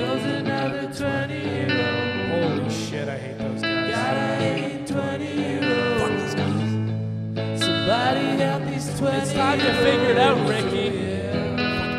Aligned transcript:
Joe's 0.00 0.24
another 0.24 0.88
20 0.94 1.34
year 1.34 1.68
old. 1.68 2.60
Holy 2.62 2.70
shit, 2.70 3.06
I 3.06 3.18
hate 3.18 3.36
those 3.36 3.60
guys. 3.60 3.90
Gotta 3.90 4.34
hate 4.36 4.86
20 4.86 5.26
year 5.26 5.60
Fuck 5.98 6.10
old. 6.10 6.20
these 6.20 6.34
guys. 6.34 7.60
Somebody 7.60 8.20
help 8.40 8.64
these 8.64 8.98
20 8.98 9.16
It's 9.18 9.32
time 9.34 9.58
to 9.58 9.74
figure 9.74 10.10
it 10.12 10.16
out, 10.16 10.38
Ricky. 10.48 10.88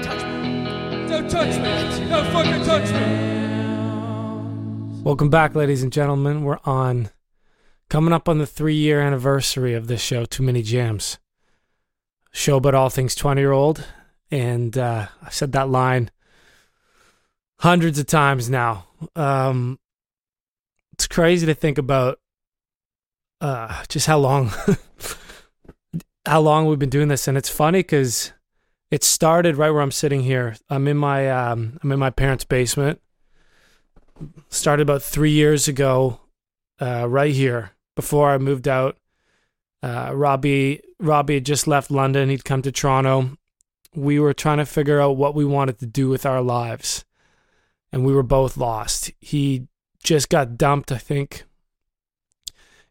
Touch 0.02 0.24
me. 0.26 0.64
Don't 1.10 1.29
touch 1.29 1.56
me. 1.58 1.74
Don't 2.10 2.26
fucking 2.32 2.64
touch 2.65 2.90
me. 2.92 5.04
Welcome 5.04 5.29
back, 5.29 5.54
ladies 5.54 5.83
and 5.83 5.94
gentlemen. 5.94 6.44
We're 6.44 6.58
on 6.65 7.12
coming 7.88 8.13
up 8.13 8.28
on 8.28 8.40
the 8.40 8.47
three 8.47 8.78
year 8.78 8.99
anniversary 8.99 9.76
of 9.76 9.86
this 9.86 10.02
show, 10.02 10.26
Too 10.26 10.42
Many 10.42 10.63
Jams. 10.63 11.20
Show 12.31 12.58
about 12.58 12.74
all 12.74 12.90
things 12.90 13.13
20 13.13 13.40
year 13.40 13.52
old. 13.52 13.86
And 14.31 14.76
uh, 14.76 15.10
I've 15.22 15.36
said 15.36 15.52
that 15.52 15.70
line 15.70 16.09
hundreds 17.62 18.00
of 18.00 18.08
times 18.08 18.50
now. 18.50 18.88
Um, 19.16 19.80
it's 20.94 21.08
crazy 21.08 21.46
to 21.46 21.54
think 21.54 21.78
about 21.78 22.20
uh, 23.40 23.84
just 23.88 24.08
how 24.08 24.18
long 24.18 24.52
how 26.26 26.42
long 26.42 26.66
we've 26.66 26.80
been 26.80 26.90
doing 26.90 27.08
this. 27.08 27.28
And 27.28 27.38
it's 27.38 27.50
funny 27.50 27.80
because 27.80 28.34
it 28.90 29.04
started 29.04 29.55
right 29.55 29.72
where 29.72 29.82
i'm 29.82 29.92
sitting 29.92 30.22
here. 30.22 30.58
I'm 30.70 30.88
in 30.88 30.98
my 30.98 31.30
um, 31.30 31.80
i'm 31.82 31.92
in 31.92 32.00
my 32.00 32.10
parents 32.10 32.44
basement. 32.44 33.00
Started 34.50 34.84
about 34.84 35.02
three 35.02 35.32
years 35.32 35.68
ago 35.68 36.20
uh, 36.80 37.08
right 37.08 37.34
here 37.34 37.72
before 37.96 38.32
i 38.32 38.38
moved 38.38 38.68
out. 38.68 38.98
Uh, 39.84 40.12
robbie 40.14 40.82
robbie 41.00 41.36
had 41.36 41.46
just 41.46 41.68
left 41.68 41.91
london. 41.91 42.30
He'd 42.30 42.46
come 42.46 42.62
to 42.64 42.72
toronto. 42.72 43.38
We 43.96 44.20
were 44.20 44.34
trying 44.34 44.60
to 44.60 44.66
figure 44.66 45.02
out 45.02 45.18
what 45.18 45.36
we 45.36 45.46
wanted 45.46 45.80
to 45.80 45.86
do 45.86 46.10
with 46.10 46.26
our 46.26 46.41
lives 46.41 47.05
and 47.91 48.05
we 48.05 48.13
were 48.13 48.23
both 48.23 48.58
lost 48.58 49.12
he 49.20 49.68
just 50.04 50.29
got 50.29 50.57
dumped 50.57 50.91
i 50.91 50.98
think 50.98 51.43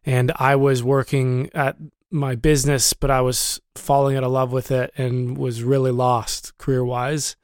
and 0.05 0.31
i 0.37 0.55
was 0.55 0.83
working 0.83 1.49
at 1.53 1.77
my 2.11 2.35
business, 2.35 2.93
but 2.93 3.09
I 3.09 3.21
was 3.21 3.61
falling 3.75 4.17
out 4.17 4.23
of 4.23 4.31
love 4.31 4.51
with 4.51 4.69
it 4.69 4.91
and 4.97 5.37
was 5.37 5.63
really 5.63 5.91
lost 5.91 6.57
career 6.57 6.83
wise. 6.83 7.37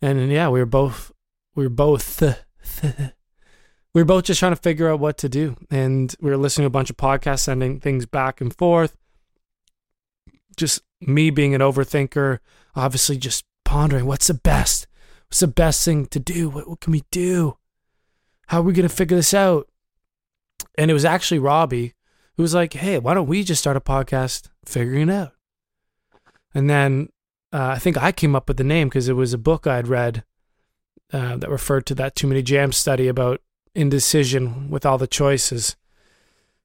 And 0.00 0.30
yeah, 0.30 0.48
we 0.48 0.60
were 0.60 0.66
both 0.66 1.12
we 1.54 1.64
were 1.64 1.70
both 1.70 2.22
we 2.82 4.00
were 4.00 4.04
both 4.04 4.24
just 4.24 4.38
trying 4.38 4.52
to 4.52 4.56
figure 4.56 4.88
out 4.88 5.00
what 5.00 5.18
to 5.18 5.28
do. 5.28 5.56
And 5.70 6.14
we 6.20 6.30
were 6.30 6.36
listening 6.36 6.64
to 6.64 6.68
a 6.68 6.70
bunch 6.70 6.90
of 6.90 6.96
podcasts, 6.96 7.40
sending 7.40 7.80
things 7.80 8.06
back 8.06 8.40
and 8.40 8.56
forth. 8.56 8.96
Just 10.56 10.82
me 11.00 11.30
being 11.30 11.54
an 11.54 11.60
overthinker, 11.60 12.38
obviously 12.76 13.16
just 13.16 13.44
pondering 13.64 14.06
what's 14.06 14.28
the 14.28 14.34
best? 14.34 14.86
What's 15.32 15.40
the 15.40 15.46
best 15.46 15.82
thing 15.82 16.04
to 16.08 16.20
do? 16.20 16.50
What, 16.50 16.68
what 16.68 16.80
can 16.80 16.92
we 16.92 17.04
do? 17.10 17.56
How 18.48 18.58
are 18.58 18.64
we 18.64 18.74
gonna 18.74 18.90
figure 18.90 19.16
this 19.16 19.32
out? 19.32 19.66
And 20.76 20.90
it 20.90 20.94
was 20.94 21.06
actually 21.06 21.38
Robbie 21.38 21.94
who 22.36 22.42
was 22.42 22.52
like, 22.52 22.74
"Hey, 22.74 22.98
why 22.98 23.14
don't 23.14 23.28
we 23.28 23.42
just 23.42 23.62
start 23.62 23.78
a 23.78 23.80
podcast 23.80 24.50
figuring 24.66 25.08
it 25.08 25.10
out?" 25.14 25.32
And 26.52 26.68
then 26.68 27.08
uh, 27.50 27.68
I 27.68 27.78
think 27.78 27.96
I 27.96 28.12
came 28.12 28.36
up 28.36 28.46
with 28.46 28.58
the 28.58 28.62
name 28.62 28.90
because 28.90 29.08
it 29.08 29.14
was 29.14 29.32
a 29.32 29.38
book 29.38 29.66
I'd 29.66 29.88
read 29.88 30.22
uh, 31.14 31.38
that 31.38 31.48
referred 31.48 31.86
to 31.86 31.94
that 31.94 32.14
too 32.14 32.26
many 32.26 32.42
jams 32.42 32.76
study 32.76 33.08
about 33.08 33.40
indecision 33.74 34.68
with 34.68 34.84
all 34.84 34.98
the 34.98 35.06
choices, 35.06 35.76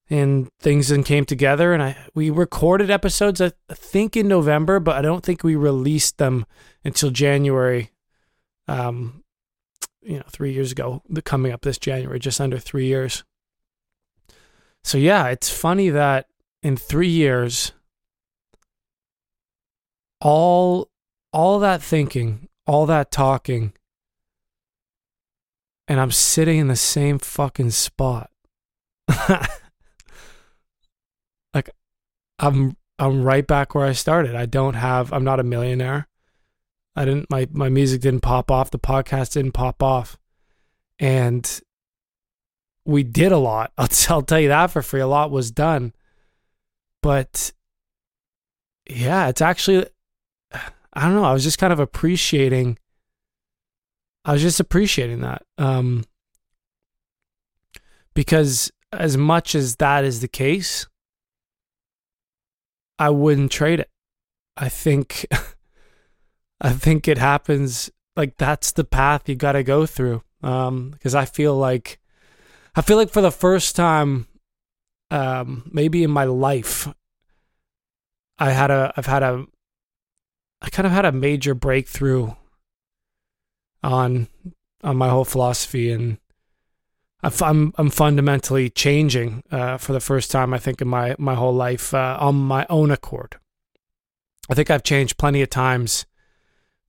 and 0.09 0.49
things 0.59 0.89
then 0.89 1.05
came 1.05 1.23
together. 1.23 1.73
And 1.73 1.81
I 1.81 1.95
we 2.13 2.29
recorded 2.29 2.91
episodes 2.91 3.39
I 3.39 3.53
think 3.71 4.17
in 4.17 4.27
November, 4.27 4.81
but 4.81 4.97
I 4.97 5.01
don't 5.01 5.23
think 5.23 5.41
we 5.41 5.55
released 5.55 6.17
them 6.17 6.45
until 6.83 7.11
January. 7.11 7.91
Um, 8.67 9.23
you 10.01 10.17
know, 10.17 10.25
three 10.29 10.53
years 10.53 10.71
ago, 10.71 11.01
the 11.09 11.21
coming 11.21 11.51
up 11.51 11.61
this 11.61 11.77
January, 11.77 12.19
just 12.19 12.39
under 12.39 12.57
three 12.57 12.85
years. 12.85 13.23
So 14.83 14.97
yeah, 14.97 15.27
it's 15.27 15.49
funny 15.49 15.89
that 15.89 16.27
in 16.63 16.77
three 16.77 17.09
years, 17.09 17.73
all 20.21 20.89
all 21.33 21.59
that 21.59 21.81
thinking, 21.81 22.47
all 22.65 22.85
that 22.85 23.11
talking, 23.11 23.73
and 25.87 25.99
I'm 25.99 26.11
sitting 26.11 26.57
in 26.57 26.67
the 26.67 26.75
same 26.75 27.19
fucking 27.19 27.71
spot. 27.71 28.31
like 31.53 31.69
I'm 32.39 32.77
I'm 32.99 33.23
right 33.23 33.45
back 33.45 33.75
where 33.75 33.85
I 33.85 33.91
started. 33.93 34.35
I 34.35 34.45
don't 34.45 34.75
have 34.75 35.11
I'm 35.11 35.23
not 35.23 35.39
a 35.39 35.43
millionaire. 35.43 36.07
I 36.97 37.05
didn't 37.05 37.29
my 37.29 37.47
my 37.51 37.69
music 37.69 38.01
didn't 38.01 38.21
pop 38.21 38.51
off, 38.51 38.71
the 38.71 38.79
podcast 38.79 39.33
didn't 39.33 39.53
pop 39.53 39.81
off. 39.83 40.17
And 40.99 41.61
we 42.85 43.03
did 43.03 43.31
a 43.31 43.37
lot. 43.37 43.71
I'll, 43.77 43.87
I'll 44.09 44.21
tell 44.23 44.39
you 44.39 44.47
that 44.47 44.71
for 44.71 44.81
free. 44.81 45.01
A 45.01 45.07
lot 45.07 45.29
was 45.29 45.51
done. 45.51 45.93
But 47.03 47.53
yeah, 48.89 49.27
it's 49.27 49.41
actually, 49.41 49.85
I 50.51 51.01
don't 51.01 51.15
know. 51.15 51.23
I 51.23 51.33
was 51.33 51.43
just 51.43 51.59
kind 51.59 51.73
of 51.73 51.79
appreciating, 51.79 52.79
I 54.25 54.33
was 54.33 54.41
just 54.41 54.59
appreciating 54.59 55.21
that. 55.21 55.43
Um, 55.57 56.05
because 58.13 58.71
as 58.91 59.17
much 59.17 59.53
as 59.53 59.75
that 59.75 60.03
is 60.03 60.21
the 60.21 60.27
case, 60.27 60.87
I 62.97 63.09
wouldn't 63.09 63.51
trade 63.51 63.81
it. 63.81 63.89
I 64.55 64.69
think, 64.69 65.27
I 66.59 66.71
think 66.71 67.07
it 67.07 67.17
happens 67.17 67.91
like 68.15 68.37
that's 68.37 68.71
the 68.71 68.83
path 68.83 69.29
you 69.29 69.35
got 69.35 69.53
to 69.53 69.63
go 69.63 69.85
through. 69.85 70.23
Um, 70.41 70.91
because 70.91 71.15
I 71.15 71.25
feel 71.25 71.55
like, 71.55 71.99
I 72.75 72.81
feel 72.81 72.97
like 72.97 73.09
for 73.09 73.21
the 73.21 73.31
first 73.31 73.75
time, 73.75 74.27
um, 75.09 75.69
maybe 75.71 76.03
in 76.03 76.11
my 76.11 76.25
life, 76.25 76.87
I 78.37 78.51
had 78.51 78.71
a, 78.71 78.93
I've 78.95 79.05
had 79.07 79.23
a, 79.23 79.45
I 80.61 80.69
kind 80.69 80.85
of 80.85 80.91
had 80.91 81.05
a 81.05 81.11
major 81.11 81.53
breakthrough 81.53 82.33
on, 83.83 84.27
on 84.83 84.97
my 84.97 85.09
whole 85.09 85.25
philosophy, 85.25 85.91
and 85.91 86.17
I'm, 87.23 87.73
I'm 87.77 87.89
fundamentally 87.89 88.69
changing 88.69 89.43
uh, 89.51 89.77
for 89.77 89.93
the 89.93 89.99
first 89.99 90.31
time 90.31 90.53
I 90.53 90.59
think 90.59 90.81
in 90.81 90.87
my 90.87 91.15
my 91.17 91.35
whole 91.35 91.53
life 91.53 91.93
uh, 91.93 92.17
on 92.19 92.35
my 92.35 92.65
own 92.69 92.91
accord. 92.91 93.37
I 94.49 94.53
think 94.53 94.69
I've 94.69 94.83
changed 94.83 95.17
plenty 95.17 95.41
of 95.41 95.49
times 95.49 96.05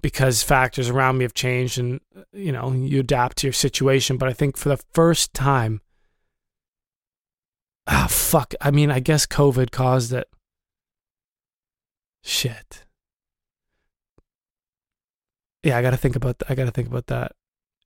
because 0.03 0.43
factors 0.43 0.89
around 0.89 1.19
me 1.19 1.25
have 1.25 1.35
changed 1.35 1.79
and 1.79 2.01
you 2.33 2.53
know 2.53 2.73
you 2.73 3.01
adapt 3.01 3.39
to 3.39 3.47
your 3.47 3.53
situation. 3.53 4.17
But 4.17 4.29
i 4.29 4.33
think 4.33 4.57
for 4.57 4.69
the 4.69 4.83
first 4.93 5.35
time 5.35 5.81
ah 7.87 8.07
fuck. 8.09 8.55
I 8.61 8.71
mean 8.71 8.91
i 8.91 9.01
guess 9.01 9.27
covid 9.27 9.71
caused 9.71 10.13
it. 10.13 10.29
Shit. 12.23 12.85
Yeah 15.63 15.79
i 15.79 15.83
gotta 15.83 15.97
think 15.97 16.17
about 16.17 16.39
that 16.39 16.51
i 16.51 16.55
gotta 16.55 16.71
think 16.71 16.89
about 16.89 17.07
that. 17.09 17.33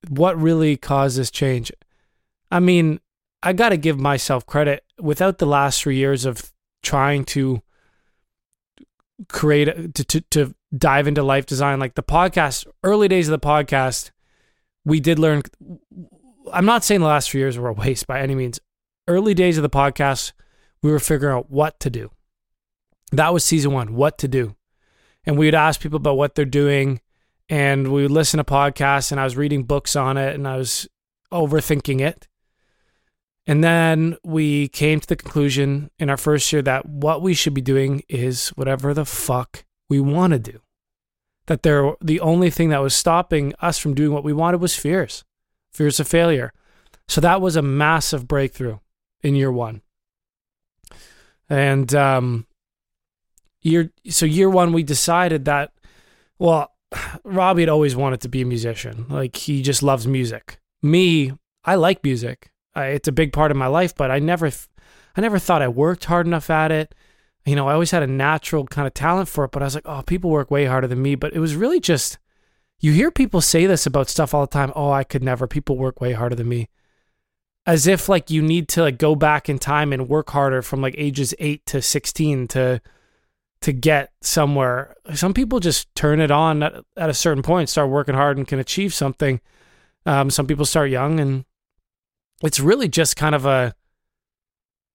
What 0.09 0.41
really 0.41 0.77
caused 0.77 1.17
this 1.17 1.31
change? 1.31 1.73
I 2.51 2.61
mean 2.61 3.01
i 3.43 3.53
gotta 3.53 3.77
give 3.77 3.99
myself 3.99 4.45
credit. 4.47 4.85
Without 5.01 5.39
the 5.39 5.47
last 5.47 5.83
three 5.83 5.97
years 5.97 6.25
of 6.25 6.53
trying 6.83 7.25
to 7.25 7.63
create 9.29 9.95
to, 9.95 10.05
to 10.05 10.21
to 10.21 10.55
dive 10.77 11.07
into 11.07 11.23
life 11.23 11.47
design. 11.47 11.79
Like 11.79 11.95
the 11.95 12.03
podcast 12.03 12.67
early 12.83 13.09
days 13.09 13.29
of 13.29 13.41
the 13.41 13.47
podcast 13.47 14.11
we 14.85 15.01
did 15.01 15.19
learn 15.19 15.43
i'm 16.53 16.65
not 16.65 16.83
saying 16.83 17.01
the 17.01 17.07
last 17.07 17.31
few 17.31 17.41
years 17.41 17.57
were 17.57 17.69
a 17.69 17.73
waste 17.73 18.07
by 18.07 18.21
any 18.21 18.35
means. 18.35 18.61
Early 19.09 19.35
days 19.35 19.59
of 19.59 19.63
the 19.63 19.71
podcast 19.71 20.33
we 20.83 20.91
were 20.91 20.99
figuring 20.99 21.37
out 21.37 21.51
what 21.51 21.79
to 21.81 21.91
do. 21.91 22.11
That 23.13 23.33
was 23.33 23.45
season 23.45 23.73
one 23.73 23.95
what 23.95 24.19
to 24.19 24.29
do. 24.29 24.57
And 25.25 25.39
we 25.39 25.47
would 25.47 25.55
ask 25.55 25.81
people 25.81 25.99
about 25.99 26.17
what 26.17 26.35
they're 26.35 26.45
doing 26.45 27.01
and 27.49 27.93
we 27.93 28.03
would 28.03 28.11
listen 28.11 28.39
to 28.39 28.45
podcasts 28.45 29.13
and 29.13 29.21
i 29.21 29.25
was 29.25 29.37
reading 29.37 29.65
books 29.65 29.97
on 29.97 30.17
it 30.17 30.35
and 30.35 30.47
i 30.47 30.57
was 30.57 30.89
overthinking 31.33 32.01
it. 32.01 32.29
And 33.47 33.65
then 33.65 34.17
we 34.23 34.69
came 34.69 35.01
to 35.01 35.07
the 35.07 35.17
conclusion 35.17 35.91
in 35.99 36.11
our 36.11 36.17
first 36.17 36.53
year 36.53 36.63
that 36.63 36.87
what 36.87 37.23
we 37.23 37.35
should 37.35 37.55
be 37.55 37.61
doing 37.61 38.03
is 38.09 38.51
whatever 38.51 38.95
the 38.95 39.05
fuck 39.05 39.65
we 39.93 40.01
want 40.01 40.33
to 40.33 40.39
do. 40.39 40.61
That 41.49 41.63
there, 41.65 41.93
the 42.01 42.21
only 42.21 42.49
thing 42.49 42.71
that 42.71 42.81
was 42.81 42.95
stopping 42.95 43.53
us 43.61 43.77
from 43.77 43.93
doing 43.95 44.13
what 44.13 44.25
we 44.25 44.33
wanted 44.33 44.63
was 44.63 44.75
fears, 44.75 45.23
fears 45.71 46.01
of 46.01 46.09
failure. 46.09 46.53
So 47.09 47.21
that 47.21 47.43
was 47.43 47.57
a 47.57 47.63
massive 47.63 48.27
breakthrough 48.27 48.79
in 49.23 49.35
year 49.35 49.53
one. 49.53 49.83
And 51.51 51.95
um, 51.95 52.47
year, 53.61 53.91
so 54.09 54.25
year 54.25 54.49
one, 54.49 54.73
we 54.73 54.83
decided 54.83 55.45
that, 55.45 55.73
well, 56.39 56.73
Robbie 57.25 57.63
had 57.63 57.69
always 57.69 57.95
wanted 57.95 58.23
to 58.23 58.31
be 58.31 58.41
a 58.41 58.47
musician. 58.47 59.05
Like 59.11 59.37
he 59.37 59.61
just 59.61 59.83
loves 59.83 60.07
music. 60.07 60.59
Me, 60.83 61.33
I 61.65 61.75
like 61.75 62.03
music. 62.03 62.51
I, 62.75 62.87
it's 62.87 63.09
a 63.09 63.13
big 63.13 63.35
part 63.35 63.51
of 63.51 63.59
my 63.59 63.67
life, 63.67 63.95
but 63.95 64.11
I 64.11 64.21
never, 64.21 64.51
I 65.17 65.21
never 65.21 65.39
thought 65.39 65.61
I 65.61 65.69
worked 65.69 66.07
hard 66.07 66.27
enough 66.27 66.49
at 66.49 66.73
it. 66.73 66.95
You 67.45 67.57
know, 67.57 67.69
I 67.69 67.73
always 67.73 67.91
had 67.91 68.03
a 68.03 68.07
natural 68.07 68.67
kind 68.67 68.87
of 68.87 68.95
talent 68.95 69.29
for 69.29 69.45
it, 69.45 69.51
but 69.51 69.63
I 69.63 69.67
was 69.67 69.75
like, 69.75 69.87
oh, 69.87 70.03
people 70.03 70.31
work 70.31 70.51
way 70.51 70.67
harder 70.67 70.87
than 70.87 71.03
me. 71.03 71.17
But 71.17 71.35
it 71.35 71.41
was 71.41 71.57
really 71.57 71.81
just 71.81 72.19
you 72.83 72.93
hear 72.93 73.13
people 73.13 73.41
say 73.41 73.67
this 73.67 73.87
about 73.87 74.09
stuff 74.09 74.35
all 74.35 74.43
the 74.43 74.49
time. 74.49 74.73
Oh, 74.75 74.91
I 74.91 75.05
could 75.05 75.23
never. 75.23 75.47
People 75.47 75.77
work 75.77 76.01
way 76.01 76.13
harder 76.13 76.35
than 76.35 76.49
me. 76.49 76.69
As 77.65 77.87
if 77.87 78.09
like 78.09 78.29
you 78.29 78.43
need 78.43 78.69
to 78.71 78.83
like 78.83 78.99
go 78.99 79.15
back 79.15 79.49
in 79.49 79.61
time 79.61 79.93
and 79.93 80.09
work 80.09 80.31
harder 80.31 80.63
from 80.63 80.83
like 80.83 80.97
ages 80.99 81.33
8 81.39 81.65
to 81.67 81.81
16 81.81 82.49
to 82.49 82.83
to 83.61 83.73
get 83.73 84.11
somewhere. 84.21 84.97
Some 85.15 85.33
people 85.33 85.61
just 85.61 85.95
turn 85.95 86.21
it 86.21 86.33
on 86.33 86.65
at, 86.65 86.75
at 86.97 87.09
a 87.09 87.15
certain 87.15 87.45
point, 87.45 87.69
start 87.69 87.89
working 87.89 88.17
hard 88.17 88.37
and 88.37 88.49
can 88.49 88.59
achieve 88.59 88.93
something. 88.93 89.41
Um, 90.05 90.31
some 90.31 90.49
people 90.49 90.65
start 90.65 90.91
young 90.91 91.21
and 91.21 91.45
it's 92.43 92.59
really 92.59 92.89
just 92.89 93.15
kind 93.15 93.37
of 93.37 93.47
a 93.47 93.77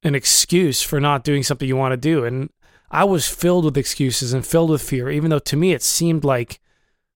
an 0.03 0.15
excuse 0.15 0.81
for 0.81 0.99
not 0.99 1.23
doing 1.23 1.44
something 1.44 1.67
you 1.67 1.75
want 1.75 1.94
to 1.94 1.97
do. 1.97 2.23
And 2.23 2.49
I 2.91 3.03
was 3.03 3.27
filled 3.27 3.65
with 3.65 3.77
excuses 3.77 4.33
and 4.33 4.45
filled 4.45 4.69
with 4.69 4.81
fear, 4.81 5.09
even 5.09 5.29
though 5.29 5.39
to 5.39 5.57
me 5.57 5.73
it 5.73 5.81
seemed 5.81 6.23
like 6.23 6.59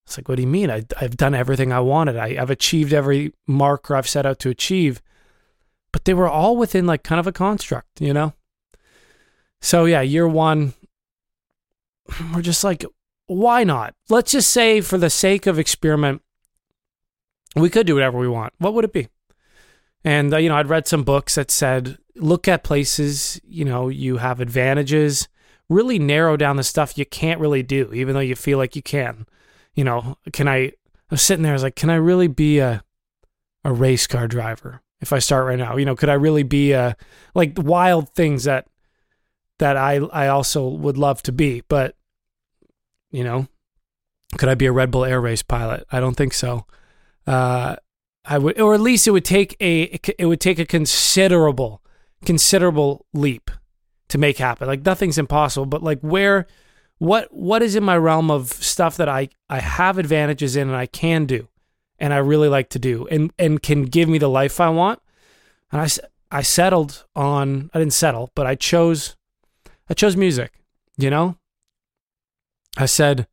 it's 0.05 0.17
like, 0.17 0.27
what 0.27 0.35
do 0.35 0.41
you 0.41 0.47
mean? 0.47 0.69
I, 0.69 0.83
I've 0.99 1.15
done 1.15 1.33
everything 1.33 1.71
I 1.71 1.79
wanted. 1.79 2.17
I, 2.17 2.35
I've 2.39 2.49
achieved 2.49 2.93
every 2.93 3.33
marker 3.47 3.95
I've 3.95 4.09
set 4.09 4.25
out 4.25 4.39
to 4.39 4.49
achieve. 4.49 5.01
But 5.93 6.05
they 6.05 6.13
were 6.13 6.27
all 6.27 6.57
within 6.57 6.85
like 6.85 7.03
kind 7.03 7.19
of 7.19 7.27
a 7.27 7.31
construct, 7.31 8.01
you 8.01 8.13
know? 8.13 8.33
So 9.61 9.85
yeah, 9.85 10.01
year 10.01 10.27
one, 10.27 10.73
we're 12.33 12.41
just 12.41 12.63
like, 12.63 12.83
why 13.27 13.63
not? 13.63 13.93
Let's 14.09 14.33
just 14.33 14.49
say, 14.49 14.81
for 14.81 14.97
the 14.97 15.09
sake 15.09 15.47
of 15.47 15.57
experiment, 15.57 16.21
we 17.55 17.69
could 17.69 17.87
do 17.87 17.93
whatever 17.93 18.17
we 18.17 18.27
want. 18.27 18.53
What 18.57 18.73
would 18.73 18.85
it 18.85 18.93
be? 18.93 19.07
And, 20.03 20.33
uh, 20.33 20.37
you 20.37 20.49
know, 20.49 20.55
I'd 20.55 20.69
read 20.69 20.87
some 20.87 21.03
books 21.03 21.35
that 21.35 21.51
said, 21.51 21.97
look 22.21 22.47
at 22.47 22.63
places, 22.63 23.41
you 23.43 23.65
know, 23.65 23.89
you 23.89 24.17
have 24.17 24.39
advantages, 24.39 25.27
really 25.69 25.99
narrow 25.99 26.37
down 26.37 26.57
the 26.57 26.63
stuff 26.63 26.97
you 26.97 27.05
can't 27.05 27.39
really 27.39 27.63
do, 27.63 27.91
even 27.93 28.13
though 28.13 28.21
you 28.21 28.35
feel 28.35 28.57
like 28.57 28.75
you 28.75 28.81
can. 28.81 29.25
You 29.73 29.83
know, 29.83 30.17
can 30.33 30.47
I, 30.47 30.57
I 30.57 30.73
was 31.09 31.21
sitting 31.21 31.43
there, 31.43 31.53
I 31.53 31.55
was 31.55 31.63
like, 31.63 31.75
can 31.75 31.89
I 31.89 31.95
really 31.95 32.27
be 32.27 32.59
a, 32.59 32.83
a 33.63 33.71
race 33.71 34.07
car 34.07 34.27
driver 34.27 34.81
if 34.99 35.13
I 35.13 35.19
start 35.19 35.45
right 35.45 35.57
now? 35.57 35.77
You 35.77 35.85
know, 35.85 35.95
could 35.95 36.09
I 36.09 36.13
really 36.13 36.43
be 36.43 36.73
a, 36.73 36.95
like 37.33 37.53
wild 37.57 38.09
things 38.09 38.43
that, 38.43 38.67
that 39.59 39.77
I, 39.77 39.95
I 39.95 40.27
also 40.27 40.67
would 40.67 40.97
love 40.97 41.21
to 41.23 41.31
be, 41.31 41.63
but, 41.67 41.95
you 43.11 43.23
know, 43.23 43.47
could 44.37 44.49
I 44.49 44.55
be 44.55 44.65
a 44.65 44.71
Red 44.71 44.91
Bull 44.91 45.05
Air 45.05 45.21
Race 45.21 45.43
pilot? 45.43 45.85
I 45.91 45.99
don't 45.99 46.15
think 46.15 46.33
so. 46.33 46.65
Uh, 47.27 47.75
I 48.23 48.37
would, 48.37 48.59
or 48.59 48.73
at 48.73 48.81
least 48.81 49.07
it 49.07 49.11
would 49.11 49.25
take 49.25 49.55
a 49.59 49.99
it 50.17 50.25
would 50.25 50.39
take 50.39 50.59
a 50.59 50.65
considerable 50.65 51.80
considerable 52.25 53.05
leap 53.13 53.49
to 54.09 54.17
make 54.17 54.37
happen. 54.37 54.67
Like 54.67 54.85
nothing's 54.85 55.17
impossible, 55.17 55.65
but 55.65 55.83
like 55.83 55.99
where 56.01 56.47
what 56.97 57.33
what 57.33 57.63
is 57.63 57.75
in 57.75 57.83
my 57.83 57.97
realm 57.97 58.29
of 58.29 58.51
stuff 58.51 58.97
that 58.97 59.09
I 59.09 59.29
I 59.49 59.59
have 59.59 59.97
advantages 59.97 60.55
in 60.55 60.67
and 60.67 60.77
I 60.77 60.85
can 60.85 61.25
do 61.25 61.47
and 61.97 62.13
I 62.13 62.17
really 62.17 62.49
like 62.49 62.69
to 62.69 62.79
do 62.79 63.07
and 63.07 63.31
and 63.39 63.61
can 63.61 63.83
give 63.83 64.09
me 64.09 64.17
the 64.17 64.29
life 64.29 64.59
I 64.59 64.69
want. 64.69 64.99
And 65.71 65.81
I 65.81 65.87
I 66.29 66.41
settled 66.41 67.05
on 67.15 67.69
I 67.73 67.79
didn't 67.79 67.93
settle, 67.93 68.31
but 68.35 68.45
I 68.45 68.55
chose 68.55 69.15
I 69.89 69.93
chose 69.93 70.15
music, 70.15 70.53
you 70.97 71.09
know? 71.09 71.37
I 72.77 72.85
said 72.85 73.27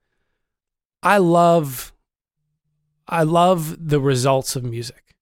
I 1.03 1.19
love 1.19 1.93
I 3.09 3.23
love 3.23 3.89
the 3.89 4.01
results 4.01 4.55
of 4.55 4.65
music. 4.65 5.17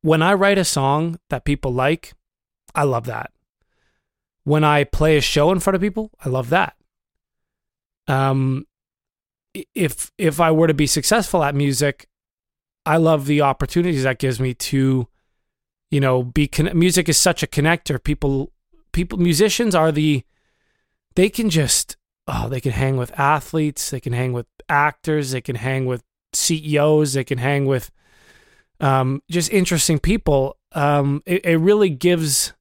When 0.00 0.22
I 0.22 0.34
write 0.34 0.58
a 0.58 0.64
song 0.64 1.18
that 1.30 1.44
people 1.44 1.72
like, 1.72 2.14
I 2.78 2.84
love 2.84 3.06
that. 3.06 3.32
When 4.44 4.62
I 4.62 4.84
play 4.84 5.16
a 5.16 5.20
show 5.20 5.50
in 5.50 5.58
front 5.58 5.74
of 5.74 5.80
people, 5.80 6.12
I 6.24 6.28
love 6.28 6.48
that. 6.50 6.76
Um, 8.06 8.68
if 9.74 10.12
if 10.16 10.40
I 10.40 10.52
were 10.52 10.68
to 10.68 10.74
be 10.74 10.86
successful 10.86 11.42
at 11.42 11.56
music, 11.56 12.08
I 12.86 12.98
love 12.98 13.26
the 13.26 13.40
opportunities 13.40 14.04
that 14.04 14.20
gives 14.20 14.38
me 14.38 14.54
to, 14.54 15.08
you 15.90 16.00
know, 16.00 16.22
be 16.22 16.46
con- 16.46 16.70
music 16.78 17.08
is 17.08 17.16
such 17.18 17.42
a 17.42 17.48
connector. 17.48 18.02
People, 18.02 18.52
people, 18.92 19.18
musicians 19.18 19.74
are 19.74 19.90
the, 19.90 20.22
they 21.16 21.28
can 21.28 21.50
just 21.50 21.96
oh, 22.28 22.48
they 22.48 22.60
can 22.60 22.72
hang 22.72 22.96
with 22.96 23.18
athletes, 23.18 23.90
they 23.90 23.98
can 23.98 24.12
hang 24.12 24.32
with 24.32 24.46
actors, 24.68 25.32
they 25.32 25.40
can 25.40 25.56
hang 25.56 25.84
with 25.84 26.04
CEOs, 26.32 27.14
they 27.14 27.24
can 27.24 27.38
hang 27.38 27.66
with 27.66 27.90
um, 28.78 29.20
just 29.28 29.50
interesting 29.50 29.98
people. 29.98 30.56
Um, 30.72 31.24
it, 31.26 31.44
it 31.44 31.56
really 31.56 31.90
gives 31.90 32.52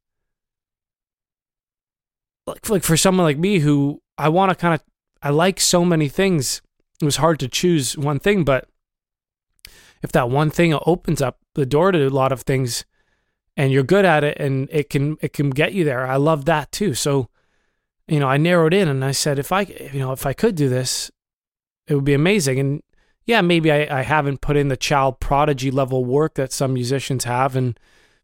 like 2.48 2.70
like 2.70 2.84
for 2.84 2.98
someone 2.98 3.26
like 3.26 3.38
me 3.38 3.60
who 3.60 4.02
I 4.18 4.30
want 4.30 4.50
to 4.50 4.56
kind 4.56 4.74
of 4.74 4.82
I 5.22 5.30
like 5.30 5.60
so 5.60 5.86
many 5.86 6.10
things. 6.10 6.62
It 7.02 7.06
was 7.06 7.18
hard 7.18 7.40
to 7.42 7.48
choose 7.48 7.98
one 7.98 8.20
thing, 8.20 8.44
but 8.44 8.68
if 10.02 10.12
that 10.14 10.30
one 10.30 10.50
thing 10.50 10.78
opens 10.86 11.22
up 11.22 11.40
the 11.54 11.66
door 11.66 11.92
to 11.92 12.08
a 12.08 12.10
lot 12.10 12.32
of 12.32 12.42
things 12.42 12.86
and 13.56 13.72
you're 13.72 13.84
good 13.84 14.06
at 14.06 14.24
it 14.24 14.38
and 14.40 14.70
it 14.72 14.90
can 14.90 15.18
it 15.22 15.34
can 15.34 15.50
get 15.50 15.74
you 15.74 15.84
there. 15.84 16.08
I 16.08 16.16
love 16.16 16.46
that 16.46 16.72
too. 16.72 16.94
So, 16.94 17.30
you 18.08 18.20
know, 18.20 18.28
I 18.28 18.38
narrowed 18.38 18.74
in 18.74 18.88
and 18.88 19.04
I 19.04 19.12
said 19.12 19.38
if 19.38 19.52
I 19.52 19.62
you 19.62 20.00
know, 20.00 20.12
if 20.12 20.26
I 20.26 20.34
could 20.34 20.56
do 20.56 20.70
this, 20.70 21.12
it 21.88 21.96
would 21.96 22.06
be 22.06 22.14
amazing. 22.14 22.60
And 22.60 22.84
yeah, 23.26 23.42
maybe 23.42 23.72
I, 23.72 24.00
I 24.00 24.04
haven't 24.04 24.42
put 24.42 24.56
in 24.56 24.70
the 24.70 24.78
child 24.78 25.20
prodigy 25.20 25.70
level 25.70 26.06
work 26.06 26.36
that 26.36 26.54
some 26.54 26.74
musicians 26.74 27.26
have 27.26 27.56
and 27.56 27.78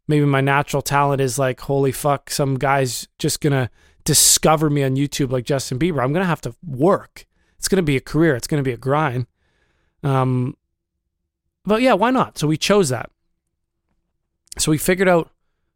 maybe 0.08 0.24
my 0.24 0.40
natural 0.40 0.82
talent 0.82 1.20
is 1.20 1.38
like, 1.38 1.60
holy 1.60 1.92
fuck, 1.92 2.30
some 2.30 2.56
guy's 2.56 3.08
just 3.18 3.40
gonna 3.40 3.70
discover 4.04 4.70
me 4.70 4.82
on 4.82 4.96
YouTube 4.96 5.30
like 5.30 5.44
Justin 5.44 5.78
Bieber. 5.78 6.02
I'm 6.02 6.12
gonna 6.12 6.24
have 6.24 6.40
to 6.42 6.54
work. 6.64 7.26
It's 7.58 7.68
gonna 7.68 7.82
be 7.82 7.96
a 7.96 8.00
career. 8.00 8.36
It's 8.36 8.46
gonna 8.46 8.62
be 8.62 8.72
a 8.72 8.76
grind. 8.76 9.26
Um, 10.02 10.56
but 11.64 11.82
yeah, 11.82 11.94
why 11.94 12.10
not? 12.10 12.38
So 12.38 12.46
we 12.46 12.56
chose 12.56 12.90
that. 12.90 13.10
So 14.58 14.70
we 14.70 14.78
figured 14.78 15.08
out 15.08 15.30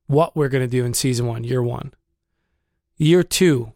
what 0.07 0.37
we're 0.37 0.49
gonna 0.49 0.67
do 0.67 0.85
in 0.85 0.95
season 0.95 1.27
one, 1.27 1.45
year 1.45 1.63
one. 1.63 1.93
Year 2.97 3.23
two, 3.23 3.73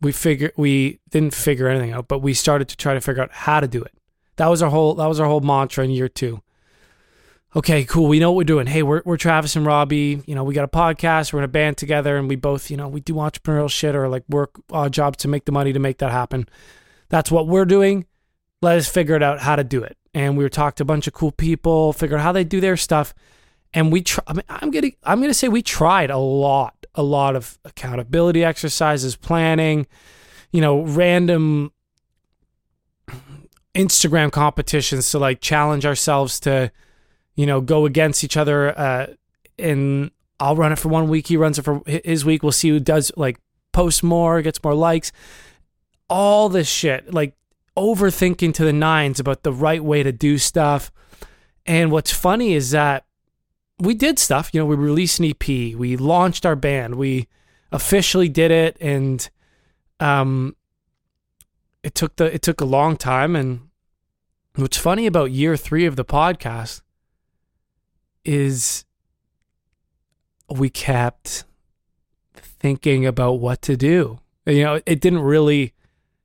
we 0.00 0.12
figure 0.12 0.52
we 0.56 1.00
didn't 1.10 1.34
figure 1.34 1.68
anything 1.68 1.92
out, 1.92 2.08
but 2.08 2.20
we 2.20 2.34
started 2.34 2.68
to 2.68 2.76
try 2.76 2.94
to 2.94 3.00
figure 3.00 3.22
out 3.22 3.32
how 3.32 3.60
to 3.60 3.68
do 3.68 3.82
it. 3.82 3.92
That 4.36 4.48
was 4.48 4.62
our 4.62 4.70
whole 4.70 4.94
that 4.94 5.06
was 5.06 5.20
our 5.20 5.26
whole 5.26 5.40
mantra 5.40 5.84
in 5.84 5.90
year 5.90 6.08
two. 6.08 6.42
Okay, 7.56 7.84
cool. 7.84 8.08
We 8.08 8.18
know 8.18 8.30
what 8.30 8.36
we're 8.36 8.44
doing. 8.44 8.66
Hey, 8.66 8.82
we're 8.82 9.00
we're 9.06 9.16
Travis 9.16 9.56
and 9.56 9.64
Robbie. 9.64 10.22
You 10.26 10.34
know, 10.34 10.44
we 10.44 10.52
got 10.52 10.64
a 10.64 10.68
podcast. 10.68 11.32
We're 11.32 11.38
in 11.38 11.46
a 11.46 11.48
band 11.48 11.78
together, 11.78 12.18
and 12.18 12.28
we 12.28 12.36
both, 12.36 12.70
you 12.70 12.76
know, 12.76 12.88
we 12.88 13.00
do 13.00 13.14
entrepreneurial 13.14 13.70
shit 13.70 13.96
or 13.96 14.06
like 14.08 14.24
work 14.28 14.60
odd 14.70 14.92
jobs 14.92 15.16
to 15.18 15.28
make 15.28 15.46
the 15.46 15.52
money 15.52 15.72
to 15.72 15.78
make 15.78 15.98
that 15.98 16.10
happen. 16.10 16.46
That's 17.08 17.30
what 17.30 17.48
we're 17.48 17.64
doing. 17.64 18.04
Let 18.60 18.76
us 18.76 18.86
figure 18.86 19.16
it 19.16 19.22
out 19.22 19.40
how 19.40 19.56
to 19.56 19.64
do 19.64 19.82
it. 19.82 19.96
And 20.12 20.36
we 20.36 20.44
were 20.44 20.50
talked 20.50 20.78
to 20.78 20.82
a 20.82 20.86
bunch 20.86 21.06
of 21.06 21.14
cool 21.14 21.32
people, 21.32 21.94
figure 21.94 22.18
out 22.18 22.22
how 22.22 22.32
they 22.32 22.44
do 22.44 22.60
their 22.60 22.76
stuff. 22.76 23.14
And 23.72 23.90
we 23.90 24.02
try. 24.02 24.24
I 24.26 24.34
mean, 24.34 24.44
I'm 24.50 24.70
gonna 24.70 24.90
I'm 25.04 25.20
gonna 25.22 25.32
say 25.32 25.48
we 25.48 25.62
tried 25.62 26.10
a 26.10 26.18
lot, 26.18 26.86
a 26.94 27.02
lot 27.02 27.34
of 27.34 27.58
accountability 27.64 28.44
exercises, 28.44 29.16
planning, 29.16 29.86
you 30.52 30.60
know, 30.60 30.82
random 30.82 31.72
Instagram 33.74 34.30
competitions 34.32 35.10
to 35.12 35.18
like 35.18 35.40
challenge 35.40 35.86
ourselves 35.86 36.40
to, 36.40 36.70
you 37.38 37.46
know, 37.46 37.60
go 37.60 37.86
against 37.86 38.24
each 38.24 38.36
other. 38.36 38.76
Uh, 38.76 39.06
and 39.60 40.10
I'll 40.40 40.56
run 40.56 40.72
it 40.72 40.78
for 40.78 40.88
one 40.88 41.08
week. 41.08 41.28
He 41.28 41.36
runs 41.36 41.56
it 41.56 41.62
for 41.62 41.82
his 41.86 42.24
week. 42.24 42.42
We'll 42.42 42.50
see 42.50 42.68
who 42.68 42.80
does 42.80 43.12
like 43.16 43.38
post 43.72 44.02
more, 44.02 44.42
gets 44.42 44.62
more 44.64 44.74
likes. 44.74 45.12
All 46.10 46.48
this 46.48 46.68
shit, 46.68 47.14
like 47.14 47.34
overthinking 47.76 48.54
to 48.54 48.64
the 48.64 48.72
nines 48.72 49.20
about 49.20 49.44
the 49.44 49.52
right 49.52 49.82
way 49.82 50.02
to 50.02 50.10
do 50.10 50.36
stuff. 50.36 50.90
And 51.64 51.92
what's 51.92 52.10
funny 52.10 52.54
is 52.54 52.72
that 52.72 53.04
we 53.78 53.94
did 53.94 54.18
stuff. 54.18 54.50
You 54.52 54.58
know, 54.58 54.66
we 54.66 54.74
released 54.74 55.20
an 55.20 55.26
EP, 55.26 55.46
we 55.76 55.96
launched 55.96 56.44
our 56.44 56.56
band, 56.56 56.96
we 56.96 57.28
officially 57.70 58.28
did 58.28 58.50
it, 58.50 58.76
and 58.80 59.30
um, 60.00 60.56
it 61.84 61.94
took 61.94 62.16
the 62.16 62.34
it 62.34 62.42
took 62.42 62.60
a 62.60 62.64
long 62.64 62.96
time. 62.96 63.36
And 63.36 63.68
what's 64.56 64.76
funny 64.76 65.06
about 65.06 65.30
year 65.30 65.56
three 65.56 65.86
of 65.86 65.94
the 65.94 66.04
podcast 66.04 66.80
is 68.24 68.84
we 70.48 70.70
kept 70.70 71.44
thinking 72.34 73.06
about 73.06 73.34
what 73.34 73.62
to 73.62 73.76
do. 73.76 74.18
You 74.46 74.64
know, 74.64 74.80
it 74.86 75.00
didn't 75.00 75.20
really 75.20 75.74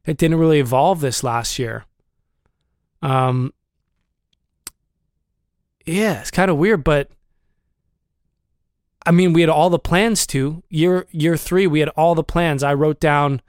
it 0.06 0.18
didn't 0.18 0.38
really 0.38 0.60
evolve 0.60 1.02
this 1.02 1.24
last 1.24 1.60
year. 1.60 1.86
Um 3.02 3.54
yeah, 5.86 6.22
it's 6.22 6.32
kind 6.32 6.50
of 6.50 6.58
weird, 6.58 6.84
but 6.84 7.10
I 9.06 9.12
mean, 9.12 9.34
we 9.34 9.42
had 9.42 9.50
all 9.50 9.70
the 9.70 9.80
plans 9.80 10.26
to. 10.28 10.64
Year 10.70 11.08
year 11.12 11.36
3, 11.36 11.68
we 11.68 11.82
had 11.82 11.90
all 11.90 12.16
the 12.16 12.24
plans. 12.24 12.64
I 12.64 12.74
wrote 12.74 13.00
down 13.00 13.42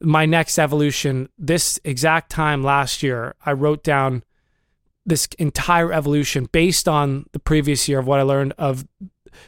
my 0.00 0.26
next 0.26 0.58
evolution 0.58 1.28
this 1.38 1.80
exact 1.84 2.30
time 2.30 2.62
last 2.62 3.02
year. 3.02 3.34
I 3.46 3.52
wrote 3.52 3.82
down 3.82 4.24
this 5.06 5.28
entire 5.38 5.92
evolution 5.92 6.48
based 6.50 6.88
on 6.88 7.26
the 7.32 7.38
previous 7.38 7.88
year 7.88 7.98
of 7.98 8.06
what 8.06 8.20
I 8.20 8.22
learned 8.22 8.54
of 8.58 8.86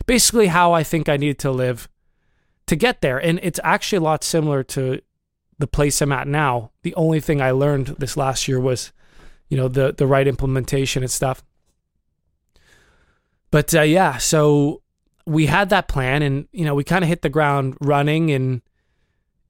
basically 0.07 0.49
how 0.49 0.73
I 0.73 0.83
think 0.83 1.09
I 1.09 1.17
needed 1.17 1.39
to 1.41 1.51
live 1.51 1.89
to 2.67 2.77
get 2.77 3.01
there. 3.01 3.19
And 3.19 3.41
it's 3.43 3.61
actually 3.63 3.99
a 3.99 4.03
lot 4.03 4.25
similar 4.25 4.63
to 4.65 5.01
the 5.59 5.67
place 5.67 6.01
I'm 6.03 6.13
at 6.13 6.29
now. 6.29 6.73
The 6.83 6.95
only 6.95 7.21
thing 7.21 7.41
I 7.41 7.53
learned 7.53 7.87
this 7.99 8.17
last 8.17 8.49
year 8.49 8.61
was 8.61 8.93
you 9.49 9.57
know 9.57 9.69
the 9.69 9.95
the 9.97 10.07
right 10.07 10.27
implementation 10.27 11.03
and 11.03 11.11
stuff. 11.11 11.43
But 13.51 13.75
uh, 13.75 13.83
yeah, 13.83 14.19
so 14.19 14.83
we 15.25 15.47
had 15.47 15.71
that 15.71 15.89
plan, 15.89 16.23
and 16.23 16.49
you 16.53 16.65
know 16.65 16.75
we 16.75 16.85
kind 16.85 17.05
of 17.05 17.09
hit 17.09 17.23
the 17.23 17.29
ground 17.29 17.77
running, 17.81 18.31
and 18.31 18.63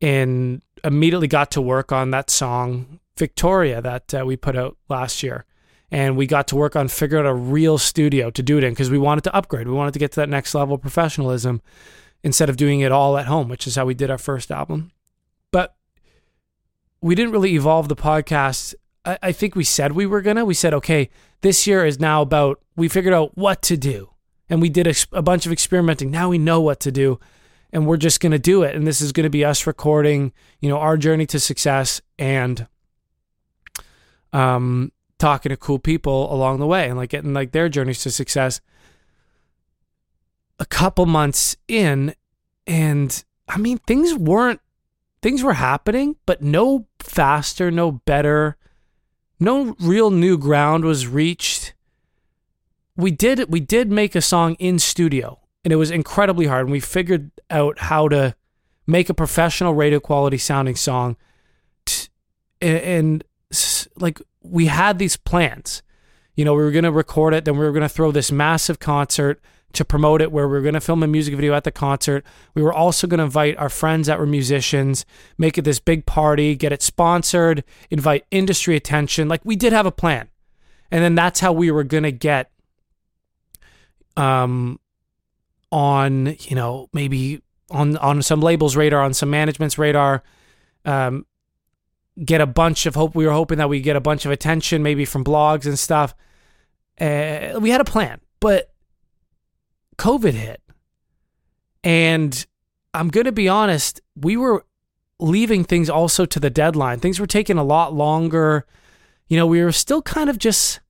and 0.00 0.62
immediately 0.84 1.26
got 1.28 1.50
to 1.52 1.60
work 1.60 1.90
on 1.92 2.10
that 2.10 2.30
song 2.30 3.00
Victoria 3.16 3.80
that 3.80 4.14
uh, 4.14 4.24
we 4.26 4.36
put 4.36 4.56
out 4.56 4.76
last 4.88 5.22
year. 5.22 5.44
And 5.90 6.16
we 6.16 6.26
got 6.26 6.48
to 6.48 6.56
work 6.56 6.74
on 6.74 6.88
figuring 6.88 7.24
out 7.24 7.30
a 7.30 7.34
real 7.34 7.78
studio 7.78 8.30
to 8.30 8.42
do 8.42 8.58
it 8.58 8.64
in 8.64 8.72
because 8.72 8.90
we 8.90 8.98
wanted 8.98 9.24
to 9.24 9.34
upgrade. 9.34 9.68
We 9.68 9.74
wanted 9.74 9.92
to 9.92 10.00
get 10.00 10.12
to 10.12 10.20
that 10.20 10.28
next 10.28 10.54
level 10.54 10.74
of 10.74 10.80
professionalism 10.80 11.62
instead 12.24 12.48
of 12.48 12.56
doing 12.56 12.80
it 12.80 12.90
all 12.90 13.16
at 13.18 13.26
home, 13.26 13.48
which 13.48 13.66
is 13.66 13.76
how 13.76 13.84
we 13.84 13.94
did 13.94 14.10
our 14.10 14.18
first 14.18 14.50
album. 14.50 14.90
But 15.52 15.76
we 17.00 17.14
didn't 17.14 17.32
really 17.32 17.54
evolve 17.54 17.88
the 17.88 17.96
podcast. 17.96 18.74
I, 19.04 19.18
I 19.22 19.32
think 19.32 19.54
we 19.54 19.64
said 19.64 19.92
we 19.92 20.06
were 20.06 20.22
gonna. 20.22 20.44
We 20.44 20.54
said, 20.54 20.74
okay, 20.74 21.08
this 21.42 21.66
year 21.66 21.86
is 21.86 22.00
now 22.00 22.22
about. 22.22 22.60
We 22.74 22.88
figured 22.88 23.14
out 23.14 23.36
what 23.38 23.62
to 23.62 23.76
do, 23.76 24.10
and 24.50 24.60
we 24.60 24.68
did 24.68 24.86
a, 24.86 24.94
a 25.12 25.22
bunch 25.22 25.46
of 25.46 25.52
experimenting. 25.52 26.10
Now 26.10 26.28
we 26.28 26.38
know 26.38 26.60
what 26.60 26.80
to 26.80 26.90
do, 26.90 27.20
and 27.72 27.86
we're 27.86 27.96
just 27.96 28.20
gonna 28.20 28.40
do 28.40 28.64
it. 28.64 28.74
And 28.74 28.86
this 28.86 29.00
is 29.00 29.12
gonna 29.12 29.30
be 29.30 29.44
us 29.44 29.66
recording, 29.66 30.32
you 30.60 30.68
know, 30.68 30.78
our 30.78 30.96
journey 30.96 31.26
to 31.26 31.38
success 31.38 32.00
and 32.18 32.66
um 34.32 34.90
talking 35.18 35.50
to 35.50 35.56
cool 35.56 35.78
people 35.78 36.32
along 36.32 36.58
the 36.58 36.66
way 36.66 36.88
and 36.88 36.96
like 36.96 37.10
getting 37.10 37.34
like 37.34 37.52
their 37.52 37.68
journeys 37.68 38.02
to 38.02 38.10
success. 38.10 38.60
A 40.58 40.66
couple 40.66 41.06
months 41.06 41.56
in 41.68 42.14
and 42.66 43.24
i 43.48 43.56
mean 43.58 43.78
things 43.86 44.12
weren't 44.14 44.60
things 45.22 45.42
were 45.42 45.52
happening 45.52 46.16
but 46.26 46.42
no 46.42 46.86
faster 46.98 47.70
no 47.70 47.92
better 47.92 48.56
no 49.38 49.76
real 49.80 50.10
new 50.10 50.38
ground 50.38 50.84
was 50.84 51.06
reached. 51.06 51.74
We 52.96 53.10
did 53.10 53.50
we 53.52 53.60
did 53.60 53.90
make 53.90 54.14
a 54.14 54.22
song 54.22 54.54
in 54.54 54.78
studio 54.78 55.40
and 55.64 55.72
it 55.72 55.76
was 55.76 55.90
incredibly 55.90 56.46
hard 56.46 56.66
and 56.66 56.72
we 56.72 56.80
figured 56.80 57.30
out 57.50 57.78
how 57.78 58.08
to 58.08 58.34
make 58.86 59.10
a 59.10 59.14
professional 59.14 59.74
radio 59.74 60.00
quality 60.00 60.38
sounding 60.38 60.76
song. 60.76 61.16
T- 61.84 62.08
and, 62.60 63.22
like 63.96 64.20
we 64.42 64.66
had 64.66 64.98
these 64.98 65.16
plans. 65.16 65.82
You 66.34 66.44
know, 66.44 66.54
we 66.54 66.62
were 66.62 66.70
going 66.70 66.84
to 66.84 66.92
record 66.92 67.32
it, 67.34 67.44
then 67.44 67.56
we 67.56 67.64
were 67.64 67.72
going 67.72 67.82
to 67.82 67.88
throw 67.88 68.12
this 68.12 68.30
massive 68.30 68.78
concert 68.78 69.40
to 69.72 69.84
promote 69.84 70.22
it 70.22 70.32
where 70.32 70.48
we 70.48 70.54
were 70.54 70.62
going 70.62 70.74
to 70.74 70.80
film 70.80 71.02
a 71.02 71.06
music 71.06 71.34
video 71.34 71.54
at 71.54 71.64
the 71.64 71.70
concert. 71.70 72.24
We 72.54 72.62
were 72.62 72.72
also 72.72 73.06
going 73.06 73.18
to 73.18 73.24
invite 73.24 73.56
our 73.58 73.68
friends 73.68 74.06
that 74.06 74.18
were 74.18 74.26
musicians, 74.26 75.04
make 75.38 75.58
it 75.58 75.62
this 75.62 75.80
big 75.80 76.06
party, 76.06 76.54
get 76.56 76.72
it 76.72 76.82
sponsored, 76.82 77.62
invite 77.90 78.24
industry 78.30 78.76
attention. 78.76 79.28
Like 79.28 79.44
we 79.44 79.56
did 79.56 79.72
have 79.72 79.86
a 79.86 79.92
plan. 79.92 80.28
And 80.90 81.02
then 81.02 81.14
that's 81.14 81.40
how 81.40 81.52
we 81.52 81.70
were 81.70 81.84
going 81.84 82.04
to 82.04 82.12
get 82.12 82.50
um 84.16 84.80
on, 85.70 86.36
you 86.40 86.56
know, 86.56 86.88
maybe 86.92 87.42
on 87.70 87.96
on 87.98 88.22
some 88.22 88.40
labels 88.40 88.76
radar, 88.76 89.02
on 89.02 89.12
some 89.12 89.28
management's 89.30 89.76
radar. 89.76 90.22
Um 90.84 91.26
get 92.24 92.40
a 92.40 92.46
bunch 92.46 92.86
of 92.86 92.94
hope. 92.94 93.14
We 93.14 93.26
were 93.26 93.32
hoping 93.32 93.58
that 93.58 93.68
we 93.68 93.80
get 93.80 93.96
a 93.96 94.00
bunch 94.00 94.24
of 94.24 94.32
attention, 94.32 94.82
maybe 94.82 95.04
from 95.04 95.24
blogs 95.24 95.66
and 95.66 95.78
stuff. 95.78 96.14
Uh, 97.00 97.58
we 97.60 97.70
had 97.70 97.80
a 97.80 97.84
plan, 97.84 98.20
but 98.40 98.72
COVID 99.98 100.32
hit, 100.32 100.62
and 101.84 102.46
I'm 102.94 103.08
gonna 103.08 103.32
be 103.32 103.48
honest. 103.48 104.00
We 104.14 104.36
were 104.36 104.64
leaving 105.18 105.64
things 105.64 105.90
also 105.90 106.24
to 106.24 106.40
the 106.40 106.50
deadline. 106.50 107.00
Things 107.00 107.20
were 107.20 107.26
taking 107.26 107.58
a 107.58 107.64
lot 107.64 107.92
longer. 107.92 108.66
You 109.28 109.36
know, 109.36 109.46
we 109.46 109.62
were 109.62 109.72
still 109.72 110.02
kind 110.02 110.30
of 110.30 110.38
just 110.38 110.80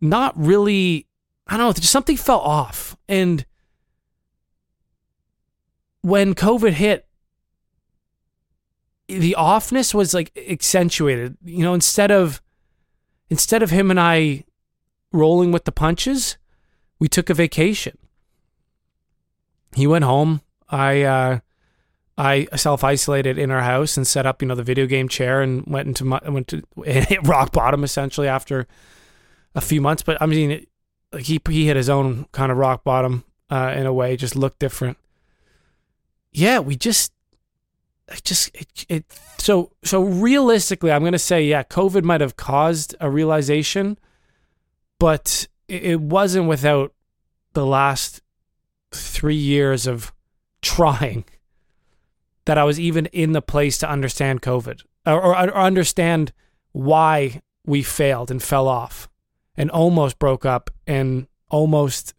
not 0.00 0.34
really. 0.36 1.06
I 1.46 1.56
don't 1.56 1.66
know. 1.66 1.72
Just 1.74 1.92
something 1.92 2.16
fell 2.16 2.40
off, 2.40 2.96
and 3.08 3.44
when 6.00 6.34
COVID 6.34 6.72
hit, 6.72 7.03
the 9.08 9.36
offness 9.38 9.94
was 9.94 10.14
like 10.14 10.32
accentuated. 10.36 11.36
You 11.44 11.64
know, 11.64 11.74
instead 11.74 12.10
of 12.10 12.42
instead 13.30 13.62
of 13.62 13.70
him 13.70 13.90
and 13.90 14.00
I 14.00 14.44
rolling 15.12 15.52
with 15.52 15.64
the 15.64 15.72
punches, 15.72 16.36
we 16.98 17.08
took 17.08 17.30
a 17.30 17.34
vacation. 17.34 17.98
He 19.74 19.86
went 19.86 20.04
home. 20.04 20.40
I 20.68 21.02
uh 21.02 21.38
I 22.16 22.46
self 22.56 22.84
isolated 22.84 23.38
in 23.38 23.50
our 23.50 23.62
house 23.62 23.96
and 23.96 24.06
set 24.06 24.26
up, 24.26 24.40
you 24.40 24.48
know, 24.48 24.54
the 24.54 24.62
video 24.62 24.86
game 24.86 25.08
chair 25.08 25.42
and 25.42 25.64
went 25.66 25.88
into 25.88 26.04
my 26.04 26.20
went 26.26 26.48
to 26.48 26.62
hit 26.84 27.26
rock 27.26 27.52
bottom 27.52 27.84
essentially 27.84 28.28
after 28.28 28.66
a 29.54 29.60
few 29.60 29.80
months. 29.80 30.02
But 30.02 30.20
I 30.20 30.26
mean, 30.26 30.50
it, 30.50 30.68
like 31.12 31.24
he 31.24 31.40
he 31.48 31.66
hit 31.66 31.76
his 31.76 31.90
own 31.90 32.26
kind 32.32 32.52
of 32.52 32.58
rock 32.58 32.84
bottom 32.84 33.24
uh, 33.50 33.74
in 33.76 33.86
a 33.86 33.92
way, 33.92 34.16
just 34.16 34.36
looked 34.36 34.58
different. 34.58 34.96
Yeah, 36.32 36.58
we 36.58 36.76
just 36.76 37.12
it 38.08 38.24
just 38.24 38.50
it, 38.54 38.86
it 38.88 39.04
so 39.38 39.72
so 39.82 40.02
realistically 40.02 40.92
i'm 40.92 41.02
going 41.02 41.12
to 41.12 41.18
say 41.18 41.44
yeah 41.44 41.62
covid 41.62 42.02
might 42.02 42.20
have 42.20 42.36
caused 42.36 42.94
a 43.00 43.10
realization 43.10 43.98
but 44.98 45.46
it, 45.68 45.82
it 45.82 46.00
wasn't 46.00 46.46
without 46.46 46.92
the 47.54 47.66
last 47.66 48.20
3 48.92 49.34
years 49.34 49.86
of 49.86 50.12
trying 50.62 51.24
that 52.44 52.58
i 52.58 52.64
was 52.64 52.78
even 52.78 53.06
in 53.06 53.32
the 53.32 53.42
place 53.42 53.78
to 53.78 53.88
understand 53.88 54.42
covid 54.42 54.82
or, 55.06 55.20
or, 55.20 55.36
or 55.36 55.58
understand 55.58 56.32
why 56.72 57.40
we 57.66 57.82
failed 57.82 58.30
and 58.30 58.42
fell 58.42 58.68
off 58.68 59.08
and 59.56 59.70
almost 59.70 60.18
broke 60.18 60.44
up 60.44 60.70
and 60.86 61.26
almost 61.48 62.14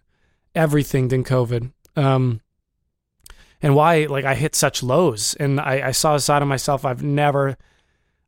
everything 0.54 1.12
in 1.12 1.24
covid. 1.24 1.72
Um 1.96 2.42
and 3.62 3.76
why 3.76 4.06
like 4.06 4.26
I 4.26 4.36
hit 4.36 4.56
such 4.56 4.84
lows 4.84 5.34
and 5.36 5.60
I, 5.60 5.88
I 5.88 5.92
saw 5.92 6.16
a 6.16 6.20
side 6.20 6.42
of 6.42 6.48
myself 6.48 6.86
I've 6.86 7.04
never 7.04 7.58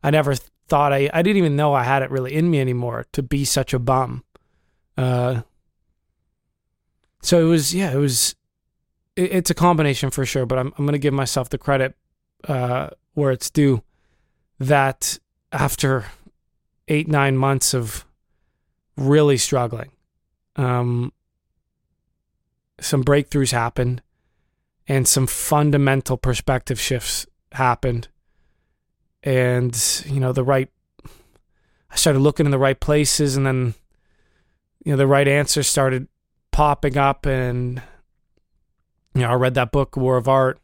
I 0.03 0.11
never 0.11 0.35
thought 0.67 0.93
I 0.93 1.09
I 1.13 1.21
didn't 1.21 1.37
even 1.37 1.55
know 1.55 1.73
I 1.73 1.83
had 1.83 2.01
it 2.01 2.11
really 2.11 2.33
in 2.33 2.49
me 2.49 2.59
anymore 2.59 3.05
to 3.13 3.23
be 3.23 3.45
such 3.45 3.73
a 3.73 3.79
bum. 3.79 4.23
Uh 4.97 5.41
so 7.21 7.39
it 7.39 7.49
was 7.49 7.73
yeah, 7.73 7.91
it 7.91 7.97
was 7.97 8.35
it, 9.15 9.31
it's 9.31 9.49
a 9.49 9.55
combination 9.55 10.09
for 10.09 10.25
sure, 10.25 10.45
but 10.45 10.57
I'm 10.57 10.73
I'm 10.77 10.85
gonna 10.85 10.97
give 10.97 11.13
myself 11.13 11.49
the 11.49 11.57
credit 11.57 11.95
uh 12.47 12.89
where 13.13 13.31
it's 13.31 13.49
due 13.49 13.83
that 14.59 15.19
after 15.51 16.05
eight, 16.87 17.07
nine 17.07 17.37
months 17.37 17.73
of 17.73 18.05
really 18.95 19.37
struggling, 19.37 19.91
um 20.55 21.11
some 22.79 23.03
breakthroughs 23.03 23.51
happened 23.51 24.01
and 24.87 25.07
some 25.07 25.27
fundamental 25.27 26.17
perspective 26.17 26.79
shifts 26.79 27.25
happened. 27.51 28.07
And 29.23 29.75
you 30.05 30.19
know 30.19 30.31
the 30.31 30.43
right 30.43 30.69
i 31.89 31.95
started 31.95 32.19
looking 32.19 32.45
in 32.45 32.51
the 32.51 32.59
right 32.59 32.79
places 32.79 33.35
and 33.35 33.45
then 33.45 33.73
you 34.83 34.91
know 34.91 34.97
the 34.97 35.07
right 35.07 35.27
answers 35.27 35.67
started 35.67 36.07
popping 36.51 36.97
up. 36.97 37.25
And 37.25 37.81
you 39.13 39.21
know 39.21 39.29
i 39.29 39.33
read 39.33 39.55
that 39.55 39.71
book 39.71 39.97
war 39.97 40.17
of 40.17 40.27
art. 40.27 40.59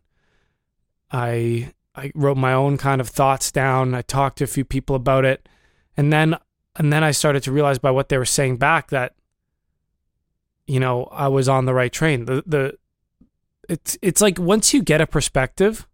I 1.11 1.73
i 1.95 2.11
wrote 2.15 2.37
my 2.37 2.53
own 2.53 2.77
kind 2.77 3.01
of 3.01 3.09
thoughts 3.09 3.51
down. 3.51 3.93
I 3.93 4.01
talked 4.01 4.37
to 4.37 4.45
a 4.45 4.47
few 4.47 4.63
people 4.63 4.95
about 4.95 5.25
it. 5.25 5.49
And 5.97 6.13
then 6.13 6.37
and 6.75 6.93
then 6.93 7.03
i 7.03 7.11
started 7.11 7.43
to 7.43 7.51
realize 7.51 7.79
by 7.79 7.91
what 7.91 8.09
they 8.09 8.17
were 8.17 8.25
saying 8.25 8.57
back 8.57 8.89
that 8.89 9.15
you 10.65 10.79
know 10.79 11.05
i 11.11 11.27
was 11.27 11.49
on 11.49 11.65
the 11.65 11.73
right 11.73 11.91
train. 11.91 12.25
The 12.25 12.43
the 12.45 12.77
it's 13.69 13.97
it's 14.01 14.21
like 14.21 14.37
once 14.39 14.73
you 14.73 14.81
get 14.81 15.01
a 15.01 15.07
perspective 15.07 15.87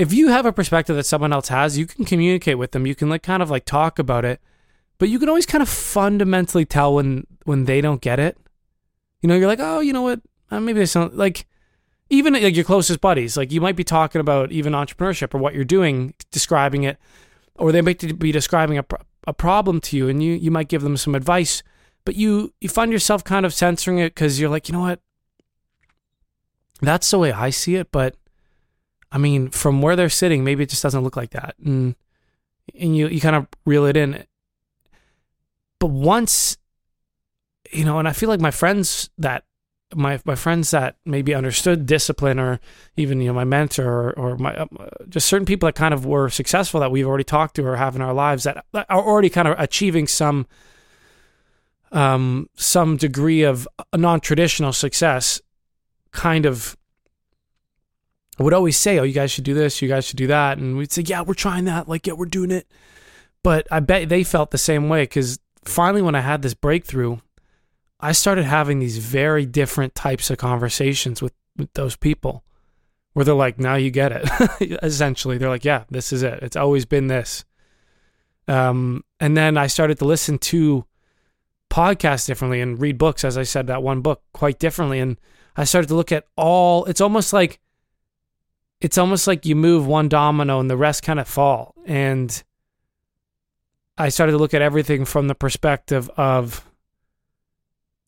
if 0.00 0.14
you 0.14 0.28
have 0.28 0.46
a 0.46 0.52
perspective 0.52 0.96
that 0.96 1.04
someone 1.04 1.32
else 1.32 1.48
has 1.48 1.76
you 1.76 1.86
can 1.86 2.06
communicate 2.06 2.56
with 2.56 2.72
them. 2.72 2.86
You 2.86 2.94
can 2.94 3.10
like 3.10 3.22
kind 3.22 3.42
of 3.42 3.50
like 3.50 3.66
talk 3.66 3.98
about 3.98 4.24
it. 4.24 4.40
But 4.96 5.10
you 5.10 5.18
can 5.18 5.28
always 5.28 5.44
kind 5.44 5.60
of 5.60 5.68
fundamentally 5.68 6.64
tell 6.64 6.94
when 6.94 7.26
when 7.44 7.66
they 7.66 7.82
don't 7.82 8.00
get 8.00 8.18
it. 8.18 8.38
You 9.20 9.28
know 9.28 9.36
you're 9.36 9.46
like 9.46 9.60
oh 9.60 9.80
you 9.80 9.92
know 9.92 10.02
what? 10.02 10.22
Uh, 10.50 10.58
maybe 10.58 10.78
they 10.78 10.86
sound 10.86 11.14
like 11.14 11.46
even 12.08 12.32
like 12.32 12.56
your 12.56 12.64
closest 12.64 13.00
buddies 13.00 13.36
like 13.36 13.52
you 13.52 13.60
might 13.60 13.76
be 13.76 13.84
talking 13.84 14.20
about 14.20 14.50
even 14.50 14.72
entrepreneurship 14.72 15.34
or 15.34 15.38
what 15.38 15.54
you're 15.54 15.64
doing 15.64 16.12
describing 16.32 16.82
it 16.82 16.98
or 17.54 17.70
they 17.70 17.80
might 17.80 18.18
be 18.18 18.32
describing 18.32 18.78
a, 18.78 18.84
a 19.26 19.32
problem 19.32 19.80
to 19.80 19.96
you 19.96 20.08
and 20.08 20.22
you 20.22 20.32
you 20.32 20.50
might 20.50 20.68
give 20.68 20.82
them 20.82 20.96
some 20.96 21.14
advice 21.14 21.62
but 22.04 22.16
you 22.16 22.52
you 22.60 22.68
find 22.68 22.90
yourself 22.90 23.22
kind 23.22 23.46
of 23.46 23.54
censoring 23.54 23.98
it 23.98 24.14
because 24.14 24.40
you're 24.40 24.50
like 24.50 24.68
you 24.68 24.72
know 24.72 24.80
what 24.80 25.00
that's 26.80 27.10
the 27.10 27.18
way 27.18 27.32
I 27.32 27.50
see 27.50 27.76
it, 27.76 27.90
but 27.92 28.16
I 29.12 29.18
mean, 29.18 29.50
from 29.50 29.82
where 29.82 29.96
they're 29.96 30.08
sitting, 30.08 30.44
maybe 30.44 30.62
it 30.62 30.70
just 30.70 30.82
doesn't 30.82 31.02
look 31.02 31.16
like 31.16 31.30
that. 31.30 31.56
And 31.64 31.94
and 32.78 32.96
you 32.96 33.08
you 33.08 33.20
kind 33.20 33.36
of 33.36 33.46
reel 33.64 33.86
it 33.86 33.96
in. 33.96 34.24
But 35.78 35.90
once 35.90 36.56
you 37.72 37.84
know, 37.84 37.98
and 37.98 38.08
I 38.08 38.12
feel 38.12 38.28
like 38.28 38.40
my 38.40 38.50
friends 38.50 39.10
that 39.18 39.44
my 39.94 40.20
my 40.24 40.34
friends 40.34 40.70
that 40.70 40.96
maybe 41.04 41.34
understood 41.34 41.86
discipline 41.86 42.38
or 42.38 42.60
even 42.96 43.20
you 43.20 43.28
know 43.28 43.34
my 43.34 43.44
mentor 43.44 44.10
or, 44.10 44.12
or 44.12 44.36
my 44.36 44.54
uh, 44.54 44.66
just 45.08 45.26
certain 45.26 45.46
people 45.46 45.66
that 45.66 45.74
kind 45.74 45.92
of 45.92 46.06
were 46.06 46.28
successful 46.28 46.80
that 46.80 46.90
we've 46.90 47.06
already 47.06 47.24
talked 47.24 47.56
to 47.56 47.64
or 47.64 47.76
have 47.76 47.96
in 47.96 48.02
our 48.02 48.14
lives 48.14 48.44
that 48.44 48.64
that 48.72 48.86
are 48.88 49.04
already 49.04 49.30
kind 49.30 49.48
of 49.48 49.58
achieving 49.58 50.06
some 50.06 50.46
um 51.90 52.48
some 52.54 52.96
degree 52.96 53.42
of 53.42 53.66
a 53.92 53.96
non-traditional 53.98 54.72
success 54.72 55.40
kind 56.12 56.46
of 56.46 56.76
I 58.38 58.42
would 58.42 58.54
always 58.54 58.76
say 58.76 58.98
oh 58.98 59.02
you 59.02 59.12
guys 59.12 59.30
should 59.30 59.44
do 59.44 59.54
this 59.54 59.82
you 59.82 59.88
guys 59.88 60.06
should 60.06 60.16
do 60.16 60.26
that 60.28 60.58
and 60.58 60.76
we'd 60.76 60.92
say 60.92 61.02
yeah 61.02 61.22
we're 61.22 61.34
trying 61.34 61.66
that 61.66 61.88
like 61.88 62.06
yeah 62.06 62.14
we're 62.14 62.26
doing 62.26 62.50
it 62.50 62.66
but 63.42 63.66
i 63.70 63.80
bet 63.80 64.08
they 64.08 64.24
felt 64.24 64.50
the 64.50 64.58
same 64.58 64.88
way 64.88 65.02
because 65.02 65.38
finally 65.64 66.02
when 66.02 66.14
i 66.14 66.20
had 66.20 66.42
this 66.42 66.54
breakthrough 66.54 67.18
I 68.02 68.12
started 68.12 68.44
having 68.44 68.78
these 68.78 68.98
very 68.98 69.44
different 69.46 69.94
types 69.94 70.30
of 70.30 70.38
conversations 70.38 71.20
with, 71.20 71.34
with 71.56 71.72
those 71.74 71.96
people 71.96 72.44
where 73.12 73.24
they're 73.24 73.34
like, 73.34 73.58
now 73.58 73.74
you 73.74 73.90
get 73.90 74.12
it. 74.12 74.78
Essentially, 74.82 75.36
they're 75.36 75.48
like, 75.48 75.64
yeah, 75.64 75.84
this 75.90 76.12
is 76.12 76.22
it. 76.22 76.38
It's 76.42 76.56
always 76.56 76.86
been 76.86 77.08
this. 77.08 77.44
Um, 78.48 79.04
and 79.20 79.36
then 79.36 79.58
I 79.58 79.66
started 79.66 79.98
to 79.98 80.06
listen 80.06 80.38
to 80.38 80.86
podcasts 81.68 82.26
differently 82.26 82.60
and 82.60 82.80
read 82.80 82.98
books, 82.98 83.22
as 83.22 83.36
I 83.36 83.42
said, 83.42 83.66
that 83.66 83.82
one 83.82 84.00
book 84.00 84.22
quite 84.32 84.58
differently. 84.58 84.98
And 84.98 85.20
I 85.60 85.64
started 85.64 85.88
to 85.88 85.94
look 85.94 86.12
at 86.12 86.24
all, 86.36 86.84
it's 86.86 87.00
almost 87.00 87.32
like, 87.32 87.60
it's 88.80 88.98
almost 88.98 89.26
like 89.26 89.44
you 89.44 89.54
move 89.54 89.86
one 89.86 90.08
domino 90.08 90.58
and 90.58 90.70
the 90.70 90.76
rest 90.76 91.02
kind 91.02 91.20
of 91.20 91.28
fall. 91.28 91.74
And 91.84 92.42
I 93.98 94.08
started 94.08 94.32
to 94.32 94.38
look 94.38 94.54
at 94.54 94.62
everything 94.62 95.04
from 95.04 95.28
the 95.28 95.34
perspective 95.34 96.08
of, 96.16 96.64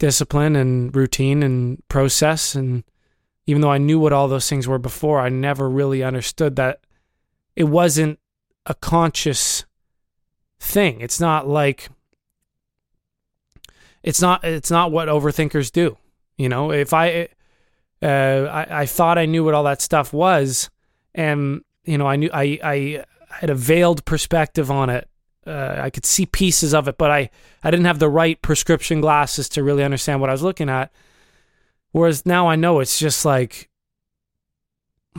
discipline 0.03 0.57
and 0.57 0.97
routine 0.97 1.45
and 1.45 1.81
process. 1.87 2.57
And 2.57 2.83
even 3.47 3.63
though 3.63 3.71
I 3.71 3.79
knew 3.79 4.01
what 4.01 4.13
all 4.13 4.27
those 4.27 4.49
things 4.49 4.67
were 4.67 4.81
before, 4.81 5.21
I 5.21 5.29
never 5.29 5.71
really 5.71 6.03
understood 6.03 6.57
that 6.57 6.81
it 7.55 7.65
wasn't 7.65 8.19
a 8.67 8.75
conscious 8.75 9.65
thing. 10.59 11.01
It's 11.01 11.21
not 11.21 11.47
like 11.47 11.89
it's 14.03 14.21
not 14.21 14.43
it's 14.43 14.73
not 14.73 14.91
what 14.91 15.07
overthinkers 15.07 15.71
do. 15.71 15.97
You 16.37 16.49
know, 16.49 16.73
if 16.73 16.93
I 16.93 17.29
uh, 18.03 18.49
I, 18.51 18.83
I 18.83 18.87
thought 18.87 19.19
I 19.19 19.27
knew 19.27 19.45
what 19.45 19.55
all 19.55 19.65
that 19.65 19.81
stuff 19.81 20.13
was, 20.13 20.71
and 21.15 21.63
you 21.85 21.99
know, 21.99 22.07
I 22.07 22.17
knew 22.17 22.31
I 22.33 22.59
I 22.63 23.05
had 23.31 23.51
a 23.51 23.55
veiled 23.55 24.05
perspective 24.05 24.71
on 24.71 24.91
it 24.91 25.09
uh, 25.47 25.77
I 25.79 25.91
could 25.91 26.07
see 26.07 26.27
pieces 26.27 26.73
of 26.73 26.89
it, 26.89 26.97
but 26.99 27.11
I, 27.11 27.31
I 27.65 27.71
didn't 27.71 27.87
have 27.87 27.99
the 27.99 28.09
right 28.09 28.41
prescription 28.43 29.01
glasses 29.01 29.49
to 29.51 29.63
really 29.63 29.83
understand 29.83 30.21
what 30.21 30.31
I 30.31 30.35
was 30.35 30.43
looking 30.43 30.69
at. 30.69 30.93
Whereas 31.91 32.25
now 32.25 32.49
I 32.49 32.57
know 32.57 32.81
it's 32.81 32.99
just 32.99 33.25
like 33.25 33.69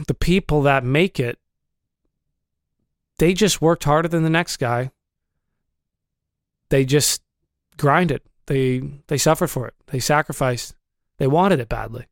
the 0.08 0.14
people 0.14 0.62
that 0.64 0.84
make 0.84 1.20
it, 1.20 1.40
they 3.20 3.34
just 3.34 3.62
worked 3.62 3.84
harder 3.84 4.08
than 4.08 4.24
the 4.24 4.30
next 4.30 4.58
guy. 4.58 4.92
They 6.70 6.86
just 6.86 7.22
grinded. 7.78 8.22
They 8.48 8.80
they 9.08 9.18
suffered 9.18 9.50
for 9.50 9.68
it. 9.68 9.76
They 9.88 10.00
sacrificed. 10.00 10.76
They 11.18 11.28
wanted 11.28 11.60
it 11.60 11.70
badly. 11.70 12.08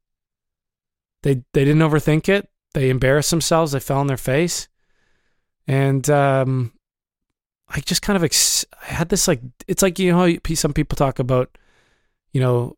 They 1.23 1.43
they 1.53 1.65
didn't 1.65 1.81
overthink 1.81 2.29
it. 2.29 2.49
They 2.73 2.89
embarrassed 2.89 3.31
themselves. 3.31 3.71
They 3.71 3.79
fell 3.79 3.99
on 3.99 4.07
their 4.07 4.17
face, 4.17 4.67
and 5.67 6.09
um, 6.09 6.73
I 7.69 7.79
just 7.79 8.01
kind 8.01 8.17
of 8.17 8.23
ex- 8.23 8.65
I 8.81 8.93
had 8.93 9.09
this 9.09 9.27
like 9.27 9.41
it's 9.67 9.81
like 9.81 9.99
you 9.99 10.11
know 10.11 10.37
some 10.55 10.73
people 10.73 10.95
talk 10.95 11.19
about 11.19 11.57
you 12.33 12.41
know 12.41 12.75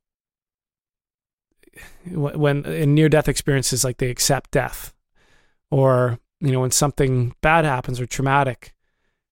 when 2.11 2.65
in 2.65 2.93
near 2.93 3.09
death 3.09 3.27
experiences 3.27 3.83
like 3.83 3.97
they 3.97 4.09
accept 4.09 4.51
death 4.51 4.93
or 5.71 6.19
you 6.39 6.51
know 6.51 6.59
when 6.59 6.71
something 6.71 7.33
bad 7.41 7.65
happens 7.65 7.99
or 7.99 8.05
traumatic 8.05 8.73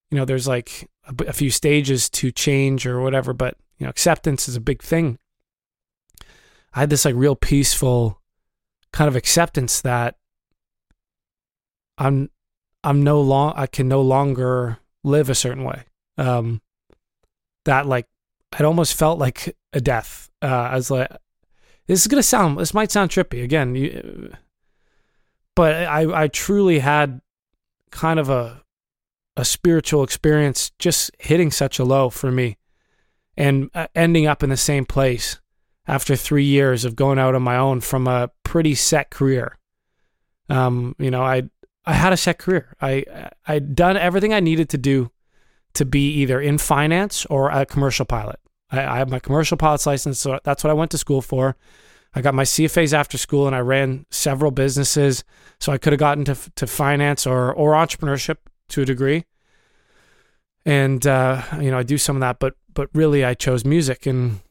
you 0.09 0.17
know 0.17 0.25
there's 0.25 0.47
like 0.47 0.89
a 1.27 1.33
few 1.33 1.51
stages 1.51 2.09
to 2.09 2.31
change 2.31 2.87
or 2.87 3.01
whatever 3.01 3.33
but 3.33 3.57
you 3.77 3.85
know 3.85 3.89
acceptance 3.89 4.47
is 4.47 4.55
a 4.55 4.61
big 4.61 4.81
thing 4.81 5.19
I 6.73 6.79
had 6.79 6.89
this 6.89 7.05
like 7.05 7.15
real 7.15 7.35
peaceful 7.35 8.20
kind 8.93 9.07
of 9.07 9.15
acceptance 9.15 9.81
that 9.81 10.17
I'm 11.97 12.29
I'm 12.83 13.03
no 13.03 13.21
long 13.21 13.53
I 13.55 13.67
can 13.67 13.87
no 13.87 14.01
longer 14.01 14.79
live 15.03 15.29
a 15.29 15.35
certain 15.35 15.63
way. 15.63 15.83
Um, 16.17 16.61
that 17.65 17.85
like 17.85 18.07
it 18.59 18.65
almost 18.65 18.95
felt 18.95 19.19
like 19.19 19.55
a 19.73 19.79
death. 19.79 20.29
Uh, 20.41 20.47
I 20.47 20.75
was 20.75 20.91
like, 20.91 21.09
this 21.87 22.01
is 22.01 22.07
gonna 22.07 22.23
sound, 22.23 22.59
this 22.59 22.73
might 22.73 22.91
sound 22.91 23.11
trippy 23.11 23.43
again, 23.43 23.75
you, 23.75 24.33
but 25.55 25.75
I 25.75 26.23
I 26.23 26.27
truly 26.27 26.79
had 26.79 27.21
kind 27.91 28.19
of 28.19 28.29
a 28.29 28.63
a 29.37 29.45
spiritual 29.45 30.03
experience 30.03 30.71
just 30.77 31.11
hitting 31.19 31.51
such 31.51 31.79
a 31.79 31.85
low 31.85 32.09
for 32.09 32.31
me, 32.31 32.57
and 33.37 33.69
uh, 33.73 33.87
ending 33.95 34.27
up 34.27 34.43
in 34.43 34.49
the 34.49 34.57
same 34.57 34.85
place 34.85 35.39
after 35.87 36.15
three 36.15 36.43
years 36.43 36.85
of 36.85 36.95
going 36.95 37.19
out 37.19 37.35
on 37.35 37.41
my 37.41 37.57
own 37.57 37.81
from 37.81 38.07
a 38.07 38.29
pretty 38.43 38.75
set 38.75 39.09
career. 39.09 39.57
Um, 40.49 40.95
you 40.99 41.11
know, 41.11 41.23
I 41.23 41.43
I 41.85 41.93
had 41.93 42.13
a 42.13 42.17
set 42.17 42.37
career. 42.37 42.75
I 42.81 43.29
I'd 43.47 43.75
done 43.75 43.97
everything 43.97 44.33
I 44.33 44.39
needed 44.39 44.69
to 44.69 44.77
do 44.77 45.11
to 45.73 45.85
be 45.85 46.11
either 46.15 46.39
in 46.39 46.57
finance 46.57 47.25
or 47.27 47.49
a 47.49 47.65
commercial 47.65 48.05
pilot. 48.05 48.39
I, 48.69 48.85
I 48.85 48.97
have 48.97 49.09
my 49.09 49.19
commercial 49.19 49.57
pilot's 49.57 49.85
license, 49.85 50.19
so 50.19 50.39
that's 50.43 50.63
what 50.63 50.71
I 50.71 50.75
went 50.75 50.91
to 50.91 50.97
school 50.97 51.21
for. 51.21 51.55
I 52.13 52.21
got 52.21 52.33
my 52.33 52.43
CFAs 52.43 52.93
after 52.93 53.17
school, 53.17 53.47
and 53.47 53.55
I 53.55 53.59
ran 53.59 54.05
several 54.11 54.51
businesses, 54.51 55.23
so 55.59 55.71
I 55.71 55.77
could 55.77 55.93
have 55.93 55.99
gotten 55.99 56.25
to 56.25 56.35
to 56.55 56.67
finance 56.67 57.25
or 57.25 57.53
or 57.53 57.73
entrepreneurship 57.73 58.37
to 58.69 58.81
a 58.81 58.85
degree. 58.85 59.25
And 60.65 61.05
uh, 61.07 61.41
you 61.59 61.71
know, 61.71 61.77
I 61.77 61.83
do 61.83 61.97
some 61.97 62.17
of 62.17 62.19
that, 62.19 62.39
but 62.39 62.55
but 62.73 62.89
really, 62.93 63.23
I 63.23 63.33
chose 63.33 63.65
music, 63.65 64.05
and 64.05 64.41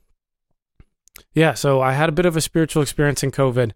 yeah, 1.34 1.54
so 1.54 1.80
I 1.80 1.92
had 1.92 2.08
a 2.08 2.12
bit 2.12 2.26
of 2.26 2.36
a 2.36 2.40
spiritual 2.40 2.82
experience 2.82 3.22
in 3.22 3.30
COVID, 3.30 3.72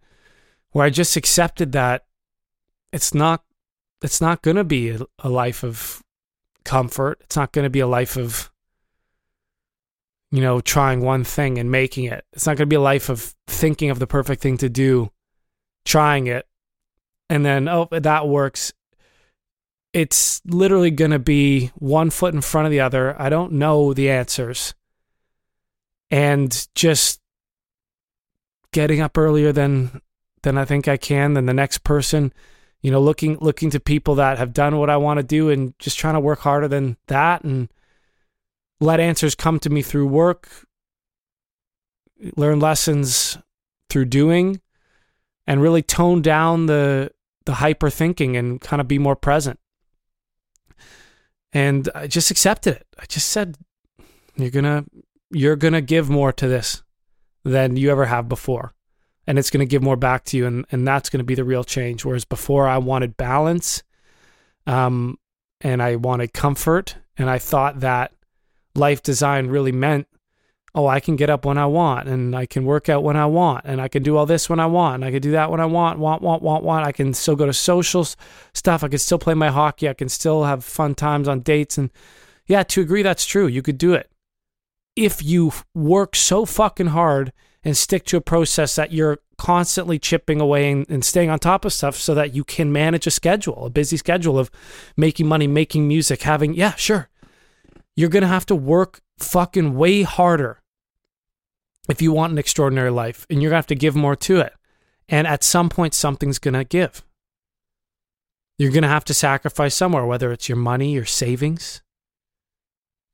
where 0.70 0.84
I 0.84 0.90
just 0.90 1.16
accepted 1.16 1.72
that 1.72 2.04
it's 2.92 3.14
not 3.14 3.42
it's 4.02 4.20
not 4.20 4.42
going 4.42 4.56
to 4.56 4.64
be 4.64 4.98
a, 5.18 5.28
life 5.28 5.64
of 5.64 6.02
comfort. 6.64 7.20
It's 7.22 7.36
not 7.36 7.52
going 7.52 7.62
to 7.62 7.70
be 7.70 7.80
a 7.80 7.86
life 7.86 8.16
of 8.16 8.50
you 10.30 10.40
know 10.40 10.60
trying 10.60 11.00
one 11.00 11.24
thing 11.24 11.58
and 11.58 11.70
making 11.70 12.04
it. 12.04 12.24
It's 12.32 12.46
not 12.46 12.56
going 12.56 12.68
to 12.68 12.72
be 12.72 12.76
a 12.76 12.80
life 12.80 13.08
of 13.08 13.34
thinking 13.46 13.90
of 13.90 13.98
the 13.98 14.06
perfect 14.06 14.42
thing 14.42 14.58
to 14.58 14.68
do, 14.68 15.10
trying 15.84 16.26
it, 16.26 16.46
and 17.28 17.44
then 17.44 17.68
oh 17.68 17.88
that 17.90 18.28
works. 18.28 18.72
It's 19.92 20.42
literally 20.44 20.90
going 20.90 21.12
to 21.12 21.20
be 21.20 21.70
one 21.76 22.10
foot 22.10 22.34
in 22.34 22.40
front 22.40 22.66
of 22.66 22.72
the 22.72 22.80
other. 22.80 23.20
I 23.20 23.28
don't 23.28 23.52
know 23.52 23.94
the 23.94 24.10
answers. 24.10 24.74
And 26.10 26.66
just 26.74 27.20
getting 28.74 29.00
up 29.00 29.16
earlier 29.16 29.52
than 29.52 30.02
than 30.42 30.58
I 30.58 30.66
think 30.66 30.86
I 30.86 30.98
can 30.98 31.32
than 31.32 31.46
the 31.46 31.54
next 31.54 31.78
person 31.84 32.34
you 32.84 32.90
know, 32.90 33.00
looking 33.00 33.38
looking 33.40 33.70
to 33.70 33.80
people 33.80 34.16
that 34.16 34.36
have 34.36 34.52
done 34.52 34.76
what 34.76 34.90
I 34.90 34.98
want 34.98 35.16
to 35.16 35.22
do 35.22 35.48
and 35.48 35.72
just 35.78 35.98
trying 35.98 36.12
to 36.14 36.20
work 36.20 36.40
harder 36.40 36.68
than 36.68 36.98
that 37.06 37.42
and 37.42 37.72
let 38.78 39.00
answers 39.00 39.34
come 39.34 39.58
to 39.60 39.70
me 39.70 39.80
through 39.80 40.06
work, 40.06 40.50
learn 42.36 42.60
lessons 42.60 43.38
through 43.88 44.04
doing 44.04 44.60
and 45.46 45.62
really 45.62 45.80
tone 45.80 46.20
down 46.20 46.66
the 46.66 47.10
the 47.46 47.54
hyper 47.54 47.88
thinking 47.88 48.36
and 48.36 48.60
kind 48.60 48.82
of 48.82 48.86
be 48.86 48.98
more 48.98 49.16
present. 49.16 49.58
And 51.54 51.88
I 51.94 52.06
just 52.06 52.30
accepted 52.30 52.76
it. 52.76 52.86
I 52.98 53.06
just 53.06 53.28
said 53.28 53.56
you're 54.36 54.50
to 54.50 54.84
you're 55.30 55.56
to 55.72 55.80
give 55.80 56.10
more 56.10 56.34
to 56.34 56.46
this 56.46 56.82
than 57.44 57.76
you 57.76 57.90
ever 57.90 58.06
have 58.06 58.28
before. 58.28 58.74
And 59.26 59.38
it's 59.38 59.50
going 59.50 59.66
to 59.66 59.70
give 59.70 59.82
more 59.82 59.96
back 59.96 60.24
to 60.26 60.36
you 60.36 60.46
and, 60.46 60.66
and 60.70 60.86
that's 60.86 61.08
going 61.08 61.18
to 61.18 61.24
be 61.24 61.34
the 61.34 61.44
real 61.44 61.64
change. 61.64 62.04
Whereas 62.04 62.24
before 62.24 62.66
i 62.68 62.78
wanted 62.78 63.16
balance 63.16 63.82
um, 64.66 65.18
and 65.60 65.82
i 65.82 65.96
wanted 65.96 66.32
comfort 66.32 66.96
and 67.16 67.30
i 67.30 67.38
thought 67.38 67.80
that 67.80 68.12
life 68.74 69.02
design 69.02 69.46
really 69.46 69.72
meant 69.72 70.06
oh 70.74 70.86
i 70.86 70.98
can 70.98 71.16
get 71.16 71.30
up 71.30 71.44
when 71.44 71.56
i 71.56 71.66
want 71.66 72.08
and 72.08 72.34
i 72.34 72.44
can 72.44 72.64
work 72.64 72.88
out 72.88 73.04
when 73.04 73.16
i 73.16 73.24
want 73.24 73.64
and 73.64 73.80
i 73.80 73.86
can 73.86 74.02
do 74.02 74.16
all 74.16 74.26
this 74.26 74.50
when 74.50 74.58
i 74.58 74.66
want 74.66 74.96
and 74.96 75.04
i 75.04 75.10
can 75.10 75.22
do 75.22 75.30
that 75.30 75.50
when 75.50 75.60
i 75.60 75.66
want 75.66 75.98
want 75.98 76.22
want 76.22 76.42
want 76.42 76.64
want. 76.64 76.86
I 76.86 76.92
can 76.92 77.14
still 77.14 77.36
go 77.36 77.46
to 77.46 77.52
social 77.52 78.04
stuff. 78.52 78.82
I 78.82 78.88
can 78.88 78.98
still 78.98 79.18
play 79.18 79.34
my 79.34 79.48
hockey. 79.48 79.88
I 79.88 79.94
can 79.94 80.08
still 80.08 80.44
have 80.44 80.64
fun 80.64 80.94
times 80.94 81.28
on 81.28 81.40
dates 81.40 81.78
and 81.78 81.90
yeah 82.46 82.62
to 82.64 82.80
agree 82.80 83.02
that's 83.02 83.24
true. 83.24 83.46
You 83.46 83.62
could 83.62 83.78
do 83.78 83.94
it 83.94 84.10
if 84.96 85.22
you 85.22 85.52
work 85.74 86.14
so 86.14 86.44
fucking 86.44 86.88
hard 86.88 87.32
and 87.64 87.76
stick 87.76 88.04
to 88.04 88.16
a 88.16 88.20
process 88.20 88.76
that 88.76 88.92
you're 88.92 89.18
constantly 89.38 89.98
chipping 89.98 90.40
away 90.40 90.70
and, 90.70 90.88
and, 90.88 91.04
staying 91.04 91.30
on 91.30 91.38
top 91.38 91.64
of 91.64 91.72
stuff 91.72 91.96
so 91.96 92.14
that 92.14 92.34
you 92.34 92.44
can 92.44 92.72
manage 92.72 93.06
a 93.06 93.10
schedule, 93.10 93.66
a 93.66 93.70
busy 93.70 93.96
schedule 93.96 94.38
of 94.38 94.50
making 94.96 95.26
money, 95.26 95.46
making 95.46 95.88
music, 95.88 96.22
having, 96.22 96.54
yeah, 96.54 96.74
sure. 96.74 97.08
You're 97.96 98.10
going 98.10 98.22
to 98.22 98.28
have 98.28 98.46
to 98.46 98.54
work 98.54 99.00
fucking 99.18 99.74
way 99.74 100.02
harder 100.02 100.60
if 101.88 102.00
you 102.00 102.12
want 102.12 102.32
an 102.32 102.38
extraordinary 102.38 102.90
life 102.90 103.26
and 103.28 103.42
you're 103.42 103.50
going 103.50 103.56
to 103.56 103.58
have 103.58 103.66
to 103.68 103.74
give 103.74 103.96
more 103.96 104.16
to 104.16 104.40
it. 104.40 104.52
And 105.08 105.26
at 105.26 105.44
some 105.44 105.68
point, 105.68 105.94
something's 105.94 106.38
going 106.38 106.54
to 106.54 106.64
give. 106.64 107.02
You're 108.58 108.72
going 108.72 108.82
to 108.82 108.88
have 108.88 109.04
to 109.06 109.14
sacrifice 109.14 109.74
somewhere, 109.74 110.06
whether 110.06 110.32
it's 110.32 110.48
your 110.48 110.56
money, 110.56 110.92
your 110.92 111.04
savings, 111.04 111.82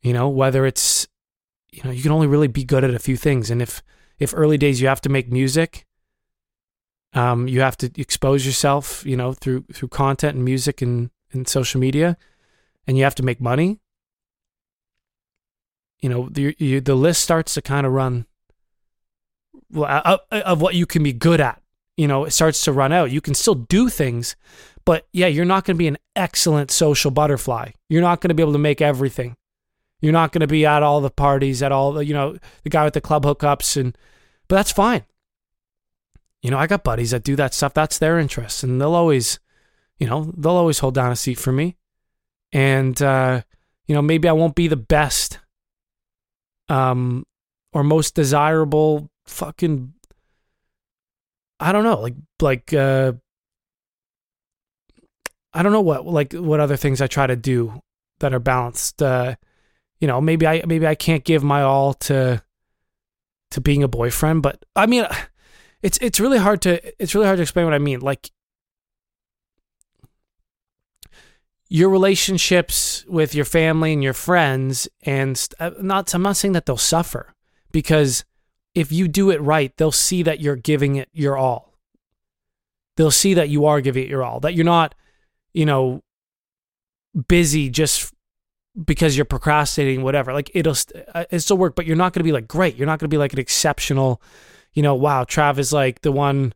you 0.03 0.13
know, 0.13 0.29
whether 0.29 0.67
it's, 0.67 1.09
you 1.73 1.83
know, 1.85 1.91
you 1.91 2.03
can 2.03 2.13
only 2.13 2.27
really 2.27 2.49
be 2.49 2.65
good 2.65 2.85
at 2.85 2.95
a 2.95 2.99
few 2.99 3.17
things. 3.17 3.51
And 3.51 3.63
if, 3.63 3.83
if 4.19 4.33
early 4.35 4.59
days 4.59 4.81
you 4.81 4.89
have 4.89 5.01
to 5.03 5.09
make 5.09 5.31
music, 5.31 5.87
um, 7.13 7.49
you 7.49 7.61
have 7.61 7.77
to 7.79 7.91
expose 8.01 8.47
yourself, 8.47 9.05
you 9.05 9.17
know, 9.17 9.33
through, 9.33 9.65
through 9.73 9.89
content 9.89 10.37
and 10.37 10.45
music 10.45 10.83
and, 10.83 11.11
and 11.33 11.49
social 11.49 11.81
media, 11.81 12.17
and 12.87 12.97
you 12.97 13.05
have 13.05 13.15
to 13.17 13.23
make 13.23 13.41
money, 13.41 13.81
you 16.01 16.09
know, 16.09 16.29
the, 16.31 16.55
you, 16.59 16.81
the 16.81 16.95
list 16.95 17.23
starts 17.23 17.55
to 17.55 17.63
kind 17.63 17.87
of 17.87 17.93
run 17.93 18.27
well, 19.73 20.03
of, 20.05 20.21
of 20.31 20.61
what 20.61 20.75
you 20.75 20.87
can 20.87 21.03
be 21.03 21.13
good 21.13 21.41
at. 21.41 21.63
You 21.97 22.09
know, 22.09 22.25
it 22.25 22.31
starts 22.31 22.65
to 22.65 22.73
run 22.73 22.93
out. 22.93 23.11
You 23.11 23.21
can 23.21 23.35
still 23.35 23.55
do 23.55 23.89
things, 23.91 24.35
but 24.87 25.07
yeah, 25.13 25.27
you're 25.27 25.45
not 25.45 25.65
going 25.65 25.77
to 25.77 25.79
be 25.79 25.89
an 25.89 25.99
excellent 26.17 26.71
social 26.71 27.11
butterfly. 27.11 27.73
You're 27.89 28.01
not 28.01 28.21
going 28.21 28.29
to 28.29 28.35
be 28.35 28.43
able 28.43 28.55
to 28.55 28.59
make 28.59 28.81
everything. 28.81 29.37
You're 30.01 30.13
not 30.13 30.33
going 30.33 30.41
to 30.41 30.47
be 30.47 30.65
at 30.65 30.83
all 30.83 31.01
the 31.01 31.11
parties, 31.11 31.63
at 31.63 31.73
all 31.73 31.93
the, 31.93 32.05
you 32.05 32.15
know, 32.15 32.39
the 32.63 32.71
guy 32.71 32.85
with 32.85 32.95
the 32.95 33.01
club 33.01 33.25
hookups 33.25 33.77
and 33.77 33.97
but 34.49 34.57
that's 34.57 34.73
fine. 34.73 35.05
You 36.43 36.51
know, 36.51 36.59
I 36.59 36.67
got 36.67 36.85
buddies 36.85 37.11
that 37.11 37.23
do 37.23 37.37
that 37.37 37.55
stuff. 37.55 37.75
That's 37.75 37.99
their 37.99 38.19
interest 38.19 38.63
and 38.65 38.81
they'll 38.81 38.95
always, 38.95 39.39
you 39.99 40.07
know, 40.07 40.33
they'll 40.37 40.53
always 40.53 40.79
hold 40.79 40.95
down 40.95 41.13
a 41.13 41.17
seat 41.17 41.39
for 41.39 41.53
me. 41.53 41.77
And 42.53 43.01
uh, 43.01 43.43
you 43.87 43.95
know, 43.95 44.03
maybe 44.03 44.29
I 44.29 44.33
won't 44.33 44.55
be 44.55 44.69
the 44.69 44.77
best 44.77 45.39
um 46.69 47.27
or 47.73 47.83
most 47.83 48.15
desirable 48.15 49.11
fucking 49.27 49.93
I 51.59 51.73
don't 51.73 51.85
know, 51.85 52.01
like 52.01 52.15
like 52.41 52.73
uh 52.73 53.13
I 55.53 55.63
don't 55.63 55.73
know 55.73 55.81
what 55.81 56.07
like 56.07 56.33
what 56.33 56.61
other 56.61 56.77
things 56.77 57.01
I 57.01 57.07
try 57.07 57.27
to 57.27 57.37
do 57.37 57.83
that 58.21 58.33
are 58.33 58.41
balanced. 58.41 59.03
Uh 59.03 59.35
you 60.01 60.07
know, 60.07 60.21
maybe 60.21 60.47
I 60.47 60.63
maybe 60.67 60.87
I 60.87 60.95
can't 60.95 61.25
give 61.25 61.45
my 61.45 61.63
all 61.63 61.95
to 61.95 62.43
to 63.53 63.61
being 63.61 63.83
a 63.83 63.89
boyfriend, 63.89 64.43
but 64.43 64.65
I 64.75 64.87
mean 64.87 65.07
it's 65.83 65.99
it's 65.99 66.21
really 66.21 66.39
hard 66.39 66.63
to 66.63 67.03
it's 67.03 67.15
really 67.15 67.27
hard 67.27 67.39
to 67.39 67.43
explain 67.43 67.67
what 67.67 67.75
I 67.75 67.79
mean. 67.79 68.01
Like 68.01 68.31
your 71.69 71.89
relationships 71.89 73.05
with 73.09 73.35
your 73.35 73.45
family 73.45 73.93
and 73.93 74.03
your 74.03 74.13
friends 74.13 74.89
and 75.03 75.49
uh, 75.61 75.71
not 75.81 76.13
I'm 76.15 76.23
not 76.23 76.37
saying 76.37 76.53
that 76.53 76.67
they'll 76.67 76.77
suffer 76.77 77.35
because 77.71 78.25
if 78.75 78.93
you 78.93 79.09
do 79.09 79.31
it 79.31 79.41
right, 79.41 79.77
they'll 79.77 79.93
see 79.93 80.23
that 80.23 80.41
you're 80.41 80.57
giving 80.57 80.97
it 80.97 81.09
your 81.13 81.37
all. 81.37 81.75
They'll 82.97 83.11
see 83.11 83.35
that 83.35 83.49
you 83.49 83.67
are 83.67 83.81
giving 83.81 84.05
it 84.05 84.09
your 84.09 84.23
all, 84.23 84.41
that 84.41 84.55
you're 84.55 84.65
not, 84.65 84.95
you 85.53 85.65
know, 85.65 86.03
busy 87.29 87.71
just 87.71 88.13
because 88.85 89.17
you're 89.17 89.25
procrastinating, 89.25 90.03
whatever. 90.03 90.33
Like 90.33 90.51
it'll, 90.55 90.77
uh, 91.15 91.25
it'll 91.31 91.41
still 91.41 91.59
work, 91.59 91.75
but 91.75 91.87
you're 91.87 91.97
not 91.97 92.13
going 92.13 92.21
to 92.21 92.25
be 92.25 92.33
like 92.33 92.49
great. 92.49 92.77
You're 92.77 92.87
not 92.87 92.99
going 92.99 93.09
to 93.09 93.15
be 93.15 93.19
like 93.19 93.33
an 93.33 93.39
exceptional, 93.39 94.23
you 94.73 94.83
know, 94.83 94.95
wow, 94.95 95.25
Trav 95.25 95.59
is 95.59 95.73
like 95.73 96.03
the 96.03 96.13
one 96.13 96.55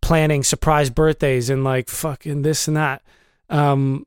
planning 0.00 0.42
surprise 0.42 0.90
birthdays 0.90 1.50
and 1.50 1.64
like 1.64 1.88
fucking 1.88 2.42
this 2.42 2.68
and 2.68 2.76
that. 2.76 3.02
Um, 3.48 4.04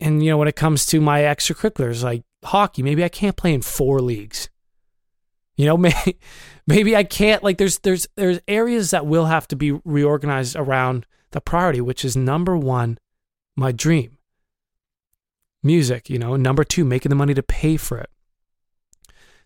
and 0.00 0.22
you 0.22 0.30
know, 0.30 0.38
when 0.38 0.48
it 0.48 0.56
comes 0.56 0.86
to 0.86 1.00
my 1.00 1.20
extracurriculars 1.20 2.02
like 2.02 2.22
hockey, 2.44 2.82
maybe 2.82 3.04
I 3.04 3.08
can't 3.08 3.36
play 3.36 3.52
in 3.52 3.62
four 3.62 4.00
leagues. 4.00 4.48
You 5.56 5.66
know, 5.66 5.76
maybe 5.76 6.18
maybe 6.66 6.96
I 6.96 7.04
can't 7.04 7.42
like 7.42 7.58
there's 7.58 7.78
there's 7.80 8.06
there's 8.14 8.40
areas 8.46 8.90
that 8.90 9.06
will 9.06 9.26
have 9.26 9.48
to 9.48 9.56
be 9.56 9.72
reorganized 9.84 10.56
around 10.56 11.06
the 11.32 11.40
priority, 11.40 11.80
which 11.80 12.04
is 12.04 12.16
number 12.16 12.56
1, 12.56 12.98
my 13.56 13.72
dream. 13.72 14.17
Music, 15.62 16.08
you 16.08 16.18
know, 16.18 16.36
number 16.36 16.64
2, 16.64 16.84
making 16.84 17.10
the 17.10 17.16
money 17.16 17.34
to 17.34 17.42
pay 17.42 17.76
for 17.76 17.98
it. 17.98 18.10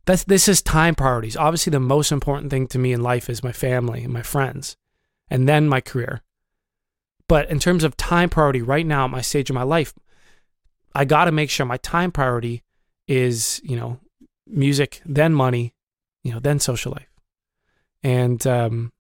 That's 0.05 0.25
this 0.25 0.49
is 0.49 0.63
time 0.63 0.95
priorities. 0.95 1.37
Obviously 1.37 1.71
the 1.71 1.81
most 1.81 2.11
important 2.11 2.51
thing 2.51 2.67
to 2.69 2.79
me 2.79 2.93
in 2.93 3.03
life 3.03 3.31
is 3.31 3.45
my 3.45 3.53
family 3.53 4.03
and 4.03 4.13
my 4.13 4.23
friends 4.23 4.77
and 5.29 5.49
then 5.49 5.69
my 5.69 5.81
career. 5.81 6.23
But 7.29 7.49
in 7.51 7.59
terms 7.59 7.85
of 7.85 7.97
time 7.97 8.29
priority 8.29 8.63
right 8.63 8.85
now 8.85 9.05
at 9.05 9.11
my 9.11 9.21
stage 9.21 9.49
of 9.49 9.55
my 9.55 9.63
life, 9.63 9.95
I 10.95 11.05
got 11.05 11.27
to 11.27 11.33
make 11.33 11.51
sure 11.51 11.65
my 11.65 11.79
time 11.79 12.11
priority 12.11 12.65
is, 13.07 13.61
you 13.65 13.77
know, 13.77 14.01
music, 14.47 15.01
then 15.07 15.33
money, 15.33 15.75
you 16.25 16.33
know, 16.33 16.41
then 16.41 16.59
social 16.59 16.93
life. 16.93 17.09
And 18.03 18.45
um 18.47 18.93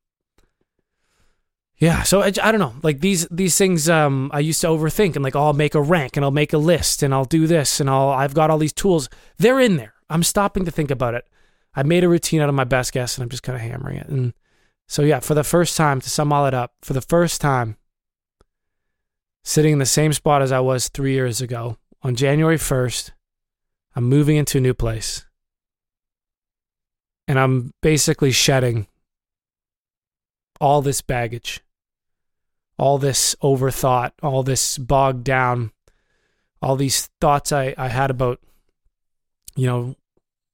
yeah, 1.82 2.04
so 2.04 2.22
I, 2.22 2.26
I 2.40 2.52
don't 2.52 2.60
know. 2.60 2.74
Like 2.84 3.00
these 3.00 3.26
these 3.28 3.58
things 3.58 3.88
um 3.88 4.30
I 4.32 4.38
used 4.38 4.60
to 4.60 4.68
overthink 4.68 5.16
and 5.16 5.24
like 5.24 5.34
oh, 5.34 5.46
I'll 5.46 5.52
make 5.52 5.74
a 5.74 5.82
rank 5.82 6.16
and 6.16 6.24
I'll 6.24 6.30
make 6.30 6.52
a 6.52 6.58
list 6.58 7.02
and 7.02 7.12
I'll 7.12 7.24
do 7.24 7.48
this 7.48 7.80
and 7.80 7.90
I'll 7.90 8.10
I've 8.10 8.34
got 8.34 8.50
all 8.50 8.58
these 8.58 8.72
tools. 8.72 9.08
They're 9.38 9.58
in 9.58 9.78
there. 9.78 9.94
I'm 10.08 10.22
stopping 10.22 10.64
to 10.64 10.70
think 10.70 10.92
about 10.92 11.14
it. 11.14 11.26
I 11.74 11.82
made 11.82 12.04
a 12.04 12.08
routine 12.08 12.40
out 12.40 12.48
of 12.48 12.54
my 12.54 12.62
best 12.62 12.92
guess 12.92 13.16
and 13.16 13.24
I'm 13.24 13.30
just 13.30 13.42
kind 13.42 13.56
of 13.56 13.62
hammering 13.62 13.96
it. 13.96 14.06
And 14.06 14.32
so 14.86 15.02
yeah, 15.02 15.18
for 15.18 15.34
the 15.34 15.42
first 15.42 15.76
time 15.76 16.00
to 16.00 16.08
sum 16.08 16.32
all 16.32 16.46
it 16.46 16.54
up, 16.54 16.72
for 16.82 16.92
the 16.92 17.00
first 17.00 17.40
time 17.40 17.76
sitting 19.42 19.72
in 19.72 19.80
the 19.80 19.84
same 19.84 20.12
spot 20.12 20.40
as 20.40 20.52
I 20.52 20.60
was 20.60 20.88
3 20.88 21.12
years 21.12 21.40
ago 21.40 21.78
on 22.02 22.14
January 22.14 22.58
1st, 22.58 23.10
I'm 23.96 24.04
moving 24.04 24.36
into 24.36 24.58
a 24.58 24.60
new 24.60 24.74
place 24.74 25.26
and 27.26 27.40
I'm 27.40 27.74
basically 27.82 28.30
shedding 28.30 28.86
all 30.62 30.80
this 30.80 31.02
baggage, 31.02 31.60
all 32.82 32.98
this 32.98 33.36
overthought, 33.42 34.10
all 34.22 34.42
this 34.42 34.76
bogged 34.76 35.22
down, 35.22 35.70
all 36.60 36.74
these 36.74 37.06
thoughts 37.20 37.52
I, 37.52 37.74
I 37.78 37.86
had 37.86 38.10
about, 38.10 38.40
you 39.54 39.66
know, 39.66 39.94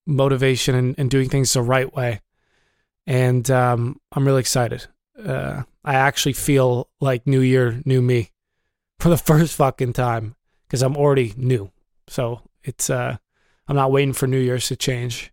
motivation 0.06 0.74
and, 0.74 0.94
and 0.98 1.10
doing 1.10 1.30
things 1.30 1.54
the 1.54 1.62
right 1.62 1.90
way. 1.94 2.20
And 3.06 3.50
um, 3.50 3.98
I'm 4.12 4.26
really 4.26 4.40
excited. 4.40 4.86
Uh, 5.18 5.62
I 5.82 5.94
actually 5.94 6.34
feel 6.34 6.90
like 7.00 7.26
New 7.26 7.40
Year, 7.40 7.80
new 7.86 8.02
me 8.02 8.30
for 8.98 9.08
the 9.08 9.16
first 9.16 9.54
fucking 9.54 9.94
time 9.94 10.36
because 10.66 10.82
I'm 10.82 10.96
already 10.96 11.32
new. 11.36 11.70
So 12.08 12.42
it's, 12.62 12.90
uh, 12.90 13.16
I'm 13.66 13.76
not 13.76 13.90
waiting 13.90 14.12
for 14.12 14.26
New 14.26 14.38
Year's 14.38 14.68
to 14.68 14.76
change 14.76 15.32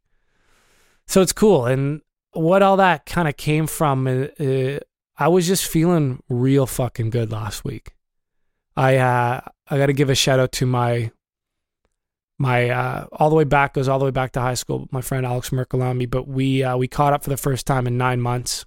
so 1.08 1.22
it's 1.22 1.34
cool. 1.34 1.66
And 1.66 2.02
what 2.34 2.62
all 2.62 2.78
that 2.78 3.06
kind 3.06 3.28
of 3.28 3.38
came 3.38 3.68
from, 3.68 4.08
uh, 4.08 4.44
uh, 4.44 4.80
I 5.18 5.28
was 5.30 5.48
just 5.48 5.66
feeling 5.66 6.22
real 6.30 6.66
fucking 6.66 7.10
good 7.10 7.32
last 7.32 7.64
week. 7.64 7.94
I 8.76 8.98
uh, 8.98 9.42
I 9.70 9.78
got 9.78 9.86
to 9.86 9.94
give 9.94 10.10
a 10.10 10.16
shout 10.16 10.40
out 10.40 10.52
to 10.54 10.66
my 10.66 11.12
my 12.38 12.70
uh, 12.70 13.06
all 13.14 13.30
the 13.30 13.36
way 13.36 13.46
back 13.46 13.74
goes 13.74 13.88
all 13.88 14.00
the 14.00 14.06
way 14.06 14.12
back 14.12 14.34
to 14.34 14.42
high 14.42 14.56
school. 14.56 14.88
My 14.92 15.02
friend 15.02 15.26
Alex 15.26 15.52
Mercolami, 15.52 16.10
but 16.10 16.28
we 16.28 16.64
uh, 16.64 16.76
we 16.76 16.88
caught 16.88 17.14
up 17.14 17.24
for 17.24 17.30
the 17.30 17.38
first 17.38 17.66
time 17.66 17.88
in 17.88 17.98
nine 17.98 18.20
months, 18.20 18.66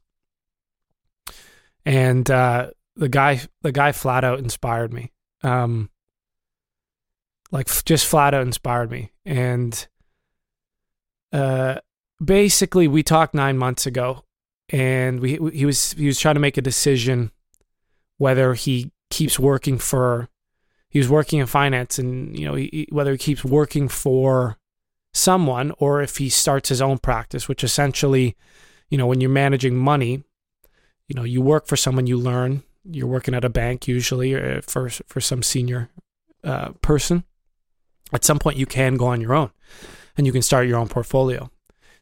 and 1.84 2.30
uh, 2.30 2.70
the 2.96 3.08
guy 3.08 3.40
the 3.62 3.72
guy 3.72 3.92
flat 3.92 4.24
out 4.24 4.38
inspired 4.38 4.92
me, 4.92 5.12
um, 5.42 5.90
like 7.50 7.68
just 7.84 8.06
flat 8.06 8.32
out 8.32 8.46
inspired 8.46 8.90
me, 8.90 9.12
and 9.26 9.86
uh, 11.30 11.76
basically 12.24 12.88
we 12.88 13.02
talked 13.02 13.34
nine 13.34 13.58
months 13.58 13.84
ago 13.84 14.24
and 14.70 15.20
we 15.20 15.38
he 15.52 15.64
was 15.64 15.92
he 15.92 16.06
was 16.06 16.20
trying 16.20 16.34
to 16.34 16.40
make 16.40 16.56
a 16.56 16.62
decision 16.62 17.30
whether 18.18 18.54
he 18.54 18.90
keeps 19.10 19.38
working 19.38 19.78
for 19.78 20.28
he 20.90 20.98
was 20.98 21.08
working 21.08 21.38
in 21.38 21.46
finance 21.46 21.98
and 21.98 22.38
you 22.38 22.46
know 22.46 22.54
he, 22.54 22.86
whether 22.90 23.12
he 23.12 23.18
keeps 23.18 23.44
working 23.44 23.88
for 23.88 24.58
someone 25.14 25.72
or 25.78 26.02
if 26.02 26.18
he 26.18 26.28
starts 26.28 26.68
his 26.68 26.82
own 26.82 26.98
practice 26.98 27.48
which 27.48 27.64
essentially 27.64 28.36
you 28.90 28.98
know 28.98 29.06
when 29.06 29.20
you're 29.20 29.30
managing 29.30 29.76
money 29.76 30.22
you 31.08 31.14
know 31.14 31.24
you 31.24 31.40
work 31.40 31.66
for 31.66 31.76
someone 31.76 32.06
you 32.06 32.16
learn. 32.16 32.62
You're 32.84 33.08
working 33.08 33.34
at 33.34 33.44
a 33.44 33.48
bank 33.48 33.88
usually 33.88 34.34
or 34.34 34.62
for 34.62 34.88
for 34.88 35.20
some 35.20 35.42
senior 35.42 35.88
uh, 36.44 36.70
person. 36.80 37.24
At 38.12 38.24
some 38.24 38.38
point 38.38 38.56
you 38.56 38.66
can 38.66 38.94
go 38.96 39.06
on 39.06 39.20
your 39.20 39.34
own 39.34 39.50
and 40.16 40.26
you 40.26 40.32
can 40.32 40.42
start 40.42 40.68
your 40.68 40.78
own 40.78 40.88
portfolio 40.88 41.50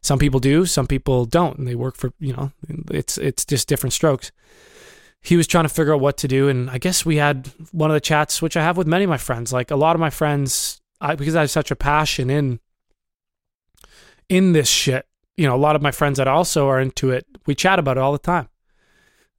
some 0.01 0.19
people 0.19 0.39
do, 0.39 0.65
some 0.65 0.87
people 0.87 1.25
don't, 1.25 1.57
and 1.57 1.67
they 1.67 1.75
work 1.75 1.95
for 1.95 2.11
you 2.19 2.33
know, 2.33 2.51
it's 2.91 3.17
it's 3.17 3.45
just 3.45 3.67
different 3.67 3.93
strokes. 3.93 4.31
He 5.21 5.35
was 5.35 5.47
trying 5.47 5.65
to 5.65 5.69
figure 5.69 5.93
out 5.93 5.99
what 5.99 6.17
to 6.17 6.27
do, 6.27 6.47
and 6.47 6.69
I 6.69 6.77
guess 6.77 7.05
we 7.05 7.17
had 7.17 7.51
one 7.71 7.89
of 7.89 7.95
the 7.95 8.01
chats, 8.01 8.41
which 8.41 8.55
I 8.55 8.63
have 8.63 8.77
with 8.77 8.87
many 8.87 9.03
of 9.03 9.09
my 9.09 9.17
friends. 9.17 9.51
Like 9.51 9.71
a 9.71 9.75
lot 9.75 9.95
of 9.95 9.99
my 9.99 10.09
friends, 10.09 10.81
I, 11.01 11.15
because 11.15 11.35
I 11.35 11.41
have 11.41 11.51
such 11.51 11.71
a 11.71 11.75
passion 11.75 12.29
in 12.29 12.59
in 14.29 14.53
this 14.53 14.69
shit. 14.69 15.05
You 15.35 15.47
know, 15.47 15.55
a 15.55 15.57
lot 15.57 15.75
of 15.75 15.81
my 15.81 15.91
friends 15.91 16.17
that 16.17 16.27
also 16.27 16.67
are 16.67 16.79
into 16.79 17.11
it, 17.11 17.25
we 17.45 17.55
chat 17.55 17.79
about 17.79 17.97
it 17.97 18.01
all 18.01 18.11
the 18.11 18.17
time. 18.17 18.49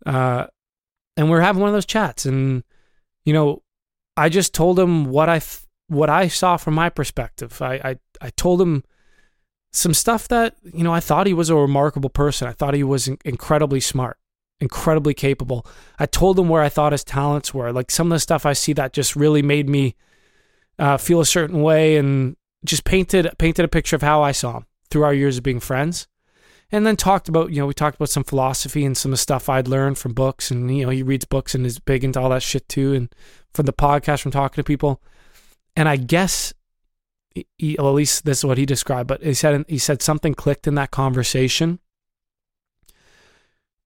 Uh, 0.07 0.47
and 1.17 1.29
we're 1.29 1.41
having 1.41 1.61
one 1.61 1.69
of 1.69 1.75
those 1.75 1.87
chats, 1.87 2.27
and 2.27 2.63
you 3.25 3.33
know, 3.33 3.63
I 4.17 4.29
just 4.29 4.55
told 4.55 4.79
him 4.79 5.07
what 5.07 5.29
I 5.29 5.41
what 5.89 6.11
I 6.11 6.29
saw 6.29 6.57
from 6.57 6.75
my 6.75 6.89
perspective. 6.89 7.63
I 7.63 7.75
I, 7.75 7.99
I 8.21 8.31
told 8.31 8.61
him 8.61 8.85
some 9.79 9.95
stuff 9.95 10.29
that 10.29 10.57
you 10.63 10.83
know 10.85 10.93
I 10.93 11.01
thought 11.01 11.27
he 11.27 11.35
was 11.35 11.51
a 11.51 11.57
remarkable 11.57 12.11
person. 12.11 12.49
I 12.49 12.53
thought 12.53 12.75
he 12.75 12.85
was 12.85 13.09
incredibly 13.25 13.81
smart, 13.81 14.19
incredibly 14.61 15.15
capable. 15.15 15.67
I 15.99 16.07
told 16.07 16.39
him 16.39 16.49
where 16.49 16.63
I 16.63 16.69
thought 16.69 16.93
his 16.93 17.05
talents 17.05 17.55
were. 17.55 17.73
Like 17.73 17.91
some 17.91 18.11
of 18.11 18.17
the 18.17 18.21
stuff 18.21 18.45
I 18.45 18.53
see 18.53 18.73
that 18.75 18.93
just 18.93 19.17
really 19.17 19.43
made 19.43 19.69
me 19.69 19.95
uh, 20.79 20.97
feel 20.97 21.21
a 21.21 21.27
certain 21.27 21.63
way, 21.63 21.97
and 21.97 22.37
just 22.65 22.85
painted 22.85 23.29
painted 23.39 23.65
a 23.65 23.69
picture 23.69 23.97
of 23.97 24.03
how 24.03 24.23
I 24.23 24.33
saw 24.33 24.59
him 24.59 24.67
through 24.91 25.05
our 25.05 25.15
years 25.15 25.39
of 25.39 25.45
being 25.45 25.61
friends. 25.61 26.09
And 26.71 26.87
then 26.87 26.97
talked 26.97 27.29
about 27.29 27.51
you 27.51 27.61
know 27.61 27.67
we 27.67 27.75
talked 27.75 27.97
about 27.97 28.11
some 28.11 28.25
philosophy 28.25 28.85
and 28.85 28.97
some 28.97 29.11
of 29.11 29.15
the 29.15 29.23
stuff 29.23 29.49
I'd 29.49 29.69
learned 29.69 29.99
from 29.99 30.13
books, 30.13 30.51
and 30.51 30.77
you 30.77 30.85
know 30.85 30.91
he 30.91 31.03
reads 31.03 31.25
books 31.25 31.55
and 31.55 31.65
is 31.65 31.79
big 31.79 32.05
into 32.05 32.21
all 32.21 32.31
that 32.31 32.43
shit 32.43 32.69
too, 32.69 32.95
and 32.95 33.15
from 33.55 33.67
the 33.67 33.73
podcast 33.73 34.23
from 34.23 34.33
talking 34.33 34.63
to 34.63 34.67
people. 34.67 35.01
And 35.77 35.89
I 35.89 35.97
guess 35.97 36.53
he, 37.57 37.77
well, 37.79 37.89
at 37.89 37.95
least 37.95 38.25
this 38.25 38.39
is 38.39 38.45
what 38.45 38.59
he 38.59 38.67
described, 38.67 39.09
but 39.09 39.23
he 39.23 39.35
said 39.35 39.65
he 39.69 39.79
said 39.79 40.03
something 40.03 40.35
clicked 40.35 40.67
in 40.67 40.75
that 40.75 40.91
conversation, 40.91 41.79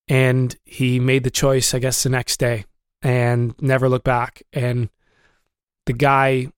and 0.08 0.56
he 0.64 0.98
made 1.00 1.24
the 1.24 1.30
choice, 1.30 1.74
I 1.74 1.78
guess, 1.78 2.02
the 2.02 2.08
next 2.08 2.38
day, 2.38 2.64
and 3.02 3.54
never 3.60 3.88
looked 3.88 4.04
back. 4.04 4.42
And 4.52 4.88
the 5.86 5.92
guy 5.92 6.48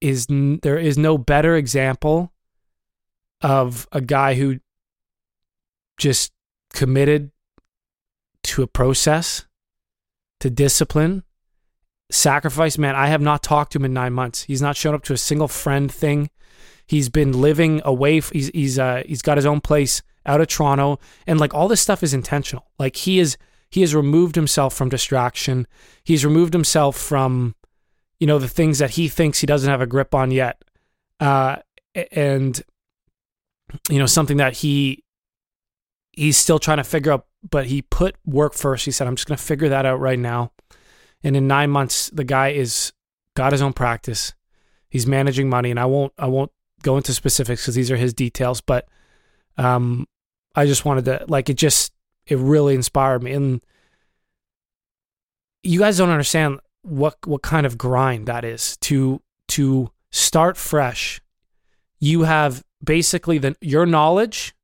is 0.00 0.26
there 0.28 0.78
is 0.78 0.98
no 0.98 1.18
better 1.18 1.56
example 1.56 2.32
of 3.40 3.86
a 3.92 4.00
guy 4.00 4.34
who 4.34 4.60
just 5.98 6.32
committed 6.72 7.30
to 8.42 8.62
a 8.62 8.66
process, 8.66 9.46
to 10.40 10.50
discipline, 10.50 11.24
sacrifice, 12.10 12.78
man, 12.78 12.94
I 12.94 13.08
have 13.08 13.20
not 13.20 13.42
talked 13.42 13.72
to 13.72 13.78
him 13.78 13.84
in 13.84 13.92
nine 13.92 14.12
months. 14.12 14.42
He's 14.44 14.62
not 14.62 14.76
shown 14.76 14.94
up 14.94 15.02
to 15.04 15.12
a 15.12 15.18
single 15.18 15.48
friend 15.48 15.90
thing. 15.90 16.30
He's 16.86 17.08
been 17.08 17.32
living 17.40 17.80
away. 17.84 18.18
f- 18.18 18.30
He's 18.30 18.48
he's 18.48 18.78
uh 18.78 19.02
he's 19.06 19.22
got 19.22 19.38
his 19.38 19.46
own 19.46 19.60
place 19.60 20.02
out 20.24 20.40
of 20.40 20.48
Toronto, 20.48 20.98
and 21.26 21.40
like 21.40 21.54
all 21.54 21.68
this 21.68 21.80
stuff 21.80 22.02
is 22.02 22.14
intentional. 22.14 22.66
Like 22.78 22.96
he 22.96 23.18
is 23.18 23.36
he 23.70 23.80
has 23.80 23.94
removed 23.94 24.36
himself 24.36 24.74
from 24.74 24.88
distraction. 24.88 25.66
He's 26.04 26.24
removed 26.24 26.52
himself 26.52 26.96
from 26.96 27.54
you 28.20 28.26
know 28.26 28.38
the 28.38 28.48
things 28.48 28.78
that 28.78 28.90
he 28.90 29.08
thinks 29.08 29.40
he 29.40 29.46
doesn't 29.46 29.68
have 29.68 29.80
a 29.80 29.86
grip 29.86 30.14
on 30.14 30.30
yet, 30.30 30.62
uh, 31.18 31.56
and 32.12 32.62
you 33.90 33.98
know 33.98 34.06
something 34.06 34.36
that 34.36 34.58
he 34.58 35.02
he's 36.12 36.36
still 36.36 36.58
trying 36.58 36.78
to 36.78 36.84
figure 36.84 37.12
out. 37.12 37.26
But 37.48 37.66
he 37.66 37.82
put 37.82 38.16
work 38.24 38.54
first. 38.54 38.84
He 38.84 38.90
said, 38.90 39.06
"I'm 39.06 39.16
just 39.16 39.28
going 39.28 39.36
to 39.36 39.42
figure 39.42 39.68
that 39.68 39.86
out 39.86 40.00
right 40.00 40.18
now." 40.18 40.52
And 41.26 41.36
in 41.36 41.46
nine 41.48 41.70
months 41.70 42.08
the 42.10 42.24
guy 42.24 42.48
is 42.48 42.92
got 43.34 43.52
his 43.52 43.60
own 43.60 43.72
practice. 43.72 44.32
He's 44.88 45.06
managing 45.06 45.50
money 45.50 45.70
and 45.70 45.80
i 45.80 45.84
won't 45.84 46.12
i 46.16 46.26
won't 46.26 46.52
go 46.82 46.96
into 46.96 47.12
specifics 47.12 47.62
because 47.62 47.74
these 47.74 47.90
are 47.90 47.96
his 47.96 48.14
details 48.14 48.60
but 48.60 48.88
um 49.58 50.06
i 50.54 50.64
just 50.64 50.84
wanted 50.84 51.04
to 51.04 51.24
like 51.28 51.50
it 51.50 51.56
just 51.56 51.92
it 52.26 52.38
really 52.38 52.74
inspired 52.74 53.22
me. 53.22 53.32
And 53.32 53.62
you 55.62 55.80
guys 55.80 55.98
don't 55.98 56.10
understand 56.10 56.60
what 56.82 57.16
what 57.26 57.42
kind 57.42 57.66
of 57.66 57.76
grind 57.76 58.26
that 58.26 58.44
is. 58.44 58.76
To 58.78 59.20
to 59.48 59.90
start 60.12 60.56
fresh 60.56 61.20
you 61.98 62.22
have 62.22 62.62
basically 62.82 63.38
the 63.38 63.56
your 63.60 63.86
knowledge 63.86 64.54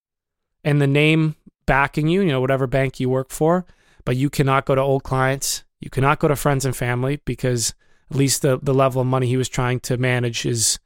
and 0.64 0.81
the 0.81 0.87
name 0.87 1.35
backing 1.66 2.09
you 2.09 2.22
you 2.22 2.29
know 2.29 2.40
whatever 2.40 2.66
bank 2.66 3.01
you 3.01 3.09
work 3.09 3.31
for 3.31 3.66
but 4.05 4.16
you 4.16 4.31
cannot 4.31 4.64
go 4.64 4.75
to 4.75 4.81
old 4.81 5.03
clients 5.03 5.62
you 5.83 5.90
cannot 5.90 6.21
go 6.21 6.29
to 6.29 6.37
friends 6.37 6.64
and 6.64 6.77
family 6.77 7.21
because 7.25 7.75
at 8.11 8.16
least 8.16 8.42
the, 8.42 8.59
the 8.62 8.73
level 8.73 9.01
of 9.01 9.07
money 9.07 9.27
he 9.27 9.37
was 9.37 9.49
trying 9.49 9.81
to 9.81 9.97
manage 9.97 10.47
is 10.47 10.79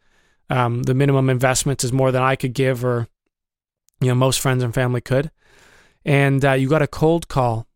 um, 0.49 0.85
the 0.85 0.95
minimum 0.95 1.29
investment 1.29 1.85
is 1.85 1.93
more 1.93 2.11
than 2.11 2.23
I 2.23 2.35
could 2.35 2.55
give 2.55 2.85
or 2.85 3.07
you 4.01 4.09
know 4.09 4.15
most 4.15 4.41
friends 4.41 4.63
and 4.63 4.75
family 4.75 5.03
could. 5.03 5.31
And 6.05 6.45
uh, 6.45 6.53
you 6.53 6.69
got 6.69 6.83
a 6.83 6.87
cold 6.87 7.29
call 7.29 7.67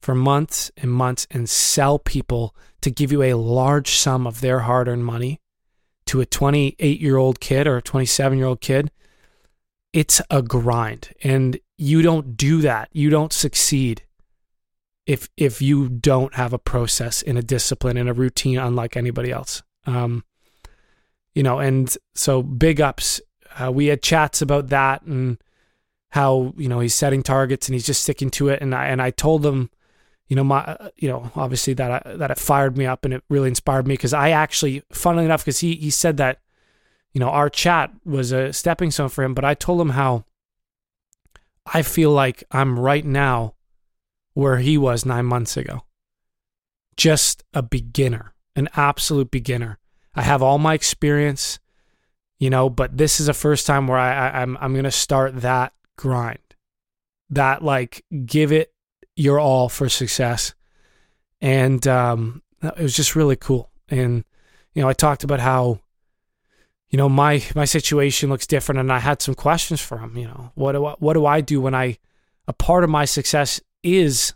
for 0.00 0.14
months 0.14 0.70
and 0.76 0.92
months 0.92 1.26
and 1.30 1.48
sell 1.48 1.98
people 1.98 2.54
to 2.82 2.90
give 2.90 3.10
you 3.10 3.22
a 3.22 3.34
large 3.34 3.90
sum 3.90 4.26
of 4.26 4.40
their 4.40 4.60
hard 4.60 4.88
earned 4.88 5.04
money 5.04 5.40
to 6.06 6.20
a 6.20 6.26
28 6.26 7.00
year 7.00 7.16
old 7.16 7.40
kid 7.40 7.66
or 7.66 7.78
a 7.78 7.82
27 7.82 8.38
year 8.38 8.46
old 8.46 8.60
kid. 8.60 8.90
It's 9.92 10.20
a 10.30 10.42
grind. 10.42 11.12
And 11.24 11.58
you 11.76 12.02
don't 12.02 12.36
do 12.36 12.60
that. 12.60 12.88
You 12.92 13.10
don't 13.10 13.32
succeed 13.32 14.04
if 15.10 15.28
if 15.36 15.60
you 15.60 15.88
don't 15.88 16.36
have 16.36 16.52
a 16.52 16.58
process 16.58 17.20
and 17.20 17.36
a 17.36 17.42
discipline 17.42 17.96
and 17.96 18.08
a 18.08 18.12
routine 18.14 18.58
unlike 18.58 18.96
anybody 18.96 19.32
else. 19.32 19.60
Um, 19.84 20.24
you 21.34 21.42
know, 21.42 21.58
and 21.58 21.96
so 22.14 22.44
big 22.44 22.80
ups. 22.80 23.20
Uh, 23.58 23.72
we 23.72 23.86
had 23.86 24.02
chats 24.04 24.40
about 24.40 24.68
that 24.68 25.02
and 25.02 25.42
how 26.10 26.54
you 26.56 26.68
know 26.68 26.78
he's 26.78 26.94
setting 26.94 27.24
targets 27.24 27.66
and 27.66 27.74
he's 27.74 27.86
just 27.86 28.04
sticking 28.04 28.30
to 28.30 28.50
it. 28.50 28.62
And 28.62 28.72
I 28.72 28.86
and 28.86 29.02
I 29.02 29.10
told 29.10 29.44
him, 29.44 29.70
you 30.28 30.36
know, 30.36 30.44
my 30.44 30.60
uh, 30.60 30.90
you 30.96 31.08
know 31.08 31.28
obviously 31.34 31.74
that 31.74 32.06
I, 32.06 32.16
that 32.16 32.30
it 32.30 32.38
fired 32.38 32.78
me 32.78 32.86
up 32.86 33.04
and 33.04 33.12
it 33.12 33.24
really 33.28 33.48
inspired 33.48 33.88
me 33.88 33.94
because 33.94 34.14
I 34.14 34.30
actually, 34.30 34.84
funnily 34.92 35.24
enough, 35.24 35.44
because 35.44 35.58
he 35.58 35.74
he 35.74 35.90
said 35.90 36.18
that, 36.18 36.38
you 37.12 37.18
know, 37.18 37.30
our 37.30 37.50
chat 37.50 37.90
was 38.04 38.30
a 38.30 38.52
stepping 38.52 38.92
stone 38.92 39.08
for 39.08 39.24
him. 39.24 39.34
But 39.34 39.44
I 39.44 39.54
told 39.54 39.80
him 39.80 39.90
how 39.90 40.24
I 41.66 41.82
feel 41.82 42.12
like 42.12 42.44
I'm 42.52 42.78
right 42.78 43.04
now 43.04 43.54
where 44.34 44.58
he 44.58 44.78
was 44.78 45.04
nine 45.04 45.26
months 45.26 45.56
ago. 45.56 45.82
Just 46.96 47.44
a 47.54 47.62
beginner, 47.62 48.34
an 48.56 48.68
absolute 48.76 49.30
beginner. 49.30 49.78
I 50.14 50.22
have 50.22 50.42
all 50.42 50.58
my 50.58 50.74
experience, 50.74 51.58
you 52.38 52.50
know, 52.50 52.68
but 52.68 52.96
this 52.96 53.20
is 53.20 53.26
the 53.26 53.34
first 53.34 53.66
time 53.66 53.86
where 53.86 53.98
I, 53.98 54.12
I 54.12 54.42
I'm 54.42 54.56
I'm 54.60 54.74
gonna 54.74 54.90
start 54.90 55.40
that 55.42 55.72
grind. 55.96 56.38
That 57.30 57.62
like 57.62 58.04
give 58.24 58.52
it 58.52 58.72
your 59.16 59.38
all 59.38 59.68
for 59.68 59.88
success. 59.88 60.54
And 61.40 61.86
um 61.86 62.42
it 62.62 62.82
was 62.82 62.96
just 62.96 63.16
really 63.16 63.36
cool. 63.36 63.70
And 63.88 64.24
you 64.74 64.82
know, 64.82 64.88
I 64.88 64.92
talked 64.92 65.24
about 65.24 65.40
how 65.40 65.80
you 66.90 66.96
know 66.96 67.08
my 67.08 67.42
my 67.54 67.64
situation 67.64 68.30
looks 68.30 68.46
different 68.46 68.80
and 68.80 68.92
I 68.92 68.98
had 68.98 69.22
some 69.22 69.34
questions 69.34 69.80
for 69.80 69.98
him, 69.98 70.16
you 70.16 70.26
know. 70.26 70.52
What 70.54 70.72
do 70.72 70.86
I, 70.86 70.94
what 70.98 71.14
do 71.14 71.24
I 71.24 71.40
do 71.40 71.60
when 71.60 71.74
I 71.74 71.98
a 72.46 72.52
part 72.52 72.84
of 72.84 72.90
my 72.90 73.04
success 73.04 73.60
is 73.82 74.34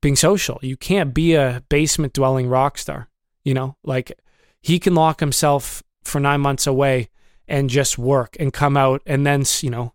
being 0.00 0.16
social. 0.16 0.58
You 0.62 0.76
can't 0.76 1.14
be 1.14 1.34
a 1.34 1.62
basement 1.68 2.12
dwelling 2.12 2.48
rock 2.48 2.78
star, 2.78 3.08
you 3.44 3.54
know? 3.54 3.76
Like 3.82 4.12
he 4.60 4.78
can 4.78 4.94
lock 4.94 5.20
himself 5.20 5.82
for 6.04 6.20
9 6.20 6.40
months 6.40 6.66
away 6.66 7.08
and 7.48 7.70
just 7.70 7.98
work 7.98 8.36
and 8.38 8.52
come 8.52 8.76
out 8.76 9.02
and 9.06 9.26
then, 9.26 9.44
you 9.60 9.70
know, 9.70 9.94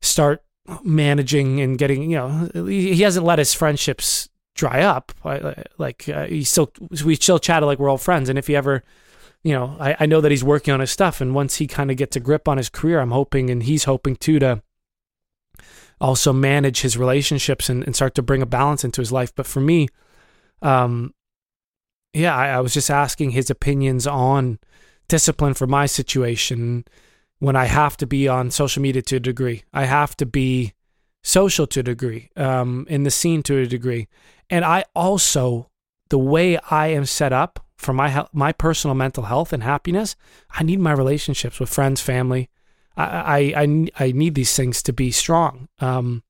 start 0.00 0.42
managing 0.82 1.60
and 1.60 1.78
getting, 1.78 2.10
you 2.10 2.16
know, 2.16 2.66
he 2.66 3.00
hasn't 3.02 3.26
let 3.26 3.38
his 3.38 3.54
friendships 3.54 4.28
dry 4.54 4.82
up. 4.82 5.12
Like 5.78 6.08
uh, 6.08 6.26
he 6.26 6.44
still 6.44 6.72
we 7.04 7.14
still 7.14 7.38
chatted 7.38 7.66
like 7.66 7.78
we're 7.78 7.88
all 7.88 7.98
friends 7.98 8.28
and 8.28 8.38
if 8.38 8.46
he 8.46 8.56
ever 8.56 8.82
you 9.44 9.52
know, 9.52 9.76
I, 9.78 9.96
I 10.00 10.06
know 10.06 10.20
that 10.20 10.32
he's 10.32 10.42
working 10.42 10.74
on 10.74 10.80
his 10.80 10.90
stuff 10.90 11.20
and 11.20 11.34
once 11.34 11.56
he 11.56 11.66
kind 11.66 11.90
of 11.90 11.96
gets 11.96 12.16
a 12.16 12.20
grip 12.20 12.48
on 12.48 12.56
his 12.56 12.68
career, 12.68 13.00
I'm 13.00 13.12
hoping 13.12 13.50
and 13.50 13.62
he's 13.62 13.84
hoping 13.84 14.16
too 14.16 14.38
to 14.40 14.62
also 16.00 16.32
manage 16.32 16.80
his 16.80 16.96
relationships 16.96 17.68
and, 17.68 17.84
and 17.84 17.94
start 17.94 18.14
to 18.14 18.22
bring 18.22 18.42
a 18.42 18.46
balance 18.46 18.84
into 18.84 19.00
his 19.00 19.12
life. 19.12 19.34
But 19.34 19.46
for 19.46 19.60
me, 19.60 19.88
um, 20.62 21.14
yeah, 22.12 22.34
I, 22.34 22.48
I 22.48 22.60
was 22.60 22.74
just 22.74 22.90
asking 22.90 23.30
his 23.30 23.50
opinions 23.50 24.06
on 24.06 24.58
discipline 25.08 25.54
for 25.54 25.66
my 25.66 25.86
situation 25.86 26.84
when 27.38 27.56
I 27.56 27.66
have 27.66 27.96
to 27.98 28.06
be 28.06 28.28
on 28.28 28.50
social 28.50 28.82
media 28.82 29.02
to 29.02 29.16
a 29.16 29.20
degree. 29.20 29.64
I 29.72 29.84
have 29.84 30.16
to 30.16 30.26
be 30.26 30.74
social 31.22 31.66
to 31.68 31.80
a 31.80 31.82
degree, 31.82 32.30
um, 32.36 32.86
in 32.88 33.04
the 33.04 33.10
scene 33.10 33.42
to 33.44 33.58
a 33.58 33.66
degree. 33.66 34.08
And 34.50 34.64
I 34.64 34.84
also, 34.94 35.70
the 36.10 36.18
way 36.18 36.58
I 36.70 36.88
am 36.88 37.04
set 37.04 37.32
up 37.32 37.64
for 37.76 37.92
my 37.92 38.26
my 38.32 38.52
personal 38.52 38.94
mental 38.94 39.24
health 39.24 39.52
and 39.52 39.62
happiness, 39.62 40.16
I 40.50 40.64
need 40.64 40.80
my 40.80 40.92
relationships 40.92 41.60
with 41.60 41.68
friends, 41.68 42.00
family, 42.00 42.48
I, 42.98 43.54
I, 43.54 43.86
I, 43.98 44.12
need 44.12 44.34
these 44.34 44.56
things 44.56 44.82
to 44.82 44.92
be 44.92 45.12
strong. 45.12 45.68
Um, 45.78 46.24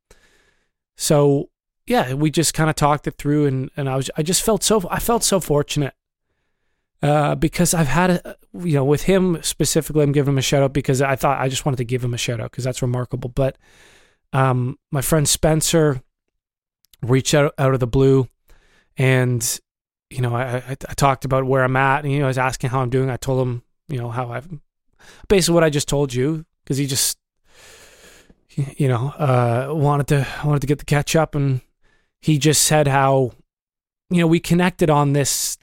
so 0.97 1.49
yeah, 1.87 2.13
we 2.13 2.31
just 2.31 2.53
kind 2.53 2.69
of 2.69 2.77
talked 2.77 3.07
it 3.07 3.17
through 3.17 3.47
and, 3.47 3.71
and 3.77 3.89
I 3.89 3.97
was, 3.97 4.11
I 4.17 4.23
just 4.23 4.43
felt 4.43 4.63
so, 4.63 4.87
I 4.91 5.01
felt 5.01 5.25
so 5.25 5.41
fortunate, 5.41 5.95
uh, 7.03 7.37
because 7.37 7.73
I've 7.73 7.89
had, 7.89 8.11
a, 8.11 8.37
you 8.53 8.75
know, 8.75 8.85
with 8.85 9.05
him 9.05 9.39
specifically, 9.43 10.03
I'm 10.03 10.13
giving 10.13 10.35
him 10.35 10.39
a 10.39 10.43
shout 10.43 10.63
out 10.63 10.75
because 10.75 11.01
I 11.01 11.17
thought 11.17 11.41
I 11.41 11.49
just 11.49 11.65
wanted 11.65 11.79
to 11.79 11.85
give 11.85 12.05
him 12.05 12.13
a 12.13 12.19
shout 12.19 12.41
out 12.41 12.51
because 12.51 12.65
that's 12.65 12.83
remarkable. 12.83 13.31
But, 13.31 13.57
um, 14.33 14.79
my 14.91 15.01
friend 15.01 15.27
Spencer 15.27 16.03
reached 17.01 17.33
out 17.33 17.55
out 17.57 17.73
of 17.73 17.81
the 17.81 17.87
blue 17.87 18.29
and, 18.99 19.61
you 20.11 20.21
know, 20.21 20.35
I, 20.35 20.57
I, 20.57 20.77
I 20.89 20.95
talked 20.95 21.25
about 21.25 21.47
where 21.47 21.65
I'm 21.65 21.77
at 21.77 22.05
and, 22.05 22.13
you 22.13 22.19
know, 22.19 22.27
I 22.27 22.29
was 22.29 22.39
asking 22.39 22.71
how 22.71 22.81
I'm 22.81 22.91
doing. 22.91 23.09
I 23.09 23.17
told 23.17 23.47
him, 23.47 23.63
you 23.89 23.99
know, 23.99 24.11
how 24.11 24.33
I've 24.33 24.49
basically 25.29 25.55
what 25.55 25.65
I 25.65 25.71
just 25.71 25.89
told 25.89 26.13
you 26.13 26.45
because 26.69 26.77
he 26.77 26.87
just 26.87 27.17
you 28.77 28.89
know 28.89 29.09
uh 29.17 29.69
wanted 29.71 30.07
to 30.07 30.27
wanted 30.45 30.61
to 30.61 30.67
get 30.67 30.79
the 30.79 30.85
catch 30.85 31.17
up 31.17 31.35
and 31.35 31.63
he 32.21 32.37
just 32.37 32.63
said 32.63 32.87
how 32.87 33.33
you 34.11 34.21
know 34.21 34.27
we 34.27 34.39
connected 34.39 34.91
on 34.91 35.15
this 35.15 35.57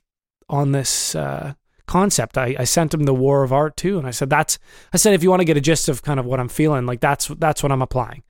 on 0.49 0.71
this 0.71 1.13
uh 1.13 1.53
concept. 1.85 2.35
I, 2.35 2.55
I 2.57 2.63
sent 2.63 2.95
him 2.95 3.03
the 3.03 3.13
War 3.13 3.43
of 3.43 3.53
Art 3.53 3.77
too, 3.77 3.99
and 3.99 4.07
I 4.07 4.11
said 4.11 4.27
that's 4.27 4.57
I 4.91 4.97
said 4.97 5.13
if 5.13 5.21
you 5.21 5.29
want 5.29 5.41
to 5.41 5.45
get 5.45 5.57
a 5.57 5.61
gist 5.61 5.87
of 5.87 6.01
kind 6.01 6.19
of 6.19 6.25
what 6.25 6.39
I'm 6.39 6.49
feeling, 6.49 6.87
like 6.87 6.99
that's 6.99 7.27
that's 7.27 7.61
what 7.61 7.71
I'm 7.71 7.83
applying. 7.83 8.23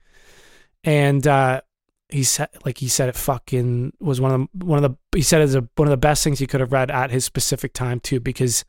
And 0.84 1.26
uh, 1.26 1.62
he 2.10 2.22
said 2.22 2.50
like 2.66 2.76
he 2.76 2.88
said 2.88 3.08
it 3.08 3.16
fucking 3.16 3.94
was 4.00 4.20
one 4.20 4.32
of 4.32 4.48
the 4.52 4.66
one 4.66 4.84
of 4.84 4.90
the 4.90 5.16
he 5.16 5.22
said 5.22 5.40
it's 5.40 5.54
one 5.54 5.88
of 5.88 5.90
the 5.90 5.96
best 5.96 6.22
things 6.22 6.38
he 6.38 6.46
could 6.46 6.60
have 6.60 6.72
read 6.72 6.90
at 6.90 7.10
his 7.10 7.24
specific 7.24 7.72
time 7.72 8.00
too 8.00 8.20
because 8.20 8.66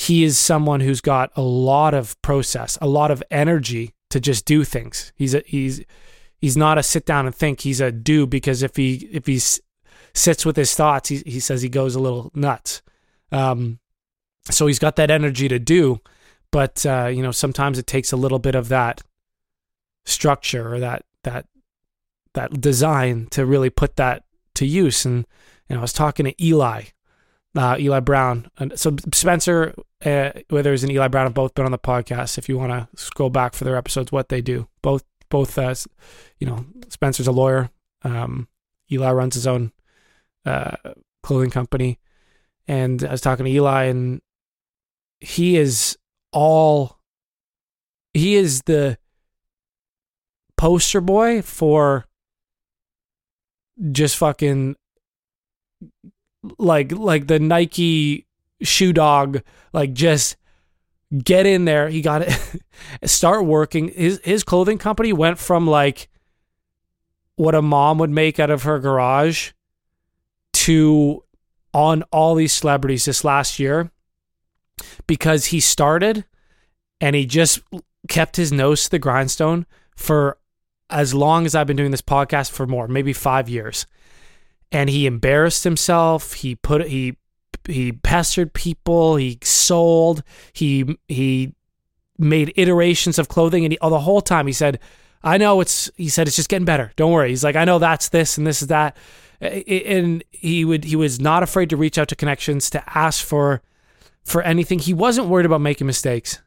he 0.00 0.24
is 0.24 0.38
someone 0.38 0.80
who's 0.80 1.02
got 1.02 1.30
a 1.36 1.42
lot 1.42 1.92
of 1.92 2.20
process, 2.22 2.78
a 2.80 2.86
lot 2.86 3.10
of 3.10 3.22
energy 3.30 3.94
to 4.08 4.18
just 4.18 4.46
do 4.46 4.64
things. 4.64 5.12
He's 5.14 5.34
a, 5.34 5.42
he's 5.44 5.84
he's 6.38 6.56
not 6.56 6.78
a 6.78 6.82
sit 6.82 7.04
down 7.04 7.26
and 7.26 7.34
think. 7.34 7.60
He's 7.60 7.82
a 7.82 7.92
do 7.92 8.26
because 8.26 8.62
if 8.62 8.76
he 8.76 9.10
if 9.12 9.26
he 9.26 9.38
sits 10.14 10.46
with 10.46 10.56
his 10.56 10.74
thoughts, 10.74 11.10
he 11.10 11.22
he 11.26 11.38
says 11.38 11.60
he 11.60 11.68
goes 11.68 11.94
a 11.94 12.00
little 12.00 12.30
nuts. 12.34 12.80
Um, 13.30 13.78
so 14.50 14.66
he's 14.66 14.78
got 14.78 14.96
that 14.96 15.10
energy 15.10 15.48
to 15.48 15.58
do, 15.58 16.00
but 16.50 16.86
uh, 16.86 17.10
you 17.12 17.22
know 17.22 17.30
sometimes 17.30 17.78
it 17.78 17.86
takes 17.86 18.10
a 18.10 18.16
little 18.16 18.38
bit 18.38 18.54
of 18.54 18.68
that 18.68 19.02
structure 20.06 20.72
or 20.72 20.80
that 20.80 21.04
that 21.24 21.44
that 22.32 22.58
design 22.58 23.28
to 23.32 23.44
really 23.44 23.68
put 23.68 23.96
that 23.96 24.24
to 24.54 24.64
use. 24.64 25.04
And 25.04 25.26
you 25.68 25.74
know, 25.74 25.80
I 25.80 25.82
was 25.82 25.92
talking 25.92 26.24
to 26.24 26.42
Eli, 26.42 26.84
uh, 27.56 27.76
Eli 27.78 28.00
Brown, 28.00 28.50
and 28.58 28.78
so 28.78 28.96
Spencer, 29.12 29.74
uh, 30.04 30.30
whether 30.48 30.72
it's 30.72 30.82
an 30.82 30.90
Eli 30.90 31.08
Brown, 31.08 31.26
have 31.26 31.34
both 31.34 31.54
been 31.54 31.64
on 31.64 31.72
the 31.72 31.78
podcast. 31.78 32.38
If 32.38 32.48
you 32.48 32.56
want 32.58 32.72
to 32.72 32.88
scroll 33.02 33.30
back 33.30 33.54
for 33.54 33.64
their 33.64 33.76
episodes, 33.76 34.12
what 34.12 34.28
they 34.28 34.40
do, 34.40 34.68
both 34.82 35.04
both, 35.30 35.56
uh, 35.58 35.74
you 36.38 36.46
know, 36.46 36.64
Spencer's 36.88 37.26
a 37.26 37.32
lawyer. 37.32 37.70
Um, 38.02 38.48
Eli 38.90 39.10
runs 39.12 39.34
his 39.34 39.46
own 39.46 39.72
uh, 40.44 40.76
clothing 41.22 41.50
company, 41.50 41.98
and 42.68 43.02
I 43.04 43.12
was 43.12 43.20
talking 43.20 43.44
to 43.44 43.50
Eli, 43.50 43.84
and 43.84 44.20
he 45.20 45.56
is 45.56 45.98
all 46.32 46.98
he 48.14 48.34
is 48.34 48.62
the 48.62 48.98
poster 50.56 51.00
boy 51.00 51.42
for 51.42 52.06
just 53.92 54.16
fucking 54.16 54.76
like 56.58 56.92
like 56.92 57.26
the 57.26 57.38
Nike 57.38 58.26
shoe 58.62 58.92
dog 58.92 59.42
like 59.72 59.92
just 59.92 60.36
get 61.24 61.46
in 61.46 61.64
there 61.64 61.88
he 61.88 62.00
got 62.00 62.22
it 62.22 62.62
start 63.08 63.44
working 63.44 63.88
his 63.88 64.20
his 64.22 64.44
clothing 64.44 64.78
company 64.78 65.12
went 65.12 65.38
from 65.38 65.66
like 65.66 66.08
what 67.36 67.54
a 67.54 67.62
mom 67.62 67.98
would 67.98 68.10
make 68.10 68.38
out 68.38 68.50
of 68.50 68.62
her 68.62 68.78
garage 68.78 69.50
to 70.52 71.24
on 71.72 72.02
all 72.12 72.34
these 72.34 72.52
celebrities 72.52 73.04
this 73.04 73.24
last 73.24 73.58
year 73.58 73.90
because 75.06 75.46
he 75.46 75.60
started 75.60 76.24
and 77.00 77.16
he 77.16 77.24
just 77.24 77.60
kept 78.08 78.36
his 78.36 78.52
nose 78.52 78.84
to 78.84 78.90
the 78.90 78.98
grindstone 78.98 79.66
for 79.96 80.38
as 80.90 81.14
long 81.14 81.46
as 81.46 81.54
I've 81.54 81.66
been 81.66 81.76
doing 81.76 81.92
this 81.92 82.02
podcast 82.02 82.50
for 82.50 82.66
more, 82.66 82.88
maybe 82.88 83.12
five 83.12 83.48
years. 83.48 83.86
And 84.72 84.88
he 84.88 85.06
embarrassed 85.06 85.64
himself. 85.64 86.34
He 86.34 86.54
put 86.54 86.86
he 86.86 87.16
he 87.66 87.92
pestered 87.92 88.52
people. 88.52 89.16
He 89.16 89.38
sold. 89.42 90.22
He 90.52 90.98
he 91.08 91.54
made 92.18 92.52
iterations 92.56 93.18
of 93.18 93.28
clothing, 93.28 93.64
and 93.64 93.72
he, 93.72 93.78
oh, 93.80 93.90
the 93.90 94.00
whole 94.00 94.20
time 94.20 94.46
he 94.46 94.52
said, 94.52 94.78
"I 95.22 95.38
know 95.38 95.60
it's." 95.60 95.90
He 95.96 96.08
said 96.08 96.26
it's 96.26 96.36
just 96.36 96.48
getting 96.48 96.66
better. 96.66 96.92
Don't 96.96 97.12
worry. 97.12 97.30
He's 97.30 97.44
like, 97.44 97.56
"I 97.56 97.64
know 97.64 97.78
that's 97.78 98.08
this 98.10 98.38
and 98.38 98.46
this 98.46 98.62
is 98.62 98.68
that," 98.68 98.96
and 99.40 100.22
he 100.30 100.64
would 100.64 100.84
he 100.84 100.96
was 100.96 101.20
not 101.20 101.42
afraid 101.42 101.70
to 101.70 101.76
reach 101.76 101.98
out 101.98 102.08
to 102.08 102.16
connections 102.16 102.70
to 102.70 102.98
ask 102.98 103.24
for 103.24 103.62
for 104.24 104.42
anything. 104.42 104.78
He 104.78 104.94
wasn't 104.94 105.28
worried 105.28 105.46
about 105.46 105.60
making 105.60 105.86
mistakes. 105.86 106.40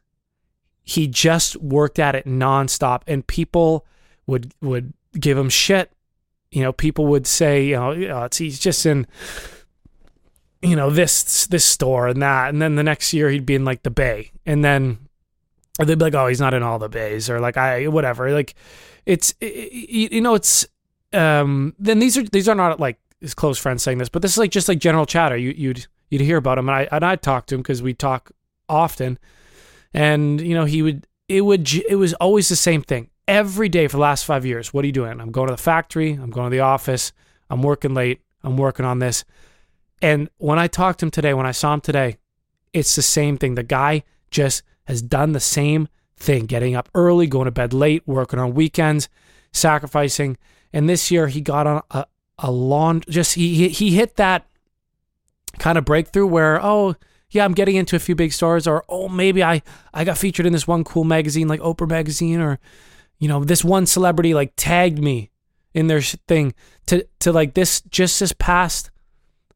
He 0.82 1.08
just 1.08 1.56
worked 1.56 1.98
at 1.98 2.14
it 2.14 2.26
nonstop, 2.26 3.02
and 3.06 3.26
people 3.26 3.86
would 4.26 4.52
would 4.60 4.94
give 5.18 5.36
him 5.36 5.48
shit. 5.48 5.93
You 6.54 6.62
know, 6.62 6.72
people 6.72 7.06
would 7.06 7.26
say, 7.26 7.66
you 7.66 7.74
know, 7.74 7.90
"Oh, 7.90 8.24
it's, 8.24 8.36
he's 8.36 8.60
just 8.60 8.86
in, 8.86 9.08
you 10.62 10.76
know, 10.76 10.88
this 10.88 11.48
this 11.48 11.64
store 11.64 12.06
and 12.06 12.22
that, 12.22 12.50
and 12.50 12.62
then 12.62 12.76
the 12.76 12.84
next 12.84 13.12
year 13.12 13.28
he'd 13.28 13.44
be 13.44 13.56
in 13.56 13.64
like 13.64 13.82
the 13.82 13.90
Bay, 13.90 14.30
and 14.46 14.64
then 14.64 14.98
they'd 15.80 15.98
be 15.98 16.04
like, 16.04 16.14
oh, 16.14 16.28
he's 16.28 16.38
not 16.38 16.54
in 16.54 16.62
all 16.62 16.78
the 16.78 16.88
bays, 16.88 17.28
or 17.28 17.40
like 17.40 17.56
I 17.56 17.88
whatever. 17.88 18.30
Like 18.30 18.54
it's 19.04 19.34
you 19.40 20.08
you 20.12 20.20
know 20.20 20.34
it's 20.34 20.64
um 21.12 21.74
then 21.80 21.98
these 21.98 22.16
are 22.16 22.22
these 22.22 22.48
are 22.48 22.54
not 22.54 22.78
like 22.78 23.00
his 23.20 23.34
close 23.34 23.58
friends 23.58 23.82
saying 23.82 23.98
this, 23.98 24.08
but 24.08 24.22
this 24.22 24.30
is 24.30 24.38
like 24.38 24.52
just 24.52 24.68
like 24.68 24.78
general 24.78 25.06
chatter. 25.06 25.36
You 25.36 25.50
you'd 25.56 25.88
you'd 26.08 26.20
hear 26.20 26.36
about 26.36 26.56
him, 26.56 26.68
and 26.68 26.76
I 26.76 26.88
and 26.92 27.04
I'd 27.04 27.20
talk 27.20 27.46
to 27.46 27.56
him 27.56 27.62
because 27.62 27.82
we 27.82 27.94
talk 27.94 28.30
often, 28.68 29.18
and 29.92 30.40
you 30.40 30.54
know 30.54 30.66
he 30.66 30.82
would 30.82 31.08
it 31.28 31.40
would 31.40 31.68
it 31.74 31.96
was 31.96 32.14
always 32.14 32.48
the 32.48 32.54
same 32.54 32.82
thing 32.82 33.10
every 33.26 33.68
day 33.68 33.86
for 33.88 33.96
the 33.96 34.02
last 34.02 34.24
five 34.24 34.44
years. 34.44 34.72
What 34.72 34.84
are 34.84 34.86
you 34.86 34.92
doing? 34.92 35.20
I'm 35.20 35.30
going 35.30 35.48
to 35.48 35.54
the 35.54 35.62
factory. 35.62 36.12
I'm 36.12 36.30
going 36.30 36.50
to 36.50 36.54
the 36.54 36.60
office. 36.60 37.12
I'm 37.50 37.62
working 37.62 37.94
late. 37.94 38.20
I'm 38.42 38.56
working 38.56 38.84
on 38.84 38.98
this. 38.98 39.24
And 40.02 40.28
when 40.38 40.58
I 40.58 40.66
talked 40.66 41.00
to 41.00 41.06
him 41.06 41.10
today, 41.10 41.34
when 41.34 41.46
I 41.46 41.52
saw 41.52 41.74
him 41.74 41.80
today, 41.80 42.18
it's 42.72 42.94
the 42.94 43.02
same 43.02 43.38
thing. 43.38 43.54
The 43.54 43.62
guy 43.62 44.02
just 44.30 44.62
has 44.84 45.00
done 45.00 45.32
the 45.32 45.40
same 45.40 45.88
thing, 46.16 46.46
getting 46.46 46.74
up 46.74 46.88
early, 46.94 47.26
going 47.26 47.46
to 47.46 47.50
bed 47.50 47.72
late, 47.72 48.02
working 48.06 48.38
on 48.38 48.54
weekends, 48.54 49.08
sacrificing. 49.52 50.36
And 50.72 50.88
this 50.88 51.10
year 51.10 51.28
he 51.28 51.40
got 51.40 51.66
on 51.66 51.82
a, 51.90 52.06
a 52.38 52.50
lawn, 52.50 53.02
just 53.08 53.34
he, 53.34 53.68
he, 53.68 53.94
hit 53.94 54.16
that 54.16 54.46
kind 55.58 55.78
of 55.78 55.84
breakthrough 55.84 56.26
where, 56.26 56.62
oh, 56.62 56.96
yeah, 57.30 57.44
I'm 57.44 57.54
getting 57.54 57.76
into 57.76 57.96
a 57.96 58.00
few 58.00 58.14
big 58.14 58.32
stores, 58.32 58.66
or 58.66 58.84
oh, 58.88 59.08
maybe 59.08 59.42
I, 59.42 59.62
I 59.92 60.04
got 60.04 60.18
featured 60.18 60.46
in 60.46 60.52
this 60.52 60.68
one 60.68 60.84
cool 60.84 61.04
magazine 61.04 61.48
like 61.48 61.60
Oprah 61.60 61.88
magazine, 61.88 62.40
or 62.40 62.58
you 63.24 63.28
know, 63.28 63.42
this 63.42 63.64
one 63.64 63.86
celebrity 63.86 64.34
like 64.34 64.52
tagged 64.54 64.98
me 64.98 65.30
in 65.72 65.86
their 65.86 66.02
thing 66.02 66.52
to 66.84 67.06
to 67.20 67.32
like 67.32 67.54
this 67.54 67.80
just 67.80 68.20
this 68.20 68.34
past 68.34 68.90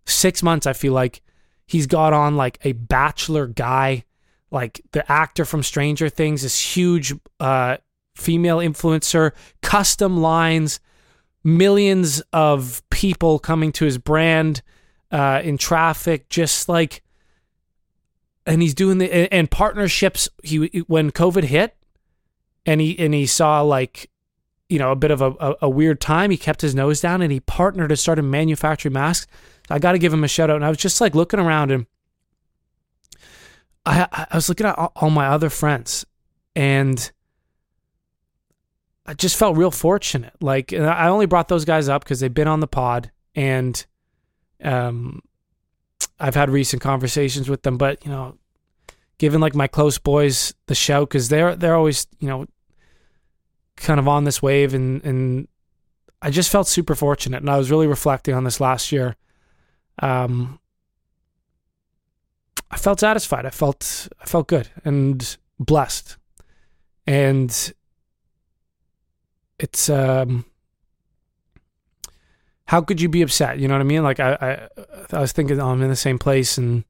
six 0.07 0.43
months. 0.43 0.67
I 0.67 0.73
feel 0.73 0.95
like 0.95 1.21
he's 1.67 1.87
got 1.87 2.15
on 2.15 2.35
like 2.35 2.59
a 2.63 2.73
bachelor 2.73 3.47
guy, 3.47 4.07
like 4.51 4.81
the 4.93 5.13
actor 5.13 5.45
from 5.45 5.63
Stranger 5.63 6.09
Things, 6.09 6.45
this 6.45 6.77
huge 6.77 7.13
uh, 7.41 7.77
female 8.17 8.57
influencer, 8.57 9.33
custom 9.61 10.17
lines, 10.17 10.81
millions 11.45 12.23
of 12.33 12.83
people 12.89 13.39
coming 13.39 13.71
to 13.73 13.85
his 13.85 13.99
brand 13.99 14.63
uh, 15.11 15.43
in 15.45 15.59
traffic, 15.59 16.31
just 16.31 16.71
like, 16.71 17.03
and 18.47 18.63
he's 18.63 18.73
doing 18.73 18.97
the 18.97 19.31
and 19.31 19.51
partnerships. 19.51 20.27
He 20.43 20.85
when 20.87 21.11
COVID 21.11 21.45
hit, 21.45 21.78
and 22.67 22.81
he 22.81 22.99
and 22.99 23.15
he 23.15 23.27
saw 23.27 23.61
like 23.63 24.11
you 24.69 24.79
know 24.79 24.93
a 24.93 24.97
bit 24.97 25.11
of 25.11 25.23
a, 25.23 25.31
a, 25.41 25.55
a 25.63 25.69
weird 25.69 26.01
time. 26.01 26.31
He 26.31 26.37
kept 26.37 26.61
his 26.61 26.75
nose 26.75 27.01
down 27.01 27.23
and 27.23 27.33
he 27.33 27.41
partnered 27.41 27.91
and 27.91 27.99
started 27.99 28.23
manufacturing 28.23 28.93
masks 28.93 29.27
i 29.71 29.79
got 29.79 29.93
to 29.93 29.99
give 29.99 30.13
him 30.13 30.25
a 30.25 30.29
shout 30.29 30.51
out. 30.51 30.57
And 30.57 30.65
i 30.65 30.69
was 30.69 30.79
just 30.79 31.01
like 31.01 31.15
looking 31.15 31.41
around 31.41 31.71
and 31.71 31.87
i 33.85 34.27
i 34.31 34.37
was 34.37 34.49
looking 34.49 34.67
at 34.67 34.79
all, 34.79 34.93
all 34.97 35.11
my 35.11 35.27
other 35.29 35.51
friends 35.51 36.07
and 36.55 37.13
i 39.07 39.15
just 39.15 39.37
felt 39.37 39.57
real 39.57 39.71
fortunate. 39.71 40.35
Like 40.41 40.73
i 40.73 41.09
only 41.09 41.27
brought 41.27 41.49
those 41.49 41.65
guys 41.65 41.89
up 41.89 42.05
because 42.05 42.21
they've 42.21 42.33
been 42.33 42.49
on 42.49 42.61
the 42.61 42.67
pod 42.67 43.11
and 43.35 43.85
um 44.63 45.23
i've 46.19 46.35
had 46.35 46.51
recent 46.51 46.83
conversations 46.83 47.49
with 47.49 47.63
them 47.63 47.79
but 47.79 48.05
you 48.05 48.11
know 48.11 48.37
giving 49.19 49.41
like 49.41 49.55
my 49.55 49.67
close 49.67 49.99
boys 49.99 50.55
the 50.67 50.75
shout 50.75 51.09
because 51.09 51.29
they're 51.29 51.57
they're 51.57 51.75
always 51.75 52.07
you 52.21 52.29
know 52.29 52.47
kind 53.77 54.01
of 54.01 54.09
on 54.09 54.25
this 54.25 54.41
wave 54.43 54.75
and 54.75 55.05
and 55.05 55.49
I 56.23 56.31
just 56.31 56.51
felt 56.51 56.67
super 56.67 56.95
fortunate 56.95 57.41
and 57.41 57.51
I 57.51 57.59
was 57.59 57.71
really 57.71 57.87
reflecting 57.87 58.35
on 58.35 58.45
this 58.45 58.61
last 58.61 58.91
year. 58.93 59.17
Um 60.01 60.59
I 62.71 62.77
felt 62.77 63.01
satisfied. 63.01 63.47
I 63.47 63.51
felt 63.51 64.09
I 64.21 64.25
felt 64.27 64.49
good 64.49 64.69
and 64.85 65.37
blessed. 65.59 66.17
And 67.07 67.73
it's 69.59 69.89
um 69.89 70.45
how 72.67 72.83
could 72.83 73.01
you 73.01 73.09
be 73.09 73.23
upset? 73.23 73.59
You 73.59 73.67
know 73.67 73.75
what 73.75 73.81
I 73.81 73.85
mean? 73.85 74.03
Like 74.03 74.21
I 74.21 74.35
I, 74.41 75.17
I 75.17 75.21
was 75.21 75.33
thinking 75.33 75.61
oh, 75.61 75.71
I'm 75.71 75.83
in 75.83 75.89
the 75.89 75.97
same 75.97 76.19
place 76.19 76.59
and 76.59 76.85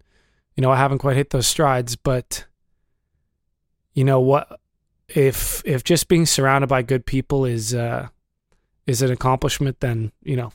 you 0.59 0.63
know 0.63 0.73
I 0.73 0.77
haven't 0.77 0.99
quite 0.99 1.15
hit 1.15 1.31
those 1.31 1.47
strides, 1.47 1.95
but 1.95 2.45
you 3.95 4.03
know 4.03 4.19
what? 4.19 4.59
If 5.07 5.63
if 5.65 5.85
just 5.85 6.09
being 6.09 6.27
surrounded 6.27 6.67
by 6.67 6.83
good 6.83 7.07
people 7.07 7.45
is 7.45 7.73
uh 7.73 8.09
is 8.85 9.01
an 9.01 9.13
accomplishment 9.13 9.79
then 9.79 10.11
you 10.23 10.35
know 10.35 10.51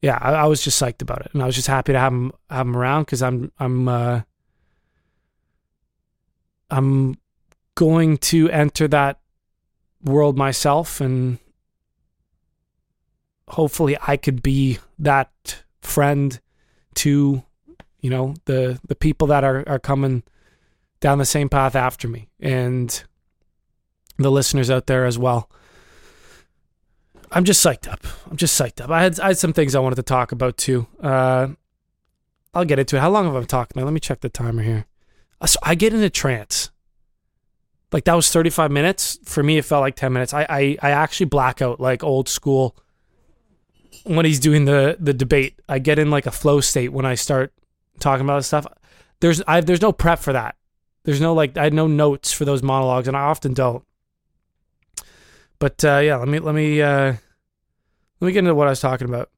yeah 0.00 0.18
I, 0.20 0.32
I 0.32 0.46
was 0.46 0.64
just 0.64 0.80
psyched 0.80 1.02
about 1.02 1.20
it 1.20 1.30
and 1.34 1.42
I 1.42 1.46
was 1.46 1.54
just 1.54 1.68
happy 1.68 1.92
to 1.92 1.98
have 1.98 2.12
him 2.12 2.32
have 2.48 2.66
him 2.66 2.76
around 2.76 3.02
because 3.02 3.22
I'm 3.22 3.52
I'm 3.58 3.86
uh 3.86 4.22
I'm 6.70 7.18
going 7.74 8.16
to 8.16 8.48
enter 8.48 8.88
that 8.88 9.20
world 10.02 10.38
myself 10.38 11.02
and 11.02 11.38
hopefully 13.46 13.98
I 14.00 14.16
could 14.16 14.42
be 14.42 14.78
that 14.98 15.62
friend 15.82 16.40
to 16.94 17.44
You 18.00 18.10
know, 18.10 18.34
the 18.46 18.80
the 18.86 18.94
people 18.94 19.26
that 19.28 19.44
are 19.44 19.64
are 19.68 19.78
coming 19.78 20.22
down 21.00 21.18
the 21.18 21.24
same 21.24 21.48
path 21.48 21.74
after 21.74 22.08
me, 22.08 22.28
and 22.40 23.02
the 24.16 24.30
listeners 24.30 24.70
out 24.70 24.86
there 24.86 25.04
as 25.04 25.18
well. 25.18 25.50
I'm 27.32 27.44
just 27.44 27.64
psyched 27.64 27.90
up. 27.90 28.04
I'm 28.28 28.36
just 28.36 28.60
psyched 28.60 28.80
up. 28.80 28.90
I 28.90 29.02
had 29.02 29.20
I 29.20 29.28
had 29.28 29.38
some 29.38 29.52
things 29.52 29.74
I 29.74 29.80
wanted 29.80 29.96
to 29.96 30.02
talk 30.02 30.32
about 30.32 30.56
too. 30.56 30.86
Uh, 31.02 31.48
I'll 32.52 32.64
get 32.64 32.78
into 32.78 32.96
it. 32.96 33.00
How 33.00 33.10
long 33.10 33.26
have 33.26 33.34
I 33.34 33.38
been 33.38 33.46
talking? 33.46 33.82
Let 33.82 33.92
me 33.92 34.00
check 34.00 34.20
the 34.20 34.28
timer 34.28 34.62
here. 34.62 34.86
So 35.46 35.58
I 35.62 35.74
get 35.74 35.94
in 35.94 36.02
a 36.02 36.10
trance. 36.10 36.70
Like 37.92 38.04
that 38.04 38.14
was 38.14 38.30
35 38.30 38.70
minutes. 38.70 39.18
For 39.24 39.42
me, 39.42 39.58
it 39.58 39.64
felt 39.64 39.80
like 39.80 39.96
10 39.96 40.12
minutes. 40.12 40.34
I 40.34 40.46
I, 40.48 40.76
I 40.82 40.90
actually 40.90 41.26
black 41.26 41.62
out 41.62 41.80
like 41.80 42.02
old 42.02 42.28
school 42.28 42.76
when 44.04 44.24
he's 44.24 44.40
doing 44.40 44.64
the 44.64 44.96
the 44.98 45.14
debate. 45.14 45.60
I 45.68 45.78
get 45.78 45.98
in 45.98 46.10
like 46.10 46.26
a 46.26 46.30
flow 46.30 46.60
state 46.60 46.92
when 46.92 47.06
I 47.06 47.14
start 47.14 47.52
talking 48.00 48.24
about 48.24 48.44
stuff. 48.44 48.66
There's 49.20 49.42
I 49.46 49.60
there's 49.60 49.82
no 49.82 49.92
prep 49.92 50.18
for 50.18 50.32
that. 50.32 50.56
There's 51.04 51.20
no 51.20 51.34
like 51.34 51.56
I 51.56 51.64
had 51.64 51.74
no 51.74 51.86
notes 51.86 52.32
for 52.32 52.44
those 52.44 52.62
monologues, 52.62 53.08
and 53.08 53.16
I 53.16 53.20
often 53.20 53.54
don't. 53.54 53.84
But 55.58 55.84
uh, 55.84 55.98
yeah, 55.98 56.16
let 56.16 56.28
me 56.28 56.38
let 56.38 56.54
me 56.54 56.80
uh, 56.82 57.14
let 58.20 58.26
me 58.26 58.32
get 58.32 58.40
into 58.40 58.54
what 58.54 58.66
I 58.66 58.70
was 58.70 58.80
talking 58.80 59.08
about. 59.08 59.30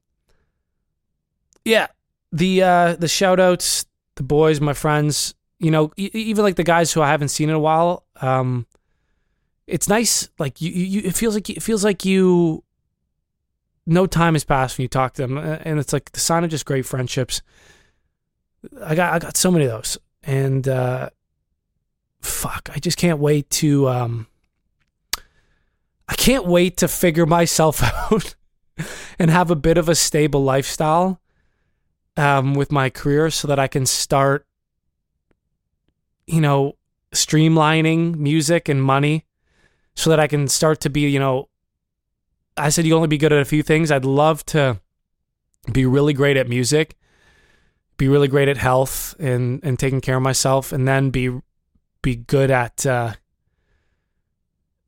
Yeah, 1.65 1.87
the 2.31 2.63
uh, 2.63 2.95
the 2.95 3.07
shout 3.07 3.39
outs, 3.39 3.85
the 4.15 4.23
boys, 4.23 4.59
my 4.59 4.73
friends, 4.73 5.35
you 5.59 5.71
know, 5.71 5.91
e- 5.97 6.11
even 6.13 6.43
like 6.43 6.55
the 6.55 6.63
guys 6.63 6.91
who 6.91 7.01
I 7.01 7.09
haven't 7.09 7.29
seen 7.29 7.49
in 7.49 7.55
a 7.55 7.59
while. 7.59 8.05
Um, 8.21 8.67
it's 9.67 9.87
nice. 9.87 10.29
Like 10.39 10.61
you, 10.61 10.71
you, 10.71 11.01
it 11.05 11.15
feels 11.15 11.35
like 11.35 11.49
it 11.49 11.63
feels 11.63 11.83
like 11.83 12.05
you. 12.05 12.63
No 13.85 14.05
time 14.05 14.33
has 14.33 14.45
passed 14.45 14.77
when 14.77 14.83
you 14.83 14.89
talk 14.89 15.13
to 15.15 15.23
them, 15.23 15.37
and 15.37 15.77
it's 15.77 15.91
like 15.91 16.11
the 16.13 16.19
sign 16.19 16.45
of 16.45 16.49
just 16.49 16.65
great 16.65 16.85
friendships. 16.85 17.41
I 18.83 18.95
got 18.95 19.13
I 19.13 19.19
got 19.19 19.37
so 19.37 19.51
many 19.51 19.65
of 19.65 19.71
those, 19.71 19.97
and 20.23 20.67
uh, 20.67 21.09
fuck, 22.21 22.69
I 22.73 22.79
just 22.79 22.97
can't 22.97 23.19
wait 23.19 23.49
to. 23.51 23.89
Um, 23.89 24.27
I 26.07 26.15
can't 26.15 26.45
wait 26.45 26.77
to 26.77 26.87
figure 26.87 27.25
myself 27.25 27.81
out 28.11 28.35
and 29.19 29.31
have 29.31 29.49
a 29.51 29.55
bit 29.55 29.77
of 29.77 29.89
a 29.89 29.95
stable 29.95 30.43
lifestyle 30.43 31.21
um, 32.17 32.53
with 32.53 32.71
my 32.71 32.89
career 32.89 33.29
so 33.29 33.47
that 33.47 33.59
I 33.59 33.67
can 33.67 33.85
start, 33.85 34.45
you 36.27 36.41
know, 36.41 36.75
streamlining 37.13 38.15
music 38.15 38.67
and 38.69 38.83
money 38.83 39.25
so 39.95 40.09
that 40.09 40.19
I 40.19 40.27
can 40.27 40.47
start 40.47 40.81
to 40.81 40.89
be, 40.89 41.01
you 41.01 41.19
know, 41.19 41.49
I 42.57 42.69
said 42.69 42.85
you 42.85 42.95
only 42.95 43.07
be 43.07 43.17
good 43.17 43.33
at 43.33 43.41
a 43.41 43.45
few 43.45 43.63
things. 43.63 43.91
I'd 43.91 44.05
love 44.05 44.45
to 44.47 44.79
be 45.71 45.85
really 45.85 46.13
great 46.13 46.37
at 46.37 46.47
music, 46.47 46.95
be 48.03 48.09
really 48.09 48.27
great 48.27 48.49
at 48.49 48.57
health 48.57 49.15
and, 49.17 49.61
and 49.63 49.79
taking 49.79 50.01
care 50.01 50.17
of 50.17 50.21
myself, 50.21 50.73
and 50.73 50.85
then 50.85 51.09
be 51.09 51.39
be 52.01 52.17
good 52.17 52.51
at 52.51 52.85
uh, 52.85 53.13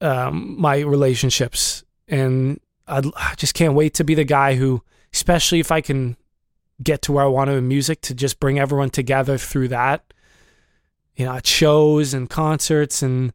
um, 0.02 0.60
my 0.60 0.80
relationships. 0.80 1.86
And 2.10 2.60
I'd, 2.88 3.06
I 3.16 3.36
just 3.38 3.54
can't 3.54 3.74
wait 3.74 3.94
to 3.94 4.04
be 4.04 4.16
the 4.16 4.26
guy 4.26 4.56
who, 4.56 4.84
especially 5.14 5.62
if 5.62 5.72
I 5.72 5.80
can 5.80 6.18
get 6.84 7.04
to 7.04 7.14
where 7.14 7.24
I 7.24 7.28
want 7.28 7.50
to 7.50 7.54
in 7.54 7.70
music, 7.70 8.02
to 8.02 8.14
just 8.14 8.42
bring 8.42 8.60
everyone 8.60 8.90
together 8.90 9.38
through 9.38 9.70
that. 9.70 10.14
You 11.16 11.26
know, 11.26 11.36
at 11.36 11.48
shows 11.48 12.14
and 12.14 12.30
concerts, 12.30 13.02
and 13.02 13.32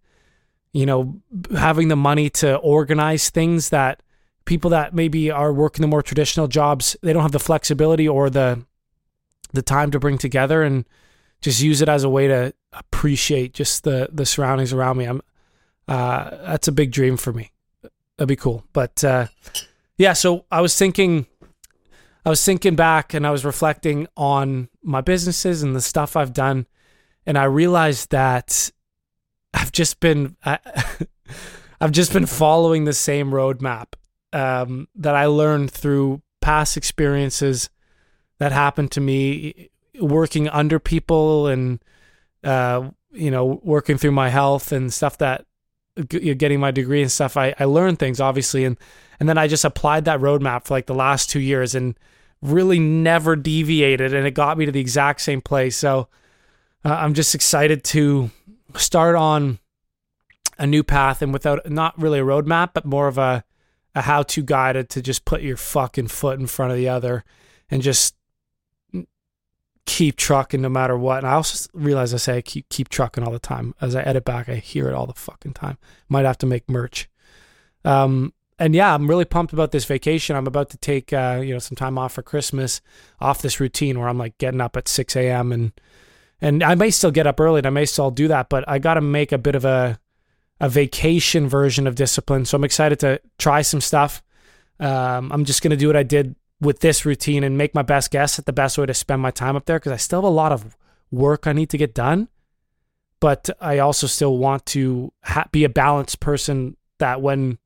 you 0.74 0.85
know, 0.85 1.22
having 1.57 1.89
the 1.89 1.97
money 1.97 2.28
to 2.28 2.57
organize 2.57 3.31
things 3.31 3.70
that 3.70 4.03
people 4.45 4.68
that 4.70 4.93
maybe 4.95 5.31
are 5.31 5.55
working 5.55 5.81
the 5.81 5.89
more 5.89 6.03
traditional 6.03 6.49
jobs 6.49 6.97
they 7.03 7.12
don't 7.12 7.22
have 7.22 7.33
the 7.33 7.39
flexibility 7.39 8.07
or 8.07 8.28
the 8.28 8.62
the 9.53 9.62
time 9.62 9.90
to 9.90 9.98
bring 9.98 10.18
together 10.18 10.62
and 10.62 10.84
just 11.40 11.61
use 11.61 11.80
it 11.80 11.88
as 11.88 12.05
a 12.05 12.09
way 12.09 12.28
to 12.28 12.53
appreciate 12.72 13.55
just 13.55 13.84
the 13.84 14.09
the 14.12 14.26
surroundings 14.26 14.72
around 14.72 14.98
me. 14.98 15.05
I'm 15.05 15.22
uh, 15.88 16.30
that's 16.46 16.68
a 16.68 16.72
big 16.72 16.92
dream 16.92 17.16
for 17.16 17.32
me. 17.32 17.51
That'd 18.16 18.28
be 18.28 18.36
cool. 18.36 18.64
But 18.72 19.03
uh, 19.03 19.26
yeah, 19.98 20.12
so 20.12 20.44
I 20.51 20.61
was 20.61 20.76
thinking, 20.76 21.26
I 22.24 22.28
was 22.28 22.44
thinking 22.44 22.76
back 22.76 23.12
and 23.12 23.26
I 23.26 23.30
was 23.30 23.44
reflecting 23.44 24.07
on 24.16 24.68
my 24.82 25.01
businesses 25.01 25.62
and 25.62 25.74
the 25.74 25.80
stuff 25.80 26.16
I've 26.16 26.32
done, 26.32 26.66
and 27.26 27.36
I 27.36 27.44
realized 27.44 28.11
that 28.11 28.70
I've 29.53 29.72
just 29.72 30.01
been, 30.01 30.36
I, 30.44 30.59
I've 31.80 31.92
just 31.92 32.12
been 32.12 32.26
following 32.26 32.84
the 32.84 32.92
same 32.92 33.30
roadmap 33.30 33.94
um, 34.32 34.86
that 34.94 35.16
I 35.16 35.26
learned 35.26 35.70
through 35.70 36.22
past 36.40 36.76
experiences 36.76 37.68
that 38.41 38.53
happened 38.53 38.91
to 38.91 39.01
me 39.01 39.70
working 40.01 40.49
under 40.49 40.80
people 40.80 41.47
and 41.47 41.78
uh, 42.43 42.88
you 43.12 43.30
know 43.30 43.61
working 43.62 43.97
through 43.97 44.11
my 44.11 44.30
health 44.30 44.72
and 44.72 44.93
stuff 44.93 45.18
that 45.18 45.45
g- 46.09 46.34
getting 46.34 46.59
my 46.59 46.70
degree 46.70 47.03
and 47.03 47.12
stuff 47.12 47.36
I, 47.36 47.55
I 47.61 47.66
learned 47.66 47.99
things 47.99 48.20
obviously 48.20 48.64
and 48.64 48.76
and 49.20 49.28
then 49.28 49.36
I 49.38 49.47
just 49.47 49.64
applied 49.64 50.07
that 50.07 50.20
roadmap 50.20 50.64
for 50.64 50.74
like 50.74 50.86
the 50.86 50.95
last 50.95 51.28
two 51.28 51.41
years 51.41 51.74
and 51.74 51.97
really 52.41 52.78
never 52.78 53.36
deviated 53.36 54.14
and 54.14 54.26
it 54.26 54.30
got 54.32 54.57
me 54.57 54.64
to 54.64 54.72
the 54.72 54.80
exact 54.80 55.20
same 55.20 55.43
place. 55.43 55.76
So 55.76 56.09
uh, 56.84 56.95
I'm 56.95 57.12
just 57.12 57.34
excited 57.34 57.84
to 57.84 58.30
start 58.76 59.16
on 59.16 59.59
a 60.59 60.66
new 60.66 60.82
path 60.82 61.20
and 61.20 61.34
without 61.34 61.70
not 61.70 61.99
really 62.01 62.20
a 62.20 62.24
roadmap 62.24 62.70
but 62.72 62.86
more 62.86 63.09
of 63.09 63.18
a 63.18 63.45
a 63.95 64.03
how 64.03 64.22
to 64.22 64.43
guide 64.43 64.88
to 64.88 65.03
just 65.03 65.24
put 65.24 65.43
your 65.43 65.57
fucking 65.57 66.07
foot 66.07 66.38
in 66.38 66.47
front 66.47 66.70
of 66.70 66.78
the 66.78 66.88
other 66.88 67.24
and 67.70 67.82
just 67.82 68.14
keep 69.87 70.16
trucking 70.16 70.61
no 70.61 70.68
matter 70.68 70.97
what. 70.97 71.18
And 71.18 71.26
I 71.26 71.33
also 71.33 71.68
realize 71.74 72.14
I 72.14 72.18
say 72.18 72.37
I 72.37 72.41
keep 72.43 72.68
keep 72.68 72.89
trucking 72.89 73.24
all 73.24 73.33
the 73.33 73.39
time. 73.39 73.74
As 73.81 73.95
I 73.95 74.03
edit 74.03 74.24
back, 74.24 74.49
I 74.49 74.57
hear 74.57 74.89
it 74.89 74.95
all 74.95 75.07
the 75.07 75.14
fucking 75.14 75.55
time. 75.55 75.78
Might 76.09 76.24
have 76.24 76.39
to 76.39 76.47
make 76.47 76.68
merch. 76.68 77.09
Um, 77.85 78.33
and 78.59 78.74
yeah, 78.74 78.95
I'm 78.95 79.09
really 79.09 79.24
pumped 79.24 79.53
about 79.53 79.72
this 79.72 79.87
vacation. 79.87 80.37
I'm 80.37 80.47
about 80.47 80.68
to 80.70 80.76
take 80.76 81.12
uh, 81.12 81.41
you 81.43 81.53
know 81.53 81.59
some 81.59 81.76
time 81.76 81.99
off 81.99 82.12
for 82.12 82.22
Christmas, 82.22 82.81
off 83.20 83.43
this 83.43 83.59
routine 83.59 83.99
where 83.99 84.09
I'm 84.09 84.18
like 84.18 84.37
getting 84.39 84.61
up 84.61 84.76
at 84.76 84.87
6 84.87 85.16
a.m. 85.16 85.53
and 85.53 85.72
and 86.41 86.62
I 86.62 86.74
may 86.74 86.91
still 86.91 87.11
get 87.11 87.26
up 87.26 87.41
early 87.41 87.59
and 87.59 87.66
I 87.66 87.70
may 87.70 87.85
still 87.85 88.11
do 88.11 88.28
that, 88.28 88.49
but 88.49 88.66
I 88.68 88.78
got 88.78 88.95
to 88.95 89.01
make 89.01 89.33
a 89.33 89.39
bit 89.39 89.55
of 89.55 89.64
a 89.64 89.99
a 90.61 90.68
vacation 90.68 91.49
version 91.49 91.87
of 91.87 91.95
discipline. 91.95 92.45
So 92.45 92.57
I'm 92.57 92.64
excited 92.64 93.01
to 93.01 93.20
try 93.39 93.62
some 93.62 93.81
stuff. 93.81 94.22
Um, 94.78 95.33
I'm 95.33 95.45
just 95.47 95.62
gonna 95.62 95.76
do 95.76 95.87
what 95.87 95.97
I 95.97 96.03
did 96.03 96.37
with 96.61 96.80
this 96.80 97.06
routine 97.06 97.42
and 97.42 97.56
make 97.56 97.74
my 97.74 97.82
best 97.82 98.11
guess 98.11 98.38
at 98.38 98.46
the 98.46 98.52
best 98.52 98.76
way 98.76 98.86
to 98.86 98.94
spend 98.94 99.22
my 99.22 99.30
time 99.30 99.56
up 99.56 99.64
there 99.64 99.78
because 99.78 99.92
I 99.92 99.96
still 99.96 100.20
have 100.20 100.24
a 100.24 100.34
lot 100.34 100.52
of 100.52 100.76
work 101.11 101.46
I 101.46 101.52
need 101.52 101.70
to 101.70 101.78
get 101.78 101.94
done. 101.94 102.28
But 103.18 103.50
I 103.61 103.78
also 103.78 104.06
still 104.06 104.38
want 104.38 104.66
to 104.66 105.12
ha- 105.22 105.48
be 105.52 105.64
a 105.64 105.68
balanced 105.68 106.20
person 106.20 106.76
that 106.98 107.20
when 107.20 107.58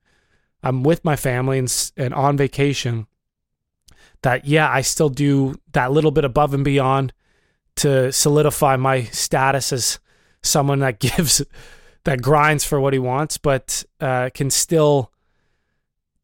I'm 0.62 0.82
with 0.82 1.04
my 1.04 1.16
family 1.16 1.58
and, 1.58 1.92
and 1.96 2.14
on 2.14 2.36
vacation, 2.36 3.06
that 4.22 4.46
yeah, 4.46 4.68
I 4.70 4.80
still 4.80 5.10
do 5.10 5.56
that 5.72 5.92
little 5.92 6.10
bit 6.10 6.24
above 6.24 6.54
and 6.54 6.64
beyond 6.64 7.12
to 7.76 8.12
solidify 8.12 8.76
my 8.76 9.02
status 9.04 9.72
as 9.72 9.98
someone 10.42 10.80
that 10.80 10.98
gives, 10.98 11.42
that 12.04 12.22
grinds 12.22 12.64
for 12.64 12.80
what 12.80 12.92
he 12.92 12.98
wants, 12.98 13.38
but 13.38 13.84
uh, 14.00 14.30
can 14.34 14.50
still 14.50 15.12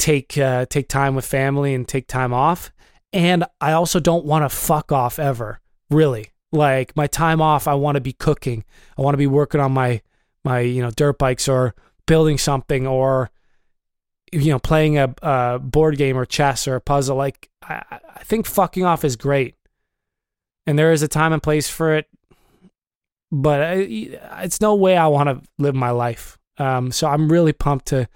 take 0.01 0.37
uh, 0.39 0.67
take 0.67 0.89
time 0.89 1.15
with 1.15 1.25
family 1.25 1.75
and 1.75 1.87
take 1.87 2.09
time 2.09 2.33
off. 2.33 2.73
And 3.13 3.45
I 3.61 3.73
also 3.73 4.01
don't 4.01 4.25
want 4.25 4.45
to 4.45 4.49
fuck 4.49 4.91
off 4.91 5.19
ever. 5.19 5.61
Really, 5.91 6.31
like 6.53 6.97
my 6.97 7.07
time 7.07 7.41
off, 7.41 7.69
I 7.69 7.75
want 7.75 7.97
to 7.97 8.01
be 8.01 8.13
cooking. 8.13 8.65
I 8.97 9.03
want 9.03 9.15
to 9.15 9.19
be 9.19 9.27
working 9.27 9.61
on 9.61 9.73
my 9.73 10.01
my 10.45 10.61
you 10.61 10.83
know 10.83 10.91
dirt 10.91 11.19
bikes 11.19 11.49
or 11.49 11.75
building 12.07 12.39
something 12.39 12.87
or 12.87 13.31
you 14.33 14.51
know 14.51 14.59
playing 14.59 14.99
a, 14.99 15.15
a 15.23 15.59
board 15.59 15.97
game 15.97 16.17
or 16.17 16.25
chess 16.25 16.67
or 16.67 16.77
a 16.77 16.81
puzzle. 16.81 17.17
Like 17.17 17.51
I, 17.63 17.83
I 18.15 18.25
think 18.25 18.47
fucking 18.47 18.85
off 18.85 19.05
is 19.05 19.17
great, 19.17 19.57
and 20.67 20.79
there 20.79 20.93
is 20.93 21.03
a 21.03 21.09
time 21.09 21.33
and 21.33 21.43
place 21.43 21.69
for 21.69 21.95
it. 21.95 22.07
But 23.33 23.61
I, 23.61 23.75
it's 24.43 24.61
no 24.61 24.75
way 24.75 24.97
I 24.97 25.07
want 25.07 25.29
to 25.29 25.49
live 25.59 25.75
my 25.75 25.91
life. 25.91 26.37
Um, 26.59 26.91
so 26.91 27.07
I'm 27.07 27.31
really 27.31 27.53
pumped 27.53 27.87
to 27.87 28.09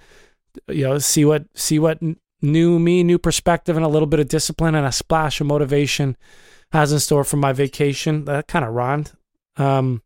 you 0.69 0.85
know 0.85 0.99
see 0.99 1.25
what 1.25 1.45
see 1.55 1.79
what 1.79 1.99
new 2.43 2.79
me 2.79 3.03
new 3.03 3.19
perspective 3.19 3.77
and 3.77 3.85
a 3.85 3.89
little 3.89 4.07
bit 4.07 4.21
of 4.21 4.29
discipline 4.29 4.75
and 4.75 4.87
a 4.87 4.93
splash 4.93 5.41
of 5.41 5.47
motivation 5.47 6.17
has 6.73 6.93
in 6.93 6.99
store 6.99 7.25
for 7.25 7.37
my 7.37 7.53
vacation. 7.53 8.25
That 8.25 8.49
kind 8.49 8.65
of 8.65 8.73
rhymed. 8.73 9.13
Um 9.57 10.03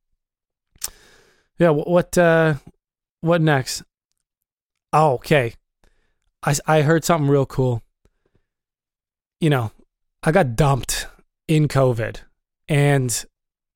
yeah 1.59 1.70
what 1.70 2.16
uh 2.16 2.55
what 3.20 3.40
next? 3.40 3.82
Oh 4.92 5.14
okay. 5.14 5.55
I 6.42 6.55
I 6.66 6.82
heard 6.82 7.05
something 7.05 7.28
real 7.28 7.46
cool. 7.46 7.82
You 9.40 9.51
know 9.51 9.72
i 10.22 10.32
got 10.32 10.57
dumped 10.57 11.07
in 11.46 11.68
covid 11.68 12.18
and 12.68 13.24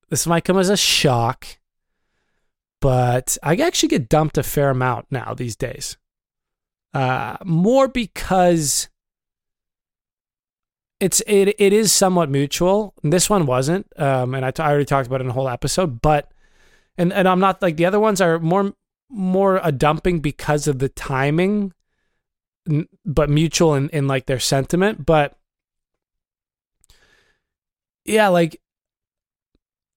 this 0.08 0.26
might 0.26 0.44
come 0.44 0.58
as 0.58 0.68
a 0.68 0.76
shock 0.76 1.46
but 2.80 3.36
i 3.42 3.54
actually 3.56 3.88
get 3.88 4.08
dumped 4.08 4.38
a 4.38 4.42
fair 4.42 4.70
amount 4.70 5.06
now 5.10 5.34
these 5.34 5.56
days 5.56 5.96
uh, 6.95 7.36
more 7.45 7.88
because 7.88 8.88
it's 11.01 11.20
it 11.26 11.49
it 11.59 11.72
is 11.72 11.93
somewhat 11.93 12.30
mutual. 12.30 12.95
This 13.03 13.28
one 13.28 13.47
wasn't, 13.47 13.86
um, 13.99 14.34
and 14.34 14.45
I, 14.45 14.51
t- 14.51 14.62
I 14.62 14.70
already 14.70 14.84
talked 14.84 15.07
about 15.09 15.20
it 15.20 15.24
in 15.24 15.30
a 15.30 15.34
whole 15.34 15.49
episode. 15.49 16.01
But 16.01 16.32
and 16.97 17.12
and 17.12 17.26
I'm 17.26 17.40
not 17.40 17.61
like 17.62 17.76
the 17.76 17.86
other 17.86 18.01
ones 18.01 18.20
are 18.20 18.38
more 18.38 18.72
more 19.09 19.61
a 19.62 19.72
dumping 19.72 20.20
because 20.20 20.68
of 20.68 20.78
the 20.78 20.88
timing, 20.88 21.72
n- 22.68 22.88
but 23.05 23.28
mutual 23.28 23.74
in 23.74 23.88
in 23.90 24.07
like 24.07 24.26
their 24.26 24.38
sentiment. 24.38 25.05
But 25.05 25.36
yeah, 28.05 28.28
like 28.28 28.61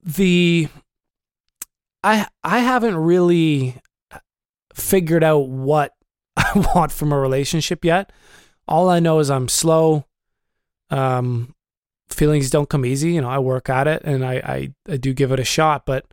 the 0.03 0.69
I 2.03 2.27
I 2.43 2.59
haven't 2.59 2.97
really 2.97 3.75
figured 4.73 5.23
out 5.23 5.49
what 5.49 5.94
I 6.37 6.67
want 6.75 6.91
from 6.91 7.11
a 7.11 7.19
relationship 7.19 7.85
yet. 7.85 8.11
All 8.67 8.89
I 8.89 8.99
know 8.99 9.19
is 9.19 9.29
I'm 9.29 9.47
slow. 9.47 10.05
Um, 10.89 11.55
feelings 12.09 12.49
don't 12.49 12.69
come 12.69 12.85
easy. 12.85 13.13
You 13.13 13.21
know, 13.21 13.29
I 13.29 13.39
work 13.39 13.69
at 13.69 13.87
it 13.87 14.03
and 14.03 14.25
I, 14.25 14.33
I, 14.35 14.73
I 14.87 14.97
do 14.97 15.13
give 15.13 15.31
it 15.31 15.39
a 15.39 15.43
shot. 15.43 15.85
But 15.85 16.05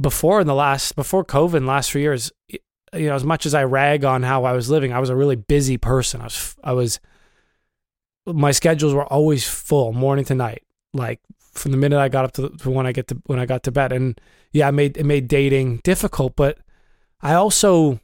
before 0.00 0.40
in 0.40 0.46
the 0.46 0.54
last, 0.54 0.96
before 0.96 1.24
COVID, 1.24 1.56
in 1.56 1.66
last 1.66 1.90
three 1.90 2.02
years, 2.02 2.32
you 2.48 3.08
know, 3.08 3.14
as 3.14 3.24
much 3.24 3.46
as 3.46 3.54
I 3.54 3.64
rag 3.64 4.04
on 4.04 4.22
how 4.22 4.44
I 4.44 4.52
was 4.52 4.70
living, 4.70 4.92
I 4.92 5.00
was 5.00 5.10
a 5.10 5.16
really 5.16 5.36
busy 5.36 5.76
person. 5.76 6.20
I 6.20 6.24
was, 6.24 6.56
I 6.64 6.72
was, 6.72 7.00
my 8.26 8.50
schedules 8.50 8.94
were 8.94 9.06
always 9.06 9.46
full, 9.46 9.92
morning 9.92 10.24
to 10.26 10.34
night, 10.34 10.62
like 10.92 11.20
from 11.52 11.72
the 11.72 11.78
minute 11.78 11.98
I 11.98 12.08
got 12.08 12.24
up 12.24 12.32
to, 12.32 12.48
to 12.48 12.70
when 12.70 12.86
I 12.86 12.92
get 12.92 13.08
to 13.08 13.20
when 13.26 13.38
I 13.38 13.46
got 13.46 13.62
to 13.64 13.72
bed. 13.72 13.92
And 13.92 14.20
yeah, 14.52 14.68
it 14.68 14.72
made 14.72 14.96
it 14.96 15.04
made 15.04 15.28
dating 15.28 15.78
difficult. 15.78 16.36
But 16.36 16.58
I 17.20 17.34
also, 17.34 18.00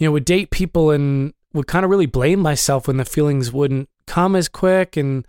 you 0.00 0.06
know, 0.06 0.12
would 0.12 0.24
date 0.24 0.50
people 0.50 0.90
and 0.90 1.32
would 1.52 1.66
kind 1.66 1.84
of 1.84 1.90
really 1.90 2.06
blame 2.06 2.40
myself 2.40 2.88
when 2.88 2.96
the 2.96 3.04
feelings 3.04 3.52
wouldn't 3.52 3.88
come 4.06 4.34
as 4.34 4.48
quick. 4.48 4.96
And 4.96 5.26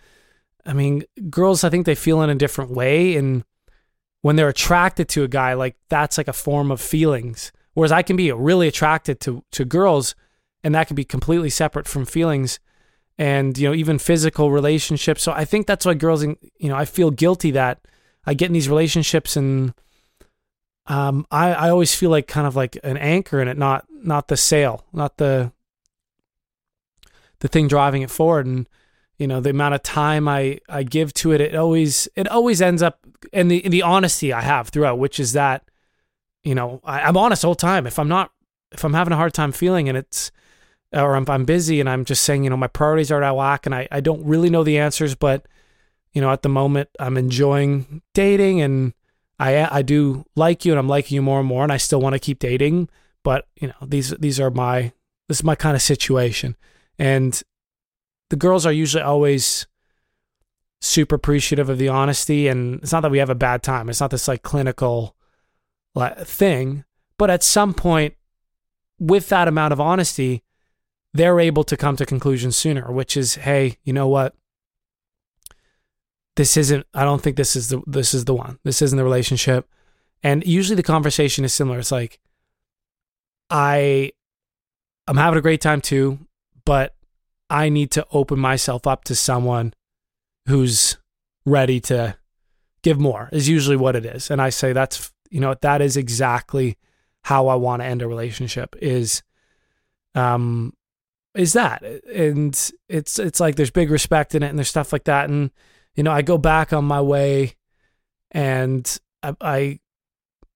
I 0.66 0.74
mean, 0.74 1.04
girls, 1.30 1.64
I 1.64 1.70
think 1.70 1.86
they 1.86 1.94
feel 1.94 2.22
in 2.22 2.30
a 2.30 2.36
different 2.36 2.72
way. 2.72 3.16
And 3.18 3.44
when 4.22 4.38
they're 4.38 4.48
attracted 4.48 5.10
to 5.10 5.24
a 5.24 5.28
guy, 5.28 5.54
like 5.54 5.76
that's 5.90 6.18
like 6.18 6.30
a 6.30 6.34
form 6.34 6.72
of 6.72 6.80
feelings. 6.80 7.52
Whereas 7.74 7.92
I 7.92 8.02
can 8.02 8.16
be 8.16 8.32
really 8.32 8.68
attracted 8.68 9.20
to 9.22 9.44
to 9.52 9.66
girls, 9.66 10.16
and 10.64 10.74
that 10.76 10.88
can 10.88 10.96
be 10.96 11.06
completely 11.06 11.50
separate 11.50 11.88
from 11.88 12.06
feelings, 12.06 12.60
and 13.18 13.58
you 13.58 13.68
know 13.68 13.74
even 13.74 13.98
physical 13.98 14.52
relationships. 14.52 15.24
So 15.24 15.32
I 15.32 15.46
think 15.46 15.68
that's 15.68 15.86
why 15.86 15.94
girls, 15.94 16.24
you 16.24 16.38
know, 16.60 16.76
I 16.76 16.86
feel 16.86 17.12
guilty 17.12 17.52
that 17.52 17.80
I 18.26 18.34
get 18.34 18.48
in 18.48 18.54
these 18.54 18.70
relationships 18.70 19.38
and 19.38 19.74
um, 20.92 21.26
I 21.32 21.54
I 21.54 21.70
always 21.70 21.96
feel 21.96 22.10
like 22.10 22.28
kind 22.28 22.46
of 22.46 22.58
like 22.58 22.78
an 22.84 22.98
anchor 22.98 23.42
in 23.42 23.48
it, 23.48 23.58
not 23.58 23.86
not 23.89 24.28
the 24.28 24.36
sail, 24.36 24.86
not 24.92 25.16
the 25.16 25.54
the 27.39 27.48
thing 27.48 27.70
driving 27.70 28.02
it 28.02 28.12
forward. 28.12 28.46
And 28.46 28.68
you 29.18 29.26
know 29.26 29.39
the 29.39 29.52
amount 29.52 29.74
of 29.74 29.84
time 29.84 30.28
I 30.28 30.60
I 30.68 30.84
give 30.84 31.14
to 31.16 31.32
it, 31.32 31.39
it 31.39 31.56
always 31.56 32.10
it 32.18 32.28
always 32.28 32.62
ends 32.62 32.82
up 32.84 33.00
in 33.32 33.48
the 33.48 33.64
in 33.64 33.72
the 33.72 33.84
honesty 33.84 34.34
I 34.34 34.42
have 34.42 34.68
throughout, 34.68 35.00
which 35.00 35.18
is 35.18 35.32
that 35.32 35.64
you 36.44 36.54
know 36.54 36.82
I, 36.84 37.04
I'm 37.04 37.16
honest 37.16 37.46
all 37.46 37.56
time. 37.56 37.88
If 37.88 37.98
I'm 37.98 38.10
not 38.10 38.34
if 38.74 38.84
I'm 38.84 38.94
having 38.94 39.14
a 39.14 39.18
hard 39.18 39.34
time 39.34 39.54
feeling 39.54 39.88
and 39.88 39.98
it's 39.98 40.30
or 40.92 41.16
if 41.16 41.30
I'm 41.30 41.46
busy 41.46 41.80
and 41.80 41.89
I'm 41.89 42.04
just 42.04 42.24
saying 42.24 42.44
you 42.44 42.50
know 42.50 42.58
my 42.58 42.68
priorities 42.68 43.14
are 43.14 43.24
out 43.24 43.32
of 43.32 43.38
whack 43.38 43.66
and 43.66 43.74
I 43.74 43.88
I 43.94 44.02
don't 44.02 44.26
really 44.26 44.50
know 44.50 44.66
the 44.66 44.78
answers, 44.78 45.16
but 45.16 45.46
you 46.12 46.20
know 46.20 46.32
at 46.32 46.42
the 46.42 46.50
moment 46.50 46.89
I'm 47.00 47.16
enjoying 47.16 48.02
dating 48.14 48.60
and 48.60 48.94
I 49.42 49.80
I 49.80 49.82
do 49.82 50.26
like 50.36 50.66
you 50.66 50.72
and 50.72 50.80
I'm 50.80 50.88
liking 50.88 51.16
you 51.16 51.22
more 51.22 51.39
and 51.39 51.48
more 51.48 51.64
and 51.64 51.72
I 51.72 51.78
still 51.78 52.00
want 52.00 52.14
to 52.14 52.20
keep 52.20 52.39
dating, 52.39 52.89
but 53.24 53.48
you 53.60 53.68
know 53.68 53.88
these 53.88 54.12
these 54.12 54.39
are 54.39 54.52
my 54.52 54.94
this 55.28 55.39
is 55.39 55.44
my 55.44 55.56
kind 55.56 55.76
of 55.76 55.82
situation. 55.82 56.56
And 57.00 57.42
the 58.30 58.36
girls 58.36 58.66
are 58.66 58.72
usually 58.72 59.04
always 59.04 59.66
super 60.80 61.16
appreciative 61.16 61.70
of 61.70 61.78
the 61.78 61.89
honesty 61.89 62.48
and 62.48 62.82
it's 62.82 62.92
not 62.92 63.02
that 63.02 63.12
we 63.12 63.20
have 63.20 63.30
a 63.30 63.36
bad 63.36 63.62
time 63.62 63.88
it's 63.88 64.00
not 64.02 64.10
this 64.10 64.28
like 64.28 64.42
clinical 64.42 65.16
thing 66.24 66.84
but 67.20 67.30
at 67.30 67.44
some 67.44 67.72
point 67.72 68.16
with 68.98 69.30
that 69.30 69.48
amount 69.48 69.72
of 69.72 69.80
honesty 69.80 70.42
they're 71.14 71.39
able 71.39 71.64
to 71.64 71.78
come 71.78 71.96
to 71.96 72.04
conclusions 72.04 72.56
sooner 72.58 72.92
which 72.92 73.16
is 73.16 73.36
hey 73.36 73.78
you 73.84 73.94
know 73.94 74.08
what 74.08 74.34
this 76.36 76.58
isn't 76.58 76.86
i 76.94 77.04
don't 77.04 77.22
think 77.22 77.36
this 77.36 77.56
is 77.56 77.70
the 77.70 77.82
this 77.86 78.14
is 78.14 78.26
the 78.26 78.34
one. 78.34 78.60
This 78.64 78.82
isn't 78.82 78.98
the 78.98 79.04
relationship. 79.04 79.68
And 80.24 80.46
usually 80.46 80.76
the 80.76 80.84
conversation 80.84 81.44
is 81.44 81.54
similar. 81.54 81.80
It's 81.80 81.92
like 81.92 82.20
i 83.50 84.12
i'm 85.08 85.18
having 85.18 85.38
a 85.38 85.42
great 85.42 85.62
time 85.62 85.82
too 85.82 86.20
but 86.66 86.96
I 87.50 87.68
need 87.68 87.92
to 87.92 88.08
open 88.12 88.40
myself 88.40 88.88
up 88.88 89.04
to 89.06 89.16
someone 89.16 89.74
who's 90.48 90.98
ready 91.46 91.82
to 91.82 92.16
give 92.82 93.00
more 93.00 93.30
is 93.32 93.50
usually 93.50 93.76
what 93.76 93.96
it 93.96 94.06
is. 94.06 94.32
And 94.32 94.42
I 94.42 94.50
say 94.50 94.74
that's 94.74 95.12
you 95.30 95.42
know 95.42 95.56
that 95.62 95.82
is 95.82 95.98
exactly 95.98 96.78
how 97.24 97.48
I 97.48 97.56
want 97.56 97.82
to 97.82 97.86
end 97.86 98.02
a 98.02 98.08
relationship 98.08 98.76
is 98.82 99.22
um 100.16 100.74
is 101.36 101.54
that. 101.54 101.84
And 101.84 102.54
it's 102.88 103.20
it's 103.20 103.40
like 103.40 103.56
there's 103.56 103.70
big 103.70 103.92
respect 103.92 104.34
in 104.34 104.44
it 104.44 104.48
and 104.48 104.58
there's 104.58 104.70
stuff 104.70 104.94
like 104.94 105.04
that. 105.06 105.30
And 105.30 105.52
you 105.96 106.04
know 106.04 106.12
I 106.12 106.22
go 106.22 106.38
back 106.38 106.74
on 106.74 106.86
my 106.86 107.02
way 107.02 107.56
and 108.32 109.00
I 109.22 109.36
I, 109.42 109.80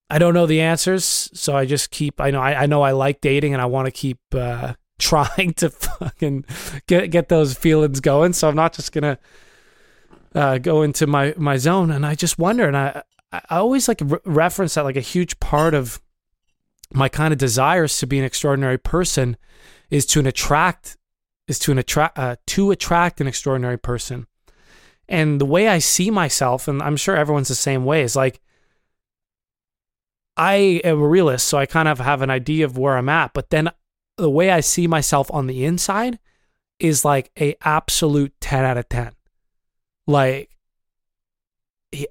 I 0.09 0.19
don't 0.19 0.33
know 0.33 0.45
the 0.45 0.61
answers 0.61 1.05
so 1.33 1.55
I 1.55 1.65
just 1.65 1.91
keep 1.91 2.21
I 2.21 2.31
know 2.31 2.41
I, 2.41 2.63
I 2.63 2.65
know 2.65 2.81
I 2.81 2.91
like 2.91 3.21
dating 3.21 3.53
and 3.53 3.61
I 3.61 3.65
want 3.65 3.86
to 3.86 3.91
keep 3.91 4.19
uh 4.33 4.73
trying 4.99 5.53
to 5.55 5.69
fucking 5.69 6.45
get 6.88 7.11
get 7.11 7.29
those 7.29 7.53
feelings 7.53 7.99
going. 7.99 8.33
So 8.33 8.47
I'm 8.47 8.55
not 8.55 8.73
just 8.73 8.91
gonna 8.91 9.17
uh, 10.33 10.57
go 10.57 10.83
into 10.83 11.05
my 11.07 11.33
my 11.38 11.57
zone. 11.57 11.91
And 11.91 12.05
I 12.05 12.15
just 12.15 12.39
wonder, 12.39 12.67
and 12.67 12.77
I 12.77 13.03
I 13.31 13.57
always 13.57 13.88
like 13.88 14.01
re- 14.03 14.19
reference 14.25 14.75
that 14.75 14.86
like 14.86 14.95
a 14.95 15.01
huge 15.01 15.39
part 15.39 15.73
of 15.73 16.01
my 16.93 17.09
kind 17.09 17.33
of 17.33 17.38
desires 17.38 17.97
to 17.99 18.07
be 18.07 18.19
an 18.19 18.25
extraordinary 18.25 18.77
person 18.77 19.36
is 19.89 20.05
to 20.05 20.19
an 20.19 20.27
attract 20.27 20.97
is 21.47 21.59
to 21.59 21.71
an 21.71 21.77
attract 21.77 22.17
uh, 22.17 22.38
to 22.47 22.71
attract 22.71 23.19
an 23.19 23.27
extraordinary 23.27 23.77
person. 23.77 24.27
And 25.07 25.39
the 25.39 25.45
way 25.45 25.67
I 25.67 25.79
see 25.79 26.09
myself, 26.09 26.67
and 26.67 26.81
I'm 26.81 26.97
sure 26.97 27.15
everyone's 27.15 27.47
the 27.47 27.55
same 27.55 27.85
way, 27.85 28.01
is 28.01 28.15
like 28.15 28.41
I 30.37 30.81
am 30.83 31.01
a 31.01 31.07
realist, 31.07 31.47
so 31.47 31.57
I 31.57 31.65
kind 31.65 31.87
of 31.87 31.99
have 31.99 32.21
an 32.21 32.29
idea 32.29 32.65
of 32.65 32.77
where 32.77 32.97
I'm 32.97 33.09
at. 33.09 33.33
But 33.33 33.49
then 33.49 33.69
the 34.17 34.29
way 34.29 34.51
I 34.51 34.59
see 34.59 34.87
myself 34.87 35.31
on 35.31 35.47
the 35.47 35.65
inside 35.65 36.19
is 36.79 37.05
like 37.05 37.31
a 37.39 37.55
absolute 37.61 38.33
10 38.41 38.65
out 38.65 38.77
of 38.77 38.89
10. 38.89 39.13
Like 40.07 40.49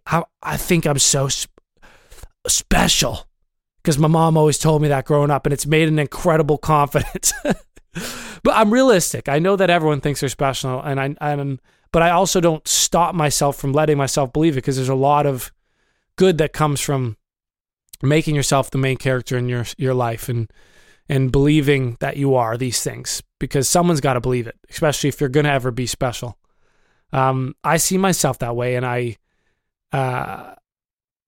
I, 0.06 0.24
I 0.42 0.56
think 0.56 0.86
I'm 0.86 0.98
so 0.98 1.28
sp- 1.28 1.52
special 2.46 3.26
because 3.82 3.98
my 3.98 4.08
mom 4.08 4.36
always 4.36 4.58
told 4.58 4.80
me 4.80 4.88
that 4.88 5.04
growing 5.04 5.30
up 5.30 5.46
and 5.46 5.52
it's 5.52 5.66
made 5.66 5.88
an 5.88 5.98
incredible 5.98 6.58
confidence. 6.72 7.32
but 7.42 8.54
I'm 8.54 8.72
realistic. 8.72 9.28
I 9.28 9.38
know 9.38 9.56
that 9.56 9.70
everyone 9.70 10.00
thinks 10.00 10.20
they're 10.20 10.28
special 10.28 10.80
and 10.80 11.00
I 11.00 11.14
I'm 11.20 11.60
but 11.94 12.02
I 12.02 12.10
also 12.10 12.40
don't 12.40 12.66
stop 12.66 13.14
myself 13.14 13.56
from 13.56 13.72
letting 13.72 13.96
myself 13.96 14.32
believe 14.32 14.54
it 14.54 14.56
because 14.56 14.74
there's 14.74 14.88
a 14.88 14.96
lot 14.96 15.26
of 15.26 15.52
good 16.16 16.38
that 16.38 16.52
comes 16.52 16.80
from 16.80 17.16
making 18.02 18.34
yourself 18.34 18.72
the 18.72 18.78
main 18.78 18.96
character 18.96 19.38
in 19.38 19.48
your 19.48 19.64
your 19.78 19.94
life 19.94 20.28
and 20.28 20.50
and 21.08 21.30
believing 21.30 21.96
that 22.00 22.16
you 22.16 22.34
are 22.34 22.56
these 22.56 22.82
things 22.82 23.22
because 23.38 23.68
someone's 23.68 24.00
got 24.00 24.14
to 24.14 24.20
believe 24.20 24.48
it, 24.48 24.56
especially 24.68 25.06
if 25.08 25.20
you're 25.20 25.30
to 25.30 25.48
ever 25.48 25.70
be 25.70 25.86
special. 25.86 26.36
Um, 27.12 27.54
I 27.62 27.76
see 27.76 27.96
myself 27.96 28.40
that 28.40 28.56
way, 28.56 28.74
and 28.74 28.84
I, 28.84 29.16
uh, 29.92 30.56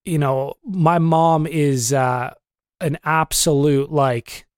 you 0.05 0.19
know, 0.19 0.55
my 0.65 0.99
mom 0.99 1.47
is 1.47 1.93
uh, 1.93 2.35
an 2.81 2.99
absolute 3.05 3.93
like 3.93 4.49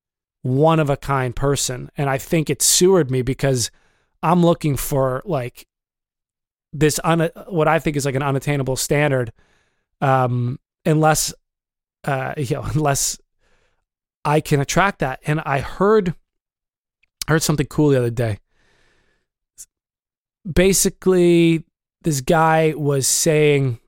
one 0.41 0.81
of 0.81 0.89
a 0.89 0.97
kind 0.97 1.37
person, 1.37 1.91
and 1.99 2.09
I 2.09 2.17
think 2.17 2.49
it 2.49 2.63
sewered 2.63 3.11
me 3.11 3.21
because 3.21 3.71
I'm 4.23 4.43
looking 4.43 4.75
for 4.79 5.21
like 5.27 5.67
this 6.73 7.01
un- 7.05 7.31
what 7.49 7.69
I 7.69 7.79
think 7.79 7.97
is 7.97 8.05
like 8.05 8.15
an 8.15 8.23
unattainable 8.23 8.77
standard, 8.77 9.33
um, 10.01 10.59
unless 10.85 11.33
uh, 12.05 12.35
you 12.37 12.57
know, 12.57 12.63
unless 12.63 13.19
I 14.25 14.41
can 14.41 14.61
attract 14.61 15.01
that. 15.01 15.21
And 15.27 15.41
I 15.41 15.61
heard 15.61 16.15
heard 17.29 17.43
something 17.43 17.67
cool 17.67 17.91
the 17.91 17.99
other 17.99 18.11
day. 18.11 18.39
Basically, 20.51 21.65
this 22.03 22.21
guy 22.21 22.73
was 22.77 23.07
saying 23.07 23.79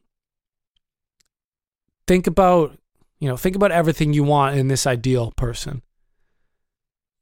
think 2.07 2.27
about, 2.27 2.77
you 3.21 3.29
know, 3.29 3.37
think 3.37 3.55
about 3.55 3.71
everything 3.71 4.13
you 4.13 4.25
want 4.25 4.57
in 4.57 4.69
this 4.69 4.87
ideal 4.87 5.33
person. 5.37 5.81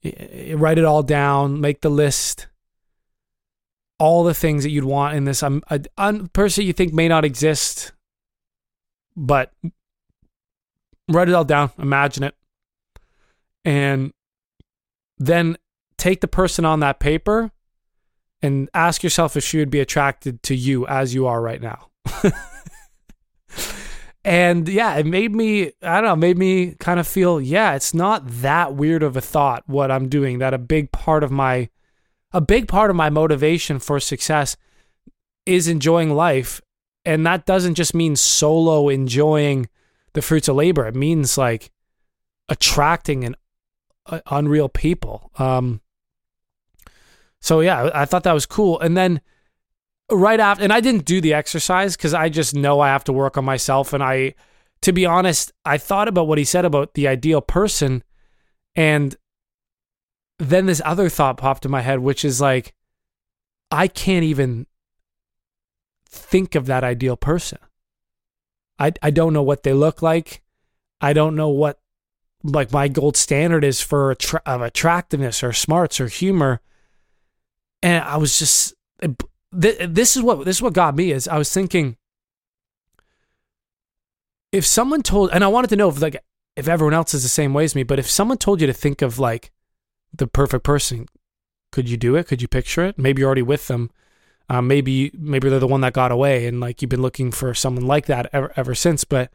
Write 0.03 0.79
it 0.79 0.85
all 0.85 1.03
down, 1.03 1.61
make 1.61 1.83
the 1.83 1.91
list. 1.91 2.47
All 3.99 4.23
the 4.25 4.35
things 4.35 4.63
that 4.63 4.71
you'd 4.71 4.85
want 4.85 5.17
in 5.17 5.25
this 5.25 5.43
um, 5.43 5.63
a, 5.71 5.81
a 5.97 6.29
person 6.29 6.65
you 6.65 6.73
think 6.73 6.93
may 6.93 7.09
not 7.09 7.25
exist, 7.25 7.93
but 9.17 9.53
write 11.09 11.29
it 11.29 11.35
all 11.35 11.45
down, 11.45 11.71
imagine 11.79 12.23
it 12.25 12.35
and 13.69 14.13
then 15.19 15.59
take 15.99 16.23
the 16.23 16.29
person 16.29 16.65
on 16.65 16.81
that 16.81 16.99
paper 16.99 17.51
and 18.41 18.71
ask 18.73 19.03
yourself 19.03 19.37
if 19.37 19.45
she 19.45 19.59
would 19.59 19.69
be 19.71 19.81
attracted 19.81 20.43
to 20.45 20.55
you 20.55 20.87
as 20.87 21.13
you 21.13 21.27
are 21.27 21.43
right 21.43 21.61
now. 21.61 21.89
and 24.25 24.69
yeah, 24.69 24.95
it 24.97 25.05
made 25.05 25.35
me, 25.35 25.73
I 25.83 26.01
don't 26.01 26.05
know, 26.05 26.17
made 26.17 26.39
me 26.39 26.77
kind 26.79 26.99
of 26.99 27.07
feel, 27.07 27.41
yeah, 27.43 27.75
it's 27.75 27.93
not 27.93 28.23
that 28.27 28.75
weird 28.75 29.03
of 29.03 29.19
a 29.19 29.21
thought 29.21 29.65
what 29.67 29.91
I'm 29.91 30.09
doing, 30.09 30.39
that 30.39 30.55
a 30.55 30.59
big 30.59 30.91
part 30.91 31.23
of 31.23 31.31
my, 31.31 31.69
a 32.33 32.41
big 32.41 32.69
part 32.69 32.91
of 32.91 32.97
my 32.97 33.11
motivation 33.11 33.79
for 33.79 34.01
success 34.01 34.57
is 35.47 35.69
enjoying 35.69 36.15
life. 36.15 36.61
And 37.05 37.25
that 37.27 37.47
doesn't 37.47 37.75
just 37.75 37.95
mean 37.95 38.17
solo 38.17 38.89
enjoying 38.89 39.69
the 40.13 40.23
fruits 40.23 40.49
of 40.49 40.57
labor. 40.57 40.87
It 40.87 40.95
means 40.95 41.39
like 41.39 41.71
attracting 42.49 43.25
an 43.25 43.37
uh, 44.07 44.21
unreal 44.31 44.69
people. 44.69 45.31
Um, 45.39 45.81
so 47.41 47.61
yeah, 47.61 47.91
I 47.95 48.05
thought 48.05 48.25
that 48.25 48.33
was 48.33 48.47
cool. 48.47 48.79
And 48.81 48.97
then 48.97 49.21
right 50.11 50.41
after, 50.41 50.65
and 50.65 50.73
I 50.73 50.81
didn't 50.81 51.05
do 51.05 51.21
the 51.21 51.35
exercise 51.35 51.97
because 51.97 52.15
I 52.15 52.29
just 52.29 52.55
know 52.55 52.81
I 52.81 52.89
have 52.89 53.05
to 53.05 53.13
work 53.13 53.39
on 53.39 53.45
myself. 53.45 53.93
And 53.93 54.03
I, 54.03 54.35
to 54.83 54.93
be 54.93 55.07
honest, 55.07 55.53
I 55.65 55.79
thought 55.79 56.09
about 56.09 56.29
what 56.29 56.39
he 56.39 56.45
said 56.45 56.65
about 56.65 56.95
the 56.95 57.09
ideal 57.09 57.41
person, 57.41 58.03
and 58.75 59.17
then 60.39 60.67
this 60.67 60.83
other 60.85 61.09
thought 61.09 61.37
popped 61.37 61.65
in 61.65 61.71
my 61.71 61.83
head, 61.83 62.01
which 62.01 62.25
is 62.25 62.41
like, 62.41 62.75
I 63.71 63.89
can't 63.89 64.25
even 64.25 64.67
think 66.09 66.55
of 66.55 66.67
that 66.67 66.85
ideal 66.85 67.17
person. 67.17 67.59
I 68.79 68.93
I 69.03 69.11
don't 69.11 69.33
know 69.33 69.43
what 69.43 69.63
they 69.63 69.73
look 69.73 70.01
like. 70.01 70.43
I 71.01 71.13
don't 71.13 71.37
know 71.37 71.49
what 71.49 71.81
like 72.45 72.73
my 72.73 72.89
gold 72.89 73.17
standard 73.17 73.65
is 73.65 73.81
for 73.81 74.13
attra- 74.13 74.43
of 74.47 74.63
attractiveness 74.63 75.43
or 75.43 75.53
smarts 75.53 76.01
or 76.01 76.07
humor. 76.07 76.61
And 77.83 78.05
I 78.05 78.17
was 78.17 78.39
just 78.39 78.75
this 79.53 80.17
is 80.17 80.23
what 80.23 80.45
this 80.45 80.57
is 80.57 80.63
what 80.63 80.73
got 80.73 80.97
me 80.97 81.11
is 81.11 81.29
I 81.29 81.39
was 81.39 81.53
thinking 81.53 81.97
if 84.53 84.65
someone 84.65 85.03
told 85.03 85.31
and 85.33 85.45
I 85.45 85.49
wanted 85.49 85.71
to 85.71 85.77
know 85.77 85.89
if 85.89 86.01
like 86.01 86.23
if 86.57 86.69
everyone 86.69 86.95
else 86.95 87.15
is 87.15 87.23
the 87.23 87.29
same 87.29 87.55
way 87.55 87.65
as 87.65 87.75
me, 87.75 87.83
but 87.83 87.99
if 87.99 88.09
someone 88.11 88.39
told 88.39 88.61
you 88.61 88.67
to 88.67 88.73
think 88.73 89.03
of 89.03 89.19
like 89.19 89.51
the 90.13 90.27
perfect 90.27 90.65
person, 90.65 91.07
could 91.73 91.89
you 91.89 91.97
do 91.97 92.17
it? 92.17 92.27
Could 92.27 92.43
you 92.43 92.49
picture 92.49 92.85
it? 92.85 92.99
Maybe 92.99 93.21
you're 93.21 93.27
already 93.27 93.43
with 93.43 93.69
them. 93.69 93.91
Um, 94.51 94.67
maybe 94.67 95.11
maybe 95.15 95.51
they're 95.51 95.59
the 95.59 95.67
one 95.67 95.83
that 95.83 95.93
got 95.93 96.11
away, 96.11 96.47
and 96.47 96.59
like 96.61 96.81
you've 96.81 96.89
been 96.89 97.03
looking 97.03 97.31
for 97.31 97.53
someone 97.53 97.87
like 97.87 98.07
that 98.07 98.31
ever 98.33 98.53
ever 98.57 98.75
since. 98.75 99.05
But 99.05 99.31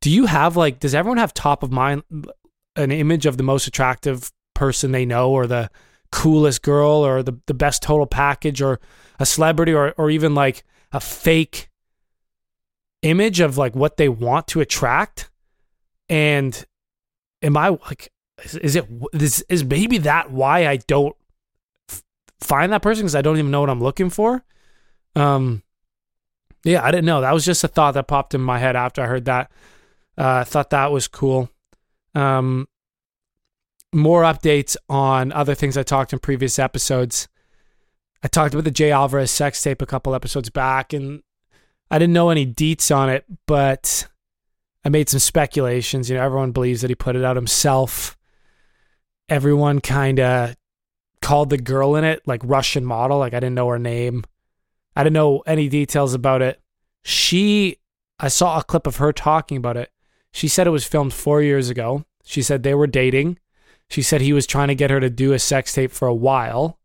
do 0.00 0.10
you 0.10 0.26
have 0.26 0.56
like 0.56 0.80
does 0.80 0.94
everyone 0.94 1.18
have 1.18 1.32
top 1.32 1.62
of 1.62 1.70
mind 1.70 2.02
an 2.76 2.90
image 2.90 3.26
of 3.26 3.36
the 3.36 3.44
most 3.44 3.68
attractive 3.68 4.32
person 4.54 4.90
they 4.90 5.06
know, 5.06 5.30
or 5.30 5.46
the 5.46 5.70
coolest 6.10 6.62
girl, 6.62 7.06
or 7.06 7.22
the 7.22 7.38
the 7.46 7.54
best 7.54 7.82
total 7.82 8.06
package, 8.06 8.60
or 8.60 8.80
a 9.20 9.26
celebrity, 9.26 9.72
or 9.72 9.94
or 9.96 10.10
even 10.10 10.34
like 10.34 10.64
a 10.90 10.98
fake 10.98 11.70
image 13.02 13.38
of 13.38 13.56
like 13.56 13.76
what 13.76 13.98
they 13.98 14.08
want 14.08 14.48
to 14.48 14.60
attract? 14.60 15.30
And 16.08 16.66
am 17.40 17.56
I 17.56 17.68
like 17.68 18.10
is, 18.44 18.76
it 18.76 18.86
is, 19.12 19.44
is 19.48 19.64
maybe 19.64 19.98
that 19.98 20.30
why 20.30 20.66
I 20.66 20.76
don't 20.76 21.16
find 22.40 22.72
that 22.72 22.82
person 22.82 23.02
because 23.02 23.14
I 23.14 23.22
don't 23.22 23.38
even 23.38 23.50
know 23.50 23.60
what 23.60 23.70
I'm 23.70 23.82
looking 23.82 24.10
for. 24.10 24.44
Um, 25.16 25.62
yeah, 26.64 26.82
I 26.82 26.90
didn't 26.90 27.06
know. 27.06 27.20
That 27.20 27.34
was 27.34 27.44
just 27.44 27.64
a 27.64 27.68
thought 27.68 27.92
that 27.94 28.08
popped 28.08 28.34
in 28.34 28.40
my 28.40 28.58
head 28.58 28.76
after 28.76 29.02
I 29.02 29.06
heard 29.06 29.26
that. 29.26 29.50
Uh, 30.16 30.40
I 30.40 30.44
thought 30.44 30.70
that 30.70 30.92
was 30.92 31.08
cool. 31.08 31.50
Um, 32.14 32.68
more 33.92 34.22
updates 34.22 34.76
on 34.88 35.32
other 35.32 35.54
things 35.54 35.76
I 35.76 35.82
talked 35.82 36.12
in 36.12 36.18
previous 36.18 36.58
episodes. 36.58 37.28
I 38.22 38.28
talked 38.28 38.54
about 38.54 38.64
the 38.64 38.70
Jay 38.70 38.90
Alvarez 38.90 39.30
sex 39.30 39.62
tape 39.62 39.82
a 39.82 39.86
couple 39.86 40.14
episodes 40.14 40.50
back, 40.50 40.92
and 40.92 41.22
I 41.90 41.98
didn't 41.98 42.14
know 42.14 42.30
any 42.30 42.46
deets 42.46 42.94
on 42.94 43.10
it, 43.10 43.24
but 43.46 44.08
I 44.84 44.88
made 44.88 45.08
some 45.08 45.20
speculations. 45.20 46.08
You 46.08 46.16
know, 46.16 46.24
everyone 46.24 46.52
believes 46.52 46.80
that 46.80 46.90
he 46.90 46.94
put 46.94 47.16
it 47.16 47.24
out 47.24 47.36
himself. 47.36 48.16
Everyone 49.28 49.80
kind 49.80 50.20
of 50.20 50.56
called 51.22 51.50
the 51.50 51.58
girl 51.58 51.96
in 51.96 52.04
it 52.04 52.22
like 52.26 52.40
Russian 52.44 52.84
model. 52.84 53.18
Like 53.18 53.34
I 53.34 53.40
didn't 53.40 53.54
know 53.54 53.68
her 53.68 53.78
name. 53.78 54.24
I 54.94 55.02
didn't 55.02 55.14
know 55.14 55.42
any 55.46 55.68
details 55.68 56.14
about 56.14 56.42
it. 56.42 56.60
She, 57.02 57.78
I 58.18 58.28
saw 58.28 58.58
a 58.58 58.64
clip 58.64 58.86
of 58.86 58.96
her 58.96 59.12
talking 59.12 59.56
about 59.56 59.76
it. 59.76 59.90
She 60.32 60.48
said 60.48 60.66
it 60.66 60.70
was 60.70 60.84
filmed 60.84 61.14
four 61.14 61.42
years 61.42 61.70
ago. 61.70 62.04
She 62.24 62.42
said 62.42 62.62
they 62.62 62.74
were 62.74 62.86
dating. 62.86 63.38
She 63.88 64.02
said 64.02 64.20
he 64.20 64.32
was 64.32 64.46
trying 64.46 64.68
to 64.68 64.74
get 64.74 64.90
her 64.90 65.00
to 65.00 65.10
do 65.10 65.32
a 65.32 65.38
sex 65.38 65.72
tape 65.72 65.92
for 65.92 66.08
a 66.08 66.14
while. 66.14 66.78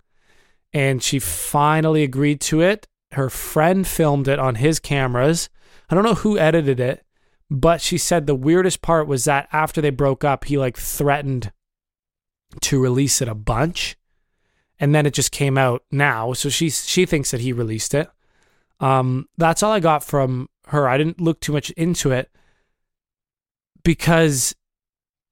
And 0.73 1.01
she 1.01 1.19
finally 1.19 2.03
agreed 2.03 2.41
to 2.41 2.61
it. 2.61 2.87
Her 3.11 3.29
friend 3.29 3.87
filmed 3.87 4.27
it 4.27 4.39
on 4.39 4.55
his 4.55 4.79
cameras. 4.79 5.49
I 5.89 5.95
don't 5.95 6.03
know 6.03 6.15
who 6.15 6.37
edited 6.37 6.79
it, 6.79 7.03
but 7.49 7.81
she 7.81 7.97
said 7.97 8.27
the 8.27 8.35
weirdest 8.35 8.81
part 8.81 9.07
was 9.07 9.25
that 9.25 9.49
after 9.51 9.81
they 9.81 9.89
broke 9.89 10.23
up, 10.23 10.45
he 10.45 10.57
like 10.57 10.77
threatened 10.77 11.51
to 12.61 12.81
release 12.81 13.21
it 13.21 13.27
a 13.27 13.35
bunch 13.35 13.95
and 14.79 14.95
then 14.95 15.05
it 15.05 15.13
just 15.13 15.31
came 15.31 15.57
out 15.57 15.83
now. 15.91 16.33
So 16.33 16.49
she 16.49 16.69
she 16.69 17.05
thinks 17.05 17.31
that 17.31 17.41
he 17.41 17.51
released 17.51 17.93
it. 17.93 18.09
Um, 18.79 19.27
that's 19.37 19.61
all 19.61 19.71
I 19.71 19.79
got 19.79 20.03
from 20.03 20.47
her. 20.67 20.87
I 20.87 20.97
didn't 20.97 21.19
look 21.19 21.41
too 21.41 21.51
much 21.51 21.69
into 21.71 22.11
it 22.11 22.31
because 23.83 24.55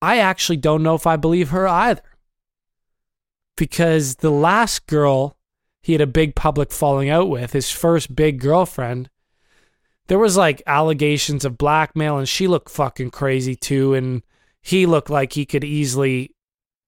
I 0.02 0.18
actually 0.18 0.58
don't 0.58 0.84
know 0.84 0.96
if 0.96 1.08
I 1.08 1.16
believe 1.16 1.50
her 1.50 1.68
either. 1.68 2.02
Because 3.56 4.16
the 4.16 4.30
last 4.30 4.86
girl 4.86 5.38
he 5.82 5.94
had 5.94 6.02
a 6.02 6.08
big 6.08 6.36
public 6.36 6.72
falling 6.72 7.10
out 7.10 7.30
with, 7.30 7.54
his 7.54 7.72
first 7.72 8.14
big 8.14 8.42
girlfriend, 8.42 9.10
there 10.08 10.20
was 10.20 10.36
like 10.36 10.62
allegations 10.68 11.46
of 11.46 11.58
blackmail, 11.58 12.18
and 12.18 12.28
she 12.28 12.48
looked 12.48 12.70
fucking 12.70 13.12
crazy 13.12 13.56
too, 13.56 13.94
and 13.94 14.22
he 14.62 14.86
looked 14.86 15.10
like 15.10 15.34
he 15.34 15.46
could 15.46 15.64
easily 15.64 16.36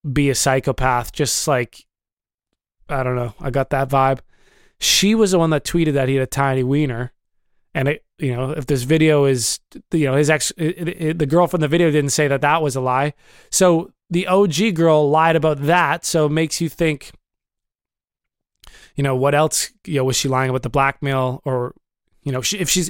be 0.09 0.29
a 0.29 0.35
psychopath, 0.35 1.11
just 1.11 1.47
like 1.47 1.85
I 2.89 3.03
don't 3.03 3.15
know. 3.15 3.33
I 3.39 3.51
got 3.51 3.69
that 3.69 3.89
vibe. 3.89 4.19
She 4.79 5.13
was 5.13 5.31
the 5.31 5.39
one 5.39 5.49
that 5.51 5.63
tweeted 5.63 5.93
that 5.93 6.09
he 6.09 6.15
had 6.15 6.23
a 6.23 6.27
tiny 6.27 6.63
wiener, 6.63 7.11
and 7.73 7.87
it, 7.87 8.05
you 8.17 8.35
know, 8.35 8.51
if 8.51 8.65
this 8.65 8.83
video 8.83 9.25
is, 9.25 9.59
you 9.91 10.05
know, 10.05 10.15
his 10.15 10.29
ex, 10.29 10.51
it, 10.57 10.87
it, 10.87 11.19
the 11.19 11.25
girl 11.25 11.47
from 11.47 11.61
the 11.61 11.67
video 11.67 11.91
didn't 11.91 12.11
say 12.11 12.27
that 12.27 12.41
that 12.41 12.61
was 12.61 12.75
a 12.75 12.81
lie. 12.81 13.13
So 13.51 13.91
the 14.09 14.27
OG 14.27 14.75
girl 14.75 15.09
lied 15.09 15.35
about 15.35 15.61
that. 15.63 16.05
So 16.05 16.25
it 16.25 16.31
makes 16.31 16.61
you 16.61 16.69
think, 16.69 17.11
you 18.95 19.03
know, 19.03 19.15
what 19.15 19.35
else? 19.35 19.71
You 19.85 19.95
know, 19.95 20.05
was 20.05 20.17
she 20.17 20.27
lying 20.27 20.49
about 20.49 20.63
the 20.63 20.69
blackmail, 20.69 21.41
or 21.45 21.75
you 22.23 22.31
know, 22.31 22.39
if 22.39 22.69
she's 22.69 22.89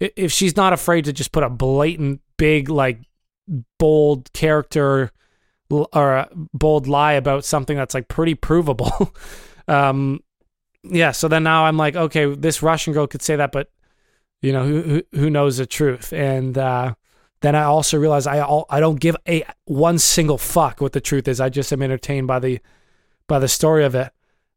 if 0.00 0.32
she's 0.32 0.56
not 0.56 0.72
afraid 0.72 1.04
to 1.04 1.12
just 1.12 1.32
put 1.32 1.42
a 1.42 1.50
blatant, 1.50 2.20
big, 2.38 2.68
like 2.68 3.00
bold 3.78 4.32
character 4.32 5.10
or 5.70 6.14
a 6.14 6.28
bold 6.34 6.86
lie 6.86 7.12
about 7.12 7.44
something 7.44 7.76
that's 7.76 7.94
like 7.94 8.08
pretty 8.08 8.34
provable. 8.34 9.12
um, 9.68 10.20
yeah. 10.82 11.12
So 11.12 11.28
then 11.28 11.42
now 11.42 11.66
I'm 11.66 11.76
like, 11.76 11.96
okay, 11.96 12.34
this 12.34 12.62
Russian 12.62 12.92
girl 12.92 13.06
could 13.06 13.22
say 13.22 13.36
that, 13.36 13.52
but 13.52 13.70
you 14.40 14.52
know, 14.52 14.64
who 14.64 14.82
who, 14.82 15.02
who 15.12 15.30
knows 15.30 15.58
the 15.58 15.66
truth? 15.66 16.12
And 16.12 16.56
uh, 16.56 16.94
then 17.40 17.54
I 17.54 17.64
also 17.64 17.98
realize 17.98 18.26
I 18.26 18.40
all, 18.40 18.66
I 18.70 18.80
don't 18.80 19.00
give 19.00 19.16
a 19.28 19.44
one 19.64 19.98
single 19.98 20.38
fuck 20.38 20.80
what 20.80 20.92
the 20.92 21.00
truth 21.00 21.28
is. 21.28 21.40
I 21.40 21.48
just 21.48 21.72
am 21.72 21.82
entertained 21.82 22.26
by 22.26 22.38
the 22.38 22.60
by 23.26 23.38
the 23.38 23.48
story 23.48 23.84
of 23.84 23.94
it. 23.94 24.10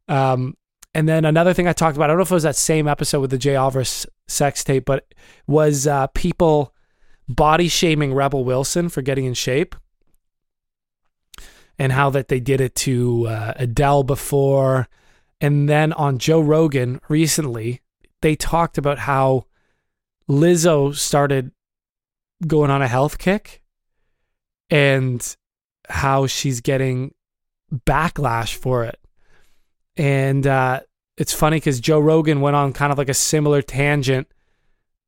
Um, 0.08 0.56
and 0.94 1.08
then 1.08 1.24
another 1.24 1.54
thing 1.54 1.66
I 1.66 1.72
talked 1.72 1.96
about, 1.96 2.04
I 2.04 2.06
don't 2.08 2.18
know 2.18 2.22
if 2.22 2.30
it 2.30 2.34
was 2.34 2.42
that 2.42 2.56
same 2.56 2.86
episode 2.86 3.20
with 3.20 3.30
the 3.30 3.38
Jay 3.38 3.56
Alvarez 3.56 4.06
sex 4.28 4.62
tape, 4.62 4.84
but 4.84 5.12
was 5.46 5.86
uh, 5.86 6.08
people 6.08 6.74
body 7.28 7.68
shaming 7.68 8.12
Rebel 8.12 8.44
Wilson 8.44 8.88
for 8.88 9.00
getting 9.00 9.24
in 9.24 9.34
shape 9.34 9.74
and 11.82 11.90
how 11.90 12.10
that 12.10 12.28
they 12.28 12.38
did 12.38 12.60
it 12.60 12.76
to 12.76 13.26
uh, 13.26 13.54
Adele 13.56 14.04
before. 14.04 14.88
And 15.40 15.68
then 15.68 15.92
on 15.94 16.18
Joe 16.18 16.40
Rogan 16.40 17.00
recently, 17.08 17.80
they 18.20 18.36
talked 18.36 18.78
about 18.78 19.00
how 19.00 19.46
Lizzo 20.30 20.94
started 20.94 21.50
going 22.46 22.70
on 22.70 22.82
a 22.82 22.86
health 22.86 23.18
kick 23.18 23.64
and 24.70 25.36
how 25.88 26.28
she's 26.28 26.60
getting 26.60 27.14
backlash 27.74 28.54
for 28.54 28.84
it. 28.84 29.00
And 29.96 30.46
uh, 30.46 30.82
it's 31.16 31.34
funny 31.34 31.56
because 31.56 31.80
Joe 31.80 31.98
Rogan 31.98 32.40
went 32.40 32.54
on 32.54 32.72
kind 32.72 32.92
of 32.92 32.98
like 32.98 33.08
a 33.08 33.14
similar 33.14 33.60
tangent 33.60 34.28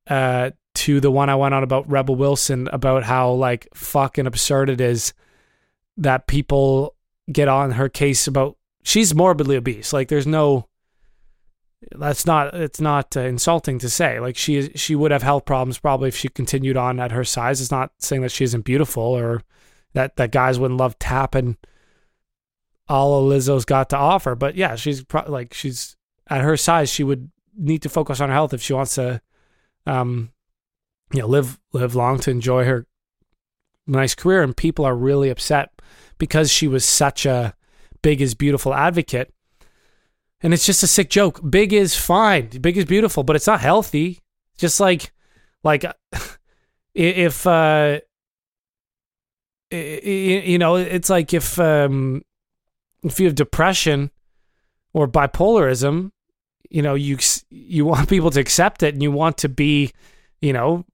uh, 0.09 0.51
to 0.75 0.99
the 0.99 1.13
one 1.13 1.31
I 1.31 1.37
went 1.37 1.55
on 1.55 1.63
about 1.63 1.89
Rebel 1.89 2.17
Wilson 2.17 2.69
about 2.73 3.05
how 3.05 3.31
like 3.31 3.69
fucking 3.75 4.27
absurd 4.27 4.71
it 4.71 4.81
is 4.81 5.15
that 5.97 6.27
people 6.27 6.95
get 7.31 7.49
on 7.49 7.73
her 7.73 7.89
case 7.89 8.27
about 8.27 8.57
she's 8.83 9.15
morbidly 9.15 9.57
obese. 9.57 9.93
Like 9.93 10.09
there's 10.09 10.27
no 10.27 10.69
that's 11.93 12.27
not 12.27 12.55
it's 12.55 12.81
not 12.81 13.17
uh, 13.17 13.21
insulting 13.21 13.79
to 13.81 13.89
say. 13.89 14.21
Like 14.21 14.37
she 14.37 14.71
she 14.75 14.95
would 14.95 15.11
have 15.11 15.23
health 15.23 15.45
problems 15.45 15.79
probably 15.79 16.09
if 16.09 16.17
she 16.17 16.29
continued 16.29 16.77
on 16.77 17.01
at 17.01 17.13
her 17.13 17.25
size. 17.25 17.61
It's 17.61 17.71
not 17.71 17.93
saying 17.99 18.23
that 18.23 18.33
she 18.33 18.45
isn't 18.45 18.65
beautiful 18.65 19.03
or 19.03 19.43
that 19.93 20.17
that 20.17 20.33
guys 20.33 20.59
wouldn't 20.59 20.81
love 20.81 20.99
tapping 20.99 21.57
all 22.89 23.27
Lizzo's 23.29 23.65
got 23.65 23.91
to 23.91 23.97
offer. 23.97 24.35
But 24.35 24.57
yeah, 24.57 24.77
she's 24.77 25.03
pro- 25.05 25.31
like 25.31 25.55
she's 25.55 25.97
at 26.29 26.43
her 26.43 26.57
size, 26.57 26.91
she 26.91 27.05
would 27.05 27.31
need 27.57 27.83
to 27.83 27.89
focus 27.89 28.21
on 28.21 28.29
her 28.29 28.35
health 28.35 28.53
if 28.53 28.63
she 28.63 28.73
wants 28.73 28.97
to, 28.97 29.21
um, 29.87 30.33
you 31.13 31.21
know, 31.21 31.27
live 31.27 31.59
live 31.73 31.95
long 31.95 32.19
to 32.21 32.31
enjoy 32.31 32.65
her 32.65 32.87
nice 33.87 34.15
career. 34.15 34.43
And 34.43 34.57
people 34.57 34.85
are 34.85 34.97
really 34.97 35.31
upset 35.31 35.71
because 36.19 36.51
she 36.51 36.69
was 36.69 36.85
such 36.85 37.27
a 37.27 37.55
big 38.03 38.21
is 38.21 38.35
beautiful 38.35 38.75
advocate. 38.75 39.33
And 40.43 40.53
it's 40.53 40.67
just 40.67 40.83
a 40.83 40.87
sick 40.87 41.09
joke. 41.09 41.41
Big 41.49 41.73
is 41.73 41.97
fine. 41.97 42.49
Big 42.61 42.77
is 42.77 42.85
beautiful, 42.85 43.23
but 43.23 43.35
it's 43.35 43.47
not 43.47 43.61
healthy. 43.61 44.21
Just 44.59 44.79
like, 44.79 45.13
like, 45.63 45.85
if 46.95 47.47
uh, 47.47 48.01
you 49.71 50.59
know, 50.59 50.77
it's 50.77 51.11
like 51.11 51.33
if 51.33 51.59
um, 51.59 52.23
if 53.03 53.19
you 53.19 53.27
have 53.27 53.35
depression 53.35 54.11
or 54.93 55.09
bipolarism, 55.09 56.11
you 56.71 56.83
know, 56.83 56.95
you 56.95 57.19
you 57.51 57.85
want 57.85 58.09
people 58.09 58.31
to 58.31 58.41
accept 58.41 58.83
it, 58.83 58.95
and 58.95 59.03
you 59.03 59.11
want 59.11 59.39
to 59.39 59.49
be, 59.49 59.93
you 60.41 60.53
know, 60.53 60.85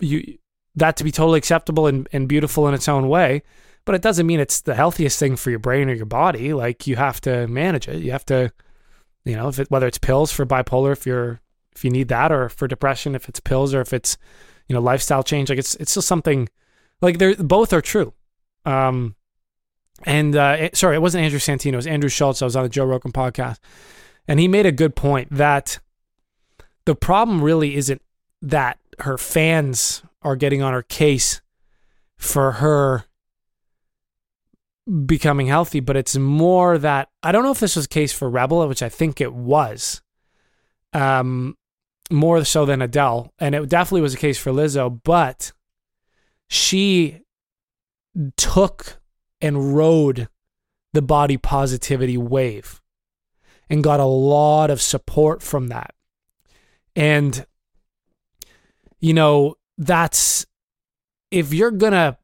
you 0.00 0.38
that 0.74 0.96
to 0.98 1.04
be 1.04 1.10
totally 1.10 1.38
acceptable 1.38 1.86
and, 1.86 2.08
and 2.12 2.28
beautiful 2.28 2.68
in 2.68 2.74
its 2.74 2.88
own 2.88 3.08
way. 3.08 3.42
But 3.86 3.94
it 3.94 4.02
doesn't 4.02 4.26
mean 4.26 4.40
it's 4.40 4.60
the 4.60 4.74
healthiest 4.74 5.18
thing 5.18 5.36
for 5.36 5.48
your 5.48 5.58
brain 5.60 5.88
or 5.88 5.94
your 5.94 6.06
body. 6.06 6.52
Like 6.52 6.86
you 6.86 6.96
have 6.96 7.20
to 7.22 7.46
manage 7.46 7.88
it. 7.88 8.02
You 8.02 8.12
have 8.12 8.26
to, 8.26 8.52
you 9.24 9.36
know, 9.36 9.48
if 9.48 9.58
it, 9.58 9.70
whether 9.70 9.86
it's 9.86 9.96
pills 9.96 10.30
for 10.32 10.44
bipolar, 10.44 10.92
if 10.92 11.06
you're 11.06 11.40
if 11.74 11.84
you 11.84 11.90
need 11.90 12.08
that, 12.08 12.32
or 12.32 12.48
for 12.48 12.66
depression, 12.68 13.14
if 13.14 13.28
it's 13.28 13.40
pills, 13.40 13.72
or 13.72 13.80
if 13.80 13.92
it's 13.92 14.18
you 14.68 14.74
know 14.74 14.80
lifestyle 14.80 15.22
change. 15.22 15.48
Like 15.48 15.58
it's 15.58 15.76
it's 15.76 15.92
still 15.92 16.02
something. 16.02 16.48
Like 17.00 17.18
they're 17.18 17.36
both 17.36 17.72
are 17.72 17.80
true. 17.80 18.12
Um, 18.64 19.14
and 20.04 20.34
uh, 20.34 20.56
it- 20.58 20.76
sorry, 20.76 20.96
it 20.96 21.02
wasn't 21.02 21.24
Andrew 21.24 21.38
Santino. 21.38 21.74
It 21.74 21.76
was 21.76 21.86
Andrew 21.86 22.10
Schulz. 22.10 22.42
I 22.42 22.44
was 22.44 22.56
on 22.56 22.64
the 22.64 22.68
Joe 22.68 22.84
Rogan 22.84 23.12
podcast, 23.12 23.58
and 24.26 24.40
he 24.40 24.48
made 24.48 24.66
a 24.66 24.72
good 24.72 24.96
point 24.96 25.28
that 25.30 25.78
the 26.86 26.96
problem 26.96 27.42
really 27.42 27.76
isn't 27.76 28.02
that 28.42 28.78
her 29.00 29.16
fans 29.16 30.02
are 30.22 30.34
getting 30.36 30.60
on 30.62 30.72
her 30.72 30.82
case 30.82 31.40
for 32.16 32.52
her 32.52 33.04
becoming 35.06 35.48
healthy, 35.48 35.80
but 35.80 35.96
it's 35.96 36.16
more 36.16 36.78
that 36.78 37.08
I 37.22 37.32
don't 37.32 37.42
know 37.42 37.50
if 37.50 37.60
this 37.60 37.76
was 37.76 37.86
the 37.86 37.94
case 37.94 38.12
for 38.12 38.30
Rebel, 38.30 38.66
which 38.68 38.82
I 38.82 38.88
think 38.88 39.20
it 39.20 39.32
was, 39.32 40.00
um, 40.92 41.56
more 42.10 42.44
so 42.44 42.64
than 42.64 42.82
Adele, 42.82 43.32
and 43.38 43.54
it 43.54 43.68
definitely 43.68 44.02
was 44.02 44.12
the 44.12 44.18
case 44.18 44.38
for 44.38 44.52
Lizzo, 44.52 45.00
but 45.02 45.52
she 46.48 47.20
took 48.36 49.00
and 49.40 49.76
rode 49.76 50.28
the 50.92 51.02
body 51.02 51.36
positivity 51.36 52.16
wave 52.16 52.80
and 53.68 53.82
got 53.82 54.00
a 54.00 54.04
lot 54.04 54.70
of 54.70 54.80
support 54.80 55.42
from 55.42 55.66
that. 55.68 55.94
And, 56.94 57.44
you 59.00 59.12
know, 59.12 59.56
that's 59.76 60.46
if 61.30 61.52
you're 61.52 61.72
going 61.72 61.92
to 61.92 62.16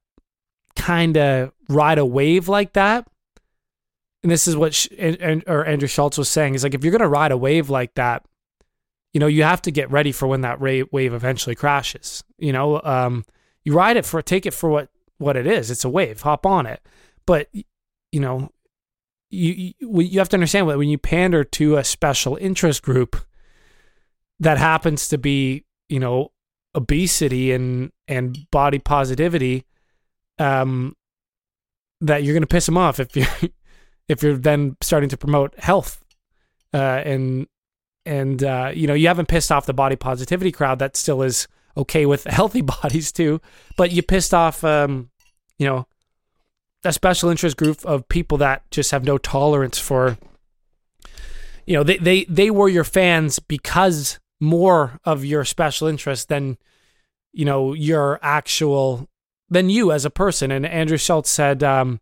kind 0.76 1.16
of 1.18 1.52
ride 1.72 1.98
a 1.98 2.06
wave 2.06 2.48
like 2.48 2.72
that, 2.74 3.06
and 4.22 4.30
this 4.30 4.46
is 4.46 4.56
what 4.56 4.86
and, 4.98 5.16
and, 5.20 5.44
or 5.46 5.64
Andrew 5.64 5.88
Schulz 5.88 6.18
was 6.18 6.28
saying 6.28 6.54
is 6.54 6.62
like 6.62 6.74
if 6.74 6.84
you're 6.84 6.92
going 6.92 7.00
to 7.00 7.08
ride 7.08 7.32
a 7.32 7.36
wave 7.36 7.70
like 7.70 7.94
that, 7.94 8.24
you 9.12 9.20
know, 9.20 9.26
you 9.26 9.42
have 9.42 9.62
to 9.62 9.70
get 9.70 9.90
ready 9.90 10.12
for 10.12 10.26
when 10.26 10.42
that 10.42 10.60
wave 10.60 11.14
eventually 11.14 11.54
crashes. 11.54 12.24
You 12.38 12.52
know, 12.52 12.80
um, 12.82 13.24
you 13.64 13.74
ride 13.74 13.96
it 13.96 14.06
for 14.06 14.22
take 14.22 14.46
it 14.46 14.54
for 14.54 14.70
what 14.70 14.88
what 15.18 15.36
it 15.36 15.46
is. 15.46 15.70
It's 15.70 15.84
a 15.84 15.90
wave. 15.90 16.22
Hop 16.22 16.46
on 16.46 16.66
it. 16.66 16.80
But 17.26 17.48
you 17.52 18.20
know, 18.20 18.50
you 19.30 19.74
you, 19.78 20.00
you 20.00 20.18
have 20.18 20.28
to 20.30 20.36
understand 20.36 20.68
that 20.68 20.78
when 20.78 20.88
you 20.88 20.98
pander 20.98 21.44
to 21.44 21.76
a 21.76 21.84
special 21.84 22.36
interest 22.36 22.82
group 22.82 23.16
that 24.40 24.58
happens 24.58 25.08
to 25.08 25.18
be, 25.18 25.64
you 25.88 26.00
know, 26.00 26.32
obesity 26.74 27.52
and 27.52 27.92
and 28.08 28.50
body 28.50 28.78
positivity, 28.78 29.64
um, 30.38 30.96
that 32.03 32.22
you're 32.22 32.34
going 32.34 32.42
to 32.42 32.46
piss 32.46 32.66
them 32.66 32.76
off 32.76 33.00
if 33.00 33.16
you 33.16 33.24
if 34.09 34.22
you're 34.22 34.36
then 34.36 34.76
starting 34.80 35.09
to 35.09 35.16
promote 35.16 35.59
health, 35.59 36.03
uh, 36.74 37.00
and 37.05 37.46
and 38.05 38.42
uh, 38.44 38.70
you 38.74 38.86
know 38.86 38.94
you 38.94 39.09
haven't 39.09 39.28
pissed 39.28 39.50
off 39.50 39.66
the 39.66 39.72
body 39.72 39.96
positivity 39.96 40.53
crowd 40.53 40.78
that 40.80 40.96
still 40.96 41.22
is 41.22 41.48
okay 41.76 42.05
with 42.05 42.24
healthy 42.38 42.61
bodies 42.61 43.12
too, 43.12 43.40
but 43.76 43.90
you 43.90 44.03
pissed 44.03 44.34
off, 44.34 44.62
um, 44.64 45.11
you 45.59 45.66
know, 45.66 45.86
a 46.84 46.92
special 46.92 47.30
interest 47.30 47.57
group 47.57 47.84
of 47.86 48.09
people 48.09 48.38
that 48.38 48.68
just 48.70 48.90
have 48.90 49.05
no 49.05 49.16
tolerance 49.18 49.78
for 49.78 50.18
you 51.66 51.76
know 51.76 51.82
they 51.82 51.96
they 51.98 52.24
they 52.24 52.50
were 52.50 52.68
your 52.68 52.84
fans 52.84 53.38
because 53.38 54.18
more 54.40 54.98
of 55.05 55.24
your 55.24 55.44
special 55.44 55.86
interest 55.86 56.28
than 56.28 56.59
you 57.32 57.44
know 57.44 57.72
your 57.72 58.18
actual 58.22 59.09
than 59.53 59.70
you 59.70 59.92
as 59.92 60.05
a 60.05 60.11
person. 60.11 60.50
And 60.50 60.66
andrew 60.66 60.96
schulz 60.96 61.28
said 61.28 61.62
um 61.62 62.00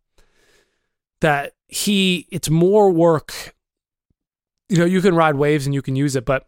that 1.20 1.52
he 1.68 2.26
it's 2.30 2.50
more 2.50 2.90
work 2.90 3.54
you 4.68 4.78
know 4.78 4.84
you 4.84 5.00
can 5.00 5.14
ride 5.14 5.36
waves 5.36 5.66
and 5.66 5.74
you 5.74 5.82
can 5.82 5.94
use 5.94 6.16
it 6.16 6.24
but 6.24 6.46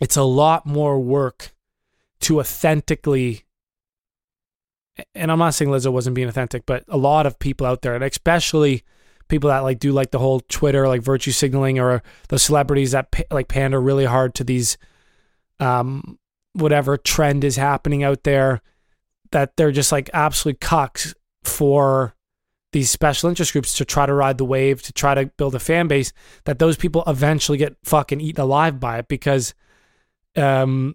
it's 0.00 0.16
a 0.16 0.22
lot 0.22 0.66
more 0.66 0.98
work 0.98 1.54
to 2.20 2.40
authentically 2.40 3.44
and 5.14 5.30
I'm 5.30 5.38
not 5.38 5.54
saying 5.54 5.70
Lizzo 5.70 5.92
wasn't 5.92 6.16
being 6.16 6.28
authentic, 6.28 6.66
but 6.66 6.84
a 6.88 6.96
lot 6.96 7.24
of 7.24 7.38
people 7.38 7.66
out 7.66 7.82
there, 7.82 7.94
and 7.94 8.02
especially 8.02 8.82
people 9.28 9.48
that 9.48 9.60
like 9.60 9.78
do 9.78 9.92
like 9.92 10.10
the 10.10 10.18
whole 10.18 10.40
Twitter 10.40 10.88
like 10.88 11.02
virtue 11.02 11.30
signaling 11.30 11.78
or 11.78 12.02
the 12.28 12.38
celebrities 12.38 12.92
that 12.92 13.14
like 13.30 13.48
pander 13.48 13.80
really 13.80 14.06
hard 14.06 14.34
to 14.34 14.42
these 14.42 14.78
um 15.60 16.18
whatever 16.54 16.96
trend 16.96 17.44
is 17.44 17.56
happening 17.56 18.02
out 18.02 18.24
there 18.24 18.62
that 19.32 19.56
they're 19.56 19.72
just 19.72 19.92
like 19.92 20.10
absolute 20.12 20.60
cucks 20.60 21.14
for 21.42 22.14
these 22.72 22.90
special 22.90 23.28
interest 23.28 23.52
groups 23.52 23.76
to 23.76 23.84
try 23.84 24.04
to 24.04 24.12
ride 24.12 24.38
the 24.38 24.44
wave 24.44 24.82
to 24.82 24.92
try 24.92 25.14
to 25.14 25.26
build 25.38 25.54
a 25.54 25.58
fan 25.58 25.88
base 25.88 26.12
that 26.44 26.58
those 26.58 26.76
people 26.76 27.02
eventually 27.06 27.56
get 27.56 27.76
fucking 27.82 28.20
eaten 28.20 28.42
alive 28.42 28.78
by 28.78 28.98
it 28.98 29.08
because 29.08 29.54
um 30.36 30.94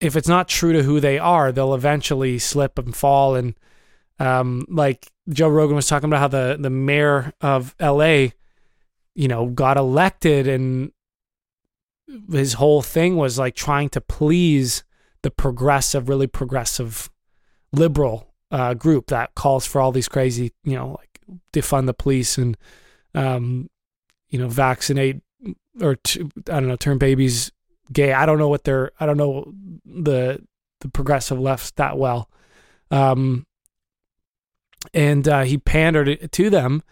if 0.00 0.16
it's 0.16 0.28
not 0.28 0.48
true 0.48 0.72
to 0.72 0.82
who 0.82 1.00
they 1.00 1.18
are, 1.18 1.52
they'll 1.52 1.74
eventually 1.74 2.38
slip 2.38 2.78
and 2.78 2.94
fall. 2.94 3.34
And 3.34 3.54
um, 4.18 4.66
like 4.68 5.10
Joe 5.28 5.48
Rogan 5.48 5.76
was 5.76 5.86
talking 5.86 6.08
about 6.08 6.20
how 6.20 6.28
the 6.28 6.56
the 6.58 6.70
mayor 6.70 7.32
of 7.40 7.74
L.A. 7.80 8.32
you 9.14 9.28
know 9.28 9.46
got 9.46 9.76
elected, 9.76 10.46
and 10.46 10.92
his 12.30 12.54
whole 12.54 12.82
thing 12.82 13.16
was 13.16 13.38
like 13.38 13.54
trying 13.54 13.88
to 13.90 14.00
please 14.00 14.84
the 15.22 15.30
progressive, 15.30 16.08
really 16.08 16.26
progressive 16.26 17.10
liberal 17.78 18.34
uh, 18.50 18.74
group 18.74 19.06
that 19.08 19.34
calls 19.34 19.66
for 19.66 19.80
all 19.80 19.92
these 19.92 20.08
crazy, 20.08 20.52
you 20.64 20.74
know, 20.74 20.98
like 20.98 21.20
defund 21.52 21.86
the 21.86 21.94
police 21.94 22.38
and 22.38 22.56
um, 23.14 23.68
you 24.28 24.38
know 24.38 24.48
vaccinate 24.48 25.20
or 25.80 25.96
I 26.06 26.60
don't 26.60 26.68
know 26.68 26.76
turn 26.76 26.98
babies 26.98 27.52
gay. 27.92 28.12
I 28.12 28.26
don't 28.26 28.38
know 28.38 28.48
what 28.48 28.64
they're. 28.64 28.92
I 28.98 29.06
don't 29.06 29.16
know 29.16 29.52
the 29.84 30.42
the 30.80 30.88
progressive 30.88 31.38
left 31.38 31.76
that 31.76 31.98
well. 31.98 32.30
Um, 32.90 33.46
and 34.94 35.26
uh, 35.26 35.42
he 35.42 35.58
pandered 35.58 36.30
to 36.32 36.50
them, 36.50 36.82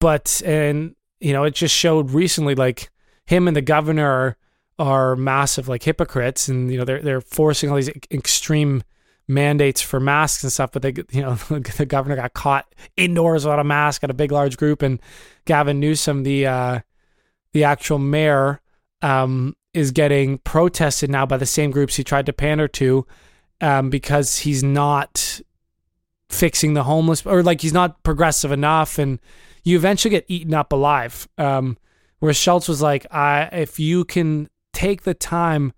but 0.00 0.42
and 0.44 0.94
you 1.20 1.32
know 1.32 1.44
it 1.44 1.54
just 1.54 1.74
showed 1.74 2.10
recently 2.10 2.54
like 2.54 2.90
him 3.26 3.46
and 3.46 3.56
the 3.56 3.62
governor 3.62 4.08
are, 4.08 4.36
are 4.78 5.16
massive 5.16 5.68
like 5.68 5.82
hypocrites, 5.82 6.48
and 6.48 6.70
you 6.70 6.78
know 6.78 6.84
they're 6.84 7.02
they're 7.02 7.20
forcing 7.20 7.70
all 7.70 7.76
these 7.76 7.90
extreme 8.10 8.82
mandates 9.28 9.82
for 9.82 10.00
masks 10.00 10.42
and 10.42 10.52
stuff, 10.52 10.72
but 10.72 10.82
they 10.82 10.94
you 11.10 11.22
know 11.22 11.34
the 11.76 11.86
governor 11.86 12.16
got 12.16 12.34
caught 12.34 12.74
indoors 12.96 13.44
without 13.44 13.60
a 13.60 13.64
mask 13.64 14.02
at 14.02 14.10
a 14.10 14.14
big 14.14 14.32
large 14.32 14.56
group, 14.56 14.82
and 14.82 15.00
Gavin 15.44 15.78
Newsom, 15.78 16.22
the 16.22 16.46
uh, 16.46 16.80
the 17.52 17.64
actual 17.64 17.98
mayor, 17.98 18.60
um, 19.02 19.54
is 19.74 19.90
getting 19.92 20.38
protested 20.38 21.10
now 21.10 21.26
by 21.26 21.36
the 21.36 21.46
same 21.46 21.70
groups 21.70 21.96
he 21.96 22.04
tried 22.04 22.26
to 22.26 22.32
pander 22.32 22.66
to 22.68 23.06
um, 23.60 23.90
because 23.90 24.38
he's 24.38 24.62
not 24.62 25.40
fixing 26.28 26.74
the 26.74 26.84
homeless 26.84 27.24
or 27.24 27.42
like 27.42 27.60
he's 27.60 27.72
not 27.72 28.02
progressive 28.02 28.52
enough. 28.52 28.98
And 28.98 29.18
you 29.64 29.76
eventually 29.76 30.10
get 30.10 30.24
eaten 30.28 30.54
up 30.54 30.72
alive. 30.72 31.28
Um, 31.38 31.76
where 32.18 32.34
schulz 32.34 32.68
was 32.68 32.82
like 32.82 33.06
I, 33.12 33.48
if 33.52 33.78
you 33.78 34.04
can 34.04 34.48
take 34.72 35.02
the 35.02 35.14
time 35.14 35.72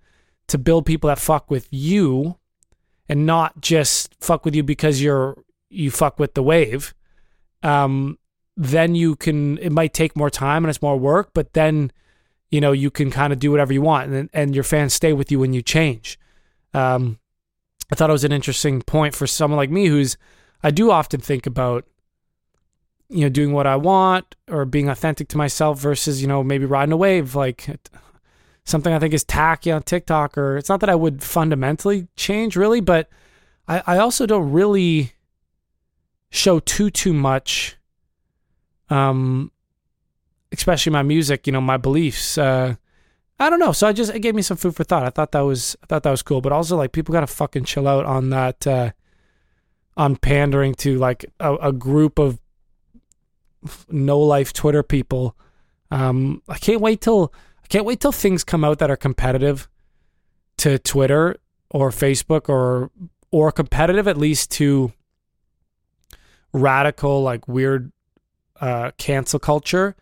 to 0.48 0.58
build 0.58 0.86
people 0.86 1.08
that 1.08 1.18
fuck 1.18 1.50
with 1.50 1.68
you 1.70 2.36
and 3.10 3.26
not 3.26 3.60
just 3.60 4.14
fuck 4.20 4.44
with 4.44 4.54
you 4.54 4.62
because 4.62 5.02
you're 5.02 5.36
you 5.68 5.90
fuck 5.90 6.18
with 6.18 6.34
the 6.34 6.42
wave 6.42 6.94
um, 7.62 8.18
then 8.56 8.94
you 8.94 9.16
can 9.16 9.58
it 9.58 9.70
might 9.70 9.92
take 9.92 10.16
more 10.16 10.30
time 10.30 10.64
and 10.64 10.70
it's 10.70 10.80
more 10.80 10.96
work 10.96 11.30
but 11.34 11.52
then 11.52 11.92
you 12.50 12.60
know 12.60 12.72
you 12.72 12.90
can 12.90 13.10
kind 13.10 13.32
of 13.32 13.38
do 13.38 13.50
whatever 13.50 13.72
you 13.72 13.82
want 13.82 14.10
and 14.10 14.30
and 14.32 14.54
your 14.54 14.64
fans 14.64 14.94
stay 14.94 15.12
with 15.12 15.30
you 15.30 15.38
when 15.38 15.52
you 15.52 15.60
change. 15.60 16.18
Um 16.72 17.18
i 17.92 17.96
thought 17.96 18.08
it 18.08 18.12
was 18.12 18.24
an 18.24 18.32
interesting 18.32 18.80
point 18.80 19.16
for 19.16 19.26
someone 19.26 19.56
like 19.56 19.70
me 19.70 19.86
who's 19.86 20.16
i 20.62 20.70
do 20.70 20.92
often 20.92 21.20
think 21.20 21.44
about 21.44 21.84
you 23.10 23.22
know, 23.22 23.28
doing 23.28 23.52
what 23.52 23.66
I 23.66 23.74
want 23.74 24.36
or 24.48 24.64
being 24.64 24.88
authentic 24.88 25.26
to 25.28 25.36
myself 25.36 25.80
versus, 25.80 26.22
you 26.22 26.28
know, 26.28 26.44
maybe 26.44 26.64
riding 26.64 26.92
a 26.92 26.96
wave 26.96 27.34
like 27.34 27.66
something 28.70 28.92
I 28.92 28.98
think 28.98 29.12
is 29.12 29.24
tacky 29.24 29.70
on 29.70 29.82
TikTok 29.82 30.38
or 30.38 30.56
it's 30.56 30.68
not 30.68 30.80
that 30.80 30.88
I 30.90 30.94
would 30.94 31.22
fundamentally 31.22 32.08
change 32.16 32.56
really, 32.56 32.80
but 32.80 33.08
I, 33.68 33.82
I 33.86 33.98
also 33.98 34.26
don't 34.26 34.52
really 34.52 35.12
show 36.30 36.60
too 36.60 36.90
too 36.90 37.12
much 37.12 37.76
um 38.88 39.50
especially 40.52 40.92
my 40.92 41.02
music, 41.02 41.46
you 41.46 41.52
know, 41.52 41.60
my 41.60 41.76
beliefs. 41.76 42.38
Uh 42.38 42.76
I 43.38 43.48
don't 43.48 43.58
know. 43.58 43.72
So 43.72 43.86
I 43.86 43.92
just 43.92 44.14
it 44.14 44.20
gave 44.20 44.34
me 44.34 44.42
some 44.42 44.56
food 44.56 44.76
for 44.76 44.84
thought. 44.84 45.04
I 45.04 45.10
thought 45.10 45.32
that 45.32 45.40
was 45.40 45.76
I 45.82 45.86
thought 45.86 46.02
that 46.02 46.10
was 46.10 46.22
cool, 46.22 46.40
but 46.40 46.52
also 46.52 46.76
like 46.76 46.92
people 46.92 47.12
got 47.12 47.20
to 47.20 47.26
fucking 47.26 47.64
chill 47.64 47.88
out 47.88 48.06
on 48.06 48.30
that 48.30 48.66
uh 48.66 48.90
on 49.96 50.16
pandering 50.16 50.74
to 50.76 50.98
like 50.98 51.24
a, 51.40 51.54
a 51.56 51.72
group 51.72 52.18
of 52.18 52.38
no 53.88 54.18
life 54.18 54.52
Twitter 54.52 54.82
people. 54.82 55.36
Um 55.90 56.42
I 56.48 56.58
can't 56.58 56.80
wait 56.80 57.00
till 57.00 57.32
can't 57.70 57.86
wait 57.86 58.00
till 58.00 58.12
things 58.12 58.44
come 58.44 58.64
out 58.64 58.80
that 58.80 58.90
are 58.90 58.96
competitive 58.96 59.68
to 60.58 60.78
Twitter 60.78 61.36
or 61.70 61.90
Facebook 61.90 62.48
or 62.48 62.90
or 63.30 63.50
competitive 63.52 64.06
at 64.06 64.18
least 64.18 64.50
to 64.50 64.92
radical 66.52 67.22
like 67.22 67.46
weird 67.46 67.92
uh 68.60 68.90
cancel 68.98 69.38
culture 69.38 69.94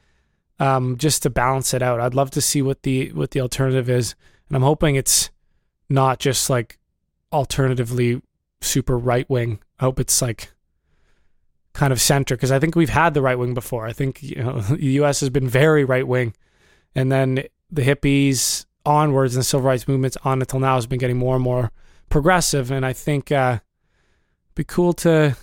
um 0.59 0.97
just 0.97 1.23
to 1.23 1.31
balance 1.31 1.75
it 1.75 1.83
out. 1.83 2.01
I'd 2.01 2.15
love 2.15 2.31
to 2.33 2.41
see 2.41 2.63
what 2.63 2.83
the 2.83 3.13
what 3.13 3.31
the 3.31 3.41
alternative 3.41 3.89
is 3.89 4.17
and 4.49 4.57
I'm 4.57 4.63
hoping 4.63 4.97
it's 4.97 5.31
not 5.91 6.19
just 6.19 6.51
like 6.51 6.79
alternatively 7.33 8.21
super 8.61 8.99
right 8.99 9.29
wing. 9.29 9.61
I 9.79 9.85
hope 9.85 10.01
it's 10.01 10.21
like 10.23 10.53
kind 11.75 11.93
of 11.93 12.01
center 12.01 12.35
because 12.35 12.51
I 12.51 12.59
think 12.59 12.75
we've 12.75 12.89
had 12.89 13.15
the 13.15 13.23
right 13.23 13.39
wing 13.39 13.55
before. 13.55 13.87
I 13.87 13.93
think 13.93 14.23
you 14.23 14.43
know 14.43 14.61
the 14.61 14.93
US 15.03 15.21
has 15.21 15.29
been 15.29 15.49
very 15.49 15.85
right 15.85 16.09
wing 16.09 16.35
and 16.95 17.13
then 17.13 17.45
the 17.71 17.83
hippies 17.83 18.65
onwards 18.87 19.35
and 19.35 19.41
the 19.41 19.45
civil 19.45 19.67
rights 19.67 19.87
movements 19.87 20.17
on 20.25 20.41
until 20.41 20.61
now 20.61 20.75
has 20.75 20.87
been 20.87 20.99
getting 20.99 21.19
more 21.19 21.35
and 21.35 21.45
more 21.45 21.71
progressive. 22.09 22.71
And 22.71 22.87
I 22.87 22.93
think 22.93 23.31
uh 23.31 23.59
it'd 24.47 24.55
be 24.55 24.65
cool 24.65 24.93
to 24.95 25.37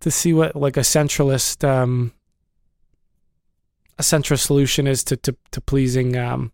to 0.00 0.10
see 0.10 0.32
what 0.32 0.54
like 0.54 0.76
a 0.76 0.80
centralist 0.80 1.66
um 1.66 2.12
a 3.98 4.02
centrist 4.02 4.46
solution 4.46 4.86
is 4.86 5.02
to 5.04 5.16
to, 5.16 5.36
to 5.52 5.60
pleasing 5.60 6.16
um 6.16 6.52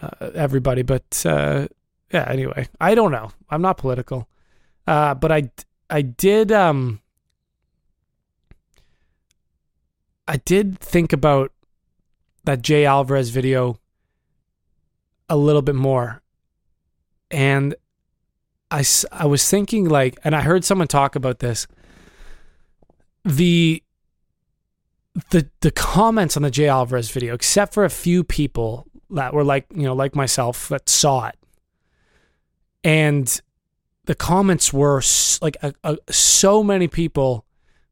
uh, 0.00 0.30
everybody. 0.34 0.82
But 0.82 1.24
uh 1.26 1.66
yeah 2.12 2.26
anyway 2.28 2.68
I 2.80 2.94
don't 2.94 3.10
know. 3.12 3.32
I'm 3.50 3.62
not 3.62 3.78
political. 3.78 4.28
Uh 4.86 5.14
but 5.14 5.32
I 5.32 5.50
I 5.90 6.02
did 6.02 6.52
um 6.52 7.00
I 10.28 10.36
did 10.36 10.78
think 10.78 11.12
about 11.12 11.50
that 12.44 12.62
Jay 12.62 12.84
Alvarez 12.84 13.30
video 13.30 13.78
a 15.28 15.36
little 15.36 15.62
bit 15.62 15.74
more. 15.74 16.22
And 17.30 17.74
I, 18.70 18.84
I 19.10 19.26
was 19.26 19.48
thinking 19.48 19.88
like 19.88 20.18
and 20.24 20.34
I 20.34 20.40
heard 20.40 20.64
someone 20.64 20.88
talk 20.88 21.14
about 21.16 21.38
this 21.38 21.66
the 23.24 23.82
the 25.30 25.48
the 25.60 25.70
comments 25.70 26.36
on 26.36 26.42
the 26.42 26.50
Jay 26.50 26.68
Alvarez 26.68 27.10
video 27.10 27.34
except 27.34 27.74
for 27.74 27.84
a 27.84 27.90
few 27.90 28.24
people 28.24 28.86
that 29.10 29.34
were 29.34 29.44
like, 29.44 29.66
you 29.74 29.82
know, 29.82 29.94
like 29.94 30.16
myself 30.16 30.68
that 30.68 30.88
saw 30.88 31.28
it. 31.28 31.36
And 32.82 33.40
the 34.06 34.14
comments 34.14 34.72
were 34.72 35.02
like 35.40 35.56
a, 35.62 35.74
a, 35.84 35.98
so 36.10 36.64
many 36.64 36.88
people 36.88 37.44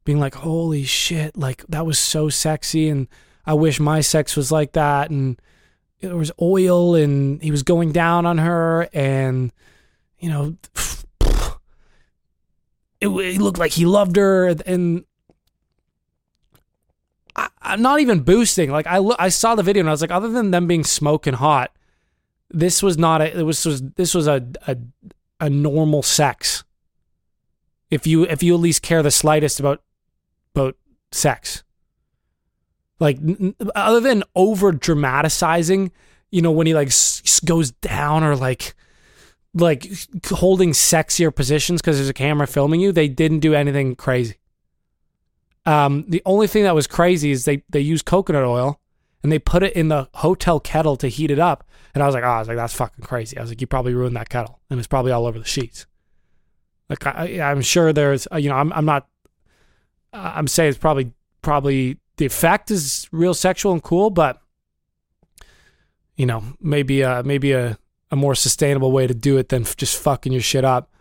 being 0.03 0.19
like, 0.19 0.35
"Holy 0.35 0.83
shit! 0.83 1.37
Like 1.37 1.65
that 1.69 1.85
was 1.85 1.99
so 1.99 2.27
sexy," 2.27 2.89
and 2.89 3.07
I 3.45 3.53
wish 3.53 3.79
my 3.79 4.01
sex 4.01 4.35
was 4.35 4.51
like 4.51 4.73
that. 4.73 5.09
And 5.09 5.39
there 6.01 6.15
was 6.15 6.31
oil, 6.41 6.95
and 6.95 7.41
he 7.41 7.51
was 7.51 7.63
going 7.63 7.91
down 7.91 8.25
on 8.25 8.37
her, 8.39 8.89
and 8.93 9.51
you 10.19 10.29
know, 10.29 10.55
it, 12.99 13.07
it 13.07 13.41
looked 13.41 13.59
like 13.59 13.71
he 13.71 13.85
loved 13.85 14.15
her, 14.15 14.47
and 14.65 15.05
I, 17.35 17.49
I'm 17.61 17.81
not 17.81 17.99
even 17.99 18.21
boosting. 18.21 18.71
Like 18.71 18.87
I 18.87 18.97
look, 18.97 19.17
I 19.19 19.29
saw 19.29 19.55
the 19.55 19.63
video, 19.63 19.81
and 19.81 19.89
I 19.89 19.93
was 19.93 20.01
like, 20.01 20.11
other 20.11 20.29
than 20.29 20.51
them 20.51 20.67
being 20.67 20.83
smoking 20.83 21.33
hot, 21.33 21.71
this 22.49 22.81
was 22.81 22.97
not 22.97 23.21
a. 23.21 23.39
It 23.39 23.43
was, 23.43 23.65
was 23.65 23.81
this 23.93 24.13
was 24.13 24.27
a 24.27 24.45
a 24.67 24.77
a 25.39 25.49
normal 25.49 26.03
sex. 26.03 26.63
If 27.89 28.07
you 28.07 28.23
if 28.23 28.41
you 28.41 28.53
at 28.53 28.59
least 28.59 28.81
care 28.81 29.03
the 29.03 29.11
slightest 29.11 29.59
about 29.59 29.81
about 30.55 30.77
sex, 31.11 31.63
like 33.01 33.17
other 33.73 33.99
than 33.99 34.23
over 34.35 34.71
dramatizing, 34.71 35.91
you 36.29 36.41
know, 36.41 36.51
when 36.51 36.67
he 36.67 36.75
like 36.75 36.89
s- 36.89 37.39
goes 37.43 37.71
down 37.71 38.23
or 38.23 38.35
like 38.35 38.75
like 39.55 39.91
holding 40.27 40.71
sexier 40.71 41.35
positions 41.35 41.81
because 41.81 41.97
there's 41.97 42.07
a 42.09 42.13
camera 42.13 42.45
filming 42.45 42.79
you, 42.79 42.91
they 42.91 43.07
didn't 43.07 43.39
do 43.39 43.55
anything 43.55 43.95
crazy. 43.95 44.35
Um, 45.65 46.05
the 46.07 46.21
only 46.25 46.45
thing 46.45 46.63
that 46.63 46.75
was 46.75 46.85
crazy 46.85 47.31
is 47.31 47.45
they 47.45 47.63
they 47.69 47.79
used 47.79 48.05
coconut 48.05 48.43
oil 48.43 48.79
and 49.23 49.31
they 49.31 49.39
put 49.39 49.63
it 49.63 49.73
in 49.73 49.87
the 49.87 50.07
hotel 50.13 50.59
kettle 50.59 50.95
to 50.97 51.07
heat 51.07 51.31
it 51.31 51.39
up. 51.39 51.67
And 51.95 52.03
I 52.03 52.05
was 52.05 52.13
like, 52.13 52.23
oh, 52.23 52.27
I 52.27 52.39
was 52.39 52.47
like, 52.47 52.57
that's 52.57 52.73
fucking 52.73 53.03
crazy. 53.03 53.35
I 53.37 53.41
was 53.41 53.49
like, 53.49 53.61
you 53.61 53.67
probably 53.67 53.95
ruined 53.95 54.15
that 54.15 54.29
kettle, 54.29 54.61
and 54.69 54.77
it's 54.79 54.87
probably 54.87 55.11
all 55.11 55.25
over 55.25 55.39
the 55.39 55.45
sheets. 55.45 55.87
Like 56.87 57.05
I, 57.07 57.41
I'm 57.41 57.61
sure 57.61 57.91
there's, 57.93 58.27
uh, 58.31 58.37
you 58.37 58.49
know, 58.49 58.57
I'm 58.57 58.71
I'm 58.73 58.85
not, 58.85 59.07
I'm 60.13 60.47
saying 60.47 60.69
it's 60.69 60.77
probably 60.77 61.13
probably 61.41 61.97
the 62.17 62.25
effect 62.25 62.71
is 62.71 63.07
real 63.11 63.33
sexual 63.33 63.71
and 63.71 63.83
cool, 63.83 64.09
but 64.09 64.41
you 66.15 66.25
know, 66.25 66.43
maybe 66.59 67.03
uh 67.03 67.23
maybe 67.23 67.51
a 67.51 67.77
a 68.11 68.15
more 68.15 68.35
sustainable 68.35 68.91
way 68.91 69.07
to 69.07 69.13
do 69.13 69.37
it 69.37 69.49
than 69.49 69.63
just 69.63 69.97
fucking 69.97 70.33
your 70.33 70.41
shit 70.41 70.65
up. 70.65 70.93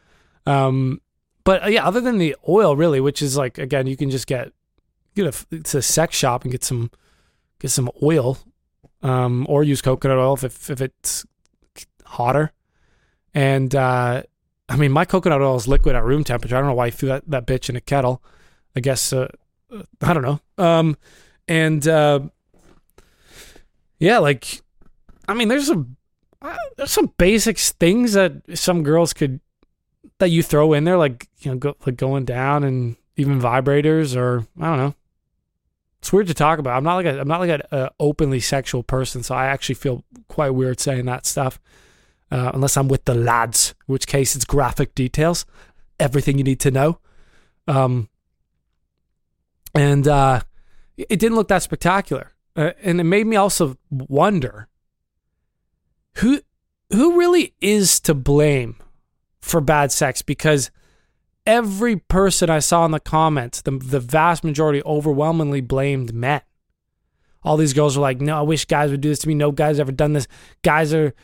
Um, 0.47 1.01
but 1.45 1.65
uh, 1.65 1.69
yeah, 1.69 1.85
other 1.87 2.01
than 2.01 2.19
the 2.19 2.37
oil, 2.49 2.77
really, 2.77 3.01
which 3.01 3.21
is 3.21 3.37
like 3.37 3.59
again, 3.59 3.87
you 3.87 3.97
can 3.97 4.11
just 4.11 4.27
get 4.27 4.53
get 5.15 5.27
a 5.27 5.61
to 5.63 5.79
a 5.79 5.83
sex 5.83 6.17
shop 6.17 6.45
and 6.45 6.53
get 6.53 6.65
some 6.65 6.91
get 7.59 7.71
some 7.71 7.91
oil, 8.03 8.39
um, 9.03 9.47
or 9.49 9.65
use 9.65 9.83
coconut 9.83 10.19
oil 10.19 10.35
if 10.35 10.71
if 10.71 10.81
it's 10.81 11.27
hotter. 12.05 12.53
And 13.35 13.75
uh, 13.75 14.23
I 14.69 14.77
mean, 14.77 14.93
my 14.93 15.05
coconut 15.05 15.41
oil 15.41 15.57
is 15.57 15.69
liquid 15.69 15.97
at 15.97 16.05
room 16.05 16.25
temperature. 16.25 16.57
I 16.57 16.61
don't 16.61 16.69
know 16.69 16.75
why 16.75 16.87
I 16.87 16.91
threw 16.91 17.09
that, 17.09 17.29
that 17.29 17.47
bitch 17.47 17.69
in 17.69 17.77
a 17.77 17.81
kettle. 17.81 18.23
I 18.77 18.81
guess 18.81 19.13
uh, 19.13 19.29
I 20.03 20.14
don't 20.14 20.23
know. 20.23 20.41
Um, 20.59 20.97
and 21.49 21.87
uh, 21.87 22.21
yeah, 23.99 24.18
like 24.18 24.62
I 25.29 25.35
mean, 25.35 25.49
there's 25.49 25.66
some 25.66 25.97
uh, 26.43 26.57
there's 26.77 26.91
some 26.91 27.12
basic 27.18 27.59
things 27.59 28.14
that 28.14 28.33
some 28.55 28.83
girls 28.83 29.12
could 29.12 29.41
that 30.18 30.31
you 30.31 30.43
throw 30.43 30.73
in 30.73 30.85
there, 30.85 30.97
like 30.97 31.29
you 31.41 31.51
know, 31.51 31.57
go, 31.57 31.77
like 31.87 31.97
going 31.97 32.25
down 32.25 32.64
and 32.64 32.97
even 33.16 33.41
vibrators, 33.41 34.16
or 34.16 34.47
I 34.61 34.68
don't 34.68 34.79
know. 34.79 34.95
It's 35.99 36.12
weird 36.12 36.29
to 36.29 36.35
talk 36.35 36.59
about. 36.59 36.77
I'm 36.77 36.85
not 36.85 36.97
like 36.97 37.07
a 37.07 37.21
I'm 37.21 37.29
not 37.29 37.41
like 37.41 37.51
a, 37.51 37.68
a 37.71 37.91
openly 38.01 38.41
sexual 38.41 38.83
person, 38.83 39.23
so 39.23 39.35
I 39.35 39.47
actually 39.47 39.75
feel 39.77 40.05
quite 40.29 40.51
weird 40.51 40.81
saying 40.81 41.07
that 41.07 41.27
stuff. 41.27 41.61
Uh, 42.31 42.53
unless 42.55 42.77
I'm 42.77 42.87
with 42.87 43.07
the 43.07 43.14
lads, 43.14 43.75
which 43.87 44.07
case 44.07 44.37
it's 44.37 44.45
graphic 44.45 44.95
details, 44.95 45.45
everything 45.99 46.39
you 46.39 46.45
need 46.45 46.61
to 46.61 46.71
know. 46.71 47.01
Um, 47.66 48.09
and 49.75 50.07
uh, 50.07 50.41
it 50.97 51.18
didn't 51.18 51.37
look 51.37 51.49
that 51.49 51.62
spectacular, 51.62 52.33
uh, 52.57 52.73
and 52.83 53.01
it 53.01 53.05
made 53.05 53.27
me 53.27 53.37
also 53.37 53.77
wonder 53.91 54.68
who 56.16 56.41
who 56.93 57.18
really 57.18 57.55
is 57.61 58.01
to 58.01 58.14
blame 58.14 58.77
for 59.41 59.61
bad 59.61 59.93
sex 59.93 60.23
because 60.23 60.71
every 61.47 61.97
person 61.97 62.51
I 62.51 62.59
saw 62.59 62.85
in 62.85 62.91
the 62.91 63.01
comments, 63.01 63.62
the 63.62 63.73
the 63.73 64.01
vast 64.01 64.45
majority 64.45 64.83
overwhelmingly 64.85 65.61
blamed 65.61 66.12
men. 66.12 66.43
All 67.43 67.57
these 67.57 67.73
girls 67.73 67.97
were 67.97 68.03
like, 68.03 68.21
"No, 68.21 68.39
I 68.39 68.43
wish 68.43 68.66
guys 68.66 68.91
would 68.91 69.01
do 69.01 69.09
this 69.09 69.21
to 69.21 69.29
me. 69.29 69.35
No 69.35 69.51
guys 69.51 69.81
ever 69.81 69.93
done 69.93 70.12
this. 70.12 70.29
Guys 70.62 70.93
are 70.93 71.14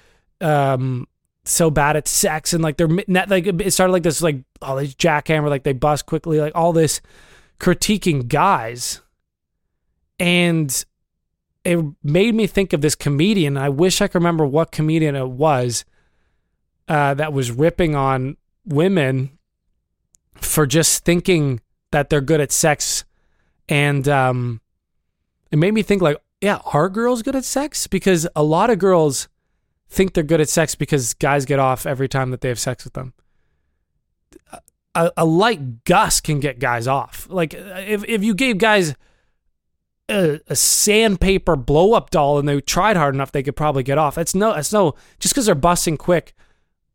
um 0.40 1.06
so 1.48 1.70
bad 1.70 1.96
at 1.96 2.08
sex 2.08 2.52
and 2.52 2.62
like 2.62 2.76
they're 2.76 2.88
like 2.88 3.46
it 3.46 3.72
started 3.72 3.92
like 3.92 4.02
this 4.02 4.20
like 4.20 4.42
oh 4.62 4.76
they 4.76 4.88
jackhammer 4.88 5.48
like 5.48 5.62
they 5.62 5.72
bust 5.72 6.04
quickly 6.06 6.40
like 6.40 6.52
all 6.54 6.72
this 6.72 7.00
critiquing 7.58 8.28
guys. 8.28 9.00
And 10.18 10.84
it 11.64 11.84
made 12.02 12.34
me 12.34 12.46
think 12.46 12.72
of 12.72 12.80
this 12.80 12.94
comedian. 12.94 13.56
I 13.56 13.68
wish 13.68 14.00
i 14.00 14.06
could 14.06 14.16
remember 14.16 14.46
what 14.46 14.72
comedian 14.72 15.16
it 15.16 15.28
was 15.28 15.84
uh, 16.88 17.14
that 17.14 17.32
was 17.32 17.50
ripping 17.50 17.94
on 17.94 18.36
women 18.64 19.36
for 20.34 20.66
just 20.66 21.04
thinking 21.04 21.60
that 21.90 22.08
they're 22.08 22.20
good 22.20 22.40
at 22.40 22.52
sex. 22.52 23.04
And 23.68 24.08
um 24.08 24.60
it 25.50 25.58
made 25.58 25.74
me 25.74 25.82
think 25.82 26.02
like 26.02 26.18
yeah 26.40 26.60
are 26.72 26.88
girls 26.88 27.22
good 27.22 27.34
at 27.34 27.44
sex? 27.44 27.86
Because 27.86 28.28
a 28.36 28.42
lot 28.42 28.70
of 28.70 28.78
girls 28.78 29.28
think 29.88 30.14
they're 30.14 30.24
good 30.24 30.40
at 30.40 30.48
sex 30.48 30.74
because 30.74 31.14
guys 31.14 31.44
get 31.44 31.58
off 31.58 31.86
every 31.86 32.08
time 32.08 32.30
that 32.30 32.40
they 32.40 32.48
have 32.48 32.58
sex 32.58 32.84
with 32.84 32.92
them 32.92 33.12
a, 34.96 35.12
a 35.18 35.24
light 35.24 35.84
gust 35.84 36.24
can 36.24 36.40
get 36.40 36.58
guys 36.58 36.88
off. 36.88 37.28
Like 37.30 37.54
if 37.54 38.02
if 38.08 38.24
you 38.24 38.34
gave 38.34 38.58
guys 38.58 38.94
a, 40.08 40.40
a 40.48 40.56
sandpaper 40.56 41.54
blow 41.54 41.92
up 41.92 42.10
doll 42.10 42.38
and 42.38 42.48
they 42.48 42.60
tried 42.60 42.96
hard 42.96 43.14
enough, 43.14 43.30
they 43.30 43.42
could 43.42 43.56
probably 43.56 43.82
get 43.82 43.98
off. 43.98 44.18
It's 44.18 44.34
no, 44.34 44.52
it's 44.52 44.72
no, 44.72 44.94
just 45.20 45.34
because 45.34 45.46
they're 45.46 45.54
busting 45.54 45.98
quick 45.98 46.34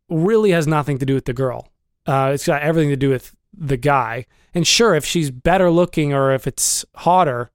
really 0.09 0.51
has 0.51 0.67
nothing 0.67 0.97
to 0.97 1.05
do 1.05 1.13
with 1.13 1.25
the 1.25 1.33
girl. 1.33 1.69
Uh, 2.05 2.31
it's 2.33 2.45
got 2.45 2.63
everything 2.63 2.89
to 2.89 2.97
do 2.97 3.09
with 3.09 3.35
the 3.53 3.77
guy. 3.77 4.25
And 4.53 4.67
sure, 4.67 4.95
if 4.95 5.05
she's 5.05 5.29
better 5.29 5.69
looking 5.69 6.11
or 6.11 6.33
if 6.33 6.47
it's 6.47 6.83
hotter, 6.95 7.51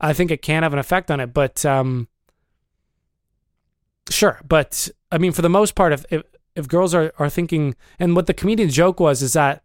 I 0.00 0.12
think 0.12 0.30
it 0.30 0.42
can 0.42 0.64
have 0.64 0.72
an 0.72 0.78
effect 0.78 1.10
on 1.10 1.20
it. 1.20 1.32
But 1.32 1.64
um, 1.64 2.08
sure, 4.10 4.40
but 4.46 4.90
I 5.12 5.18
mean, 5.18 5.32
for 5.32 5.42
the 5.42 5.48
most 5.48 5.76
part, 5.76 5.92
if 5.92 6.04
if, 6.10 6.22
if 6.56 6.66
girls 6.66 6.94
are 6.94 7.12
are 7.18 7.30
thinking, 7.30 7.76
and 7.98 8.16
what 8.16 8.26
the 8.26 8.34
comedian's 8.34 8.74
joke 8.74 8.98
was 8.98 9.22
is 9.22 9.34
that 9.34 9.63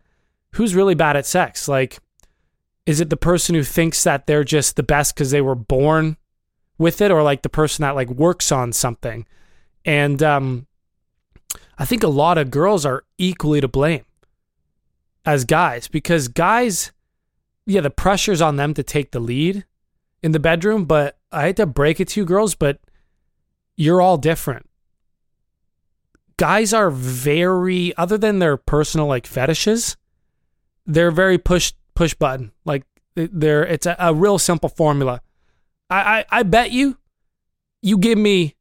who's 0.53 0.75
really 0.75 0.95
bad 0.95 1.15
at 1.15 1.25
sex? 1.25 1.67
Like, 1.67 1.99
is 2.85 2.99
it 2.99 3.09
the 3.09 3.17
person 3.17 3.55
who 3.55 3.63
thinks 3.63 4.03
that 4.03 4.27
they're 4.27 4.43
just 4.43 4.75
the 4.75 4.83
best 4.83 5.13
because 5.13 5.31
they 5.31 5.41
were 5.41 5.55
born 5.55 6.17
with 6.77 7.01
it, 7.01 7.11
or 7.11 7.21
like 7.23 7.41
the 7.41 7.49
person 7.49 7.83
that 7.83 7.95
like 7.95 8.09
works 8.09 8.51
on 8.51 8.73
something? 8.73 9.25
And 9.85 10.21
um, 10.23 10.67
I 11.77 11.85
think 11.85 12.03
a 12.03 12.07
lot 12.07 12.37
of 12.37 12.51
girls 12.51 12.85
are 12.85 13.03
equally 13.17 13.61
to 13.61 13.67
blame 13.67 14.05
as 15.25 15.45
guys 15.45 15.87
because 15.87 16.27
guys, 16.27 16.91
yeah, 17.65 17.81
the 17.81 17.89
pressure's 17.89 18.41
on 18.41 18.55
them 18.55 18.73
to 18.73 18.83
take 18.83 19.11
the 19.11 19.19
lead 19.19 19.65
in 20.23 20.31
the 20.31 20.39
bedroom, 20.39 20.85
but 20.85 21.17
I 21.31 21.43
hate 21.43 21.57
to 21.57 21.65
break 21.65 21.99
it 21.99 22.09
to 22.09 22.21
you 22.21 22.25
girls, 22.25 22.55
but 22.55 22.79
you're 23.77 24.01
all 24.01 24.17
different. 24.17 24.69
Guys 26.37 26.73
are 26.73 26.89
very, 26.89 27.95
other 27.95 28.17
than 28.17 28.39
their 28.39 28.57
personal 28.57 29.07
like 29.07 29.27
fetishes, 29.27 29.97
they're 30.89 31.11
very 31.11 31.37
push 31.37 31.71
push 31.93 32.13
button. 32.13 32.51
Like 32.65 32.83
they're 33.15 33.63
it's 33.65 33.85
a, 33.85 33.95
a 33.99 34.13
real 34.13 34.39
simple 34.39 34.69
formula. 34.69 35.21
I, 35.89 36.19
I 36.19 36.39
I 36.39 36.43
bet 36.43 36.71
you, 36.71 36.97
you 37.81 37.97
give 37.97 38.17
me. 38.17 38.55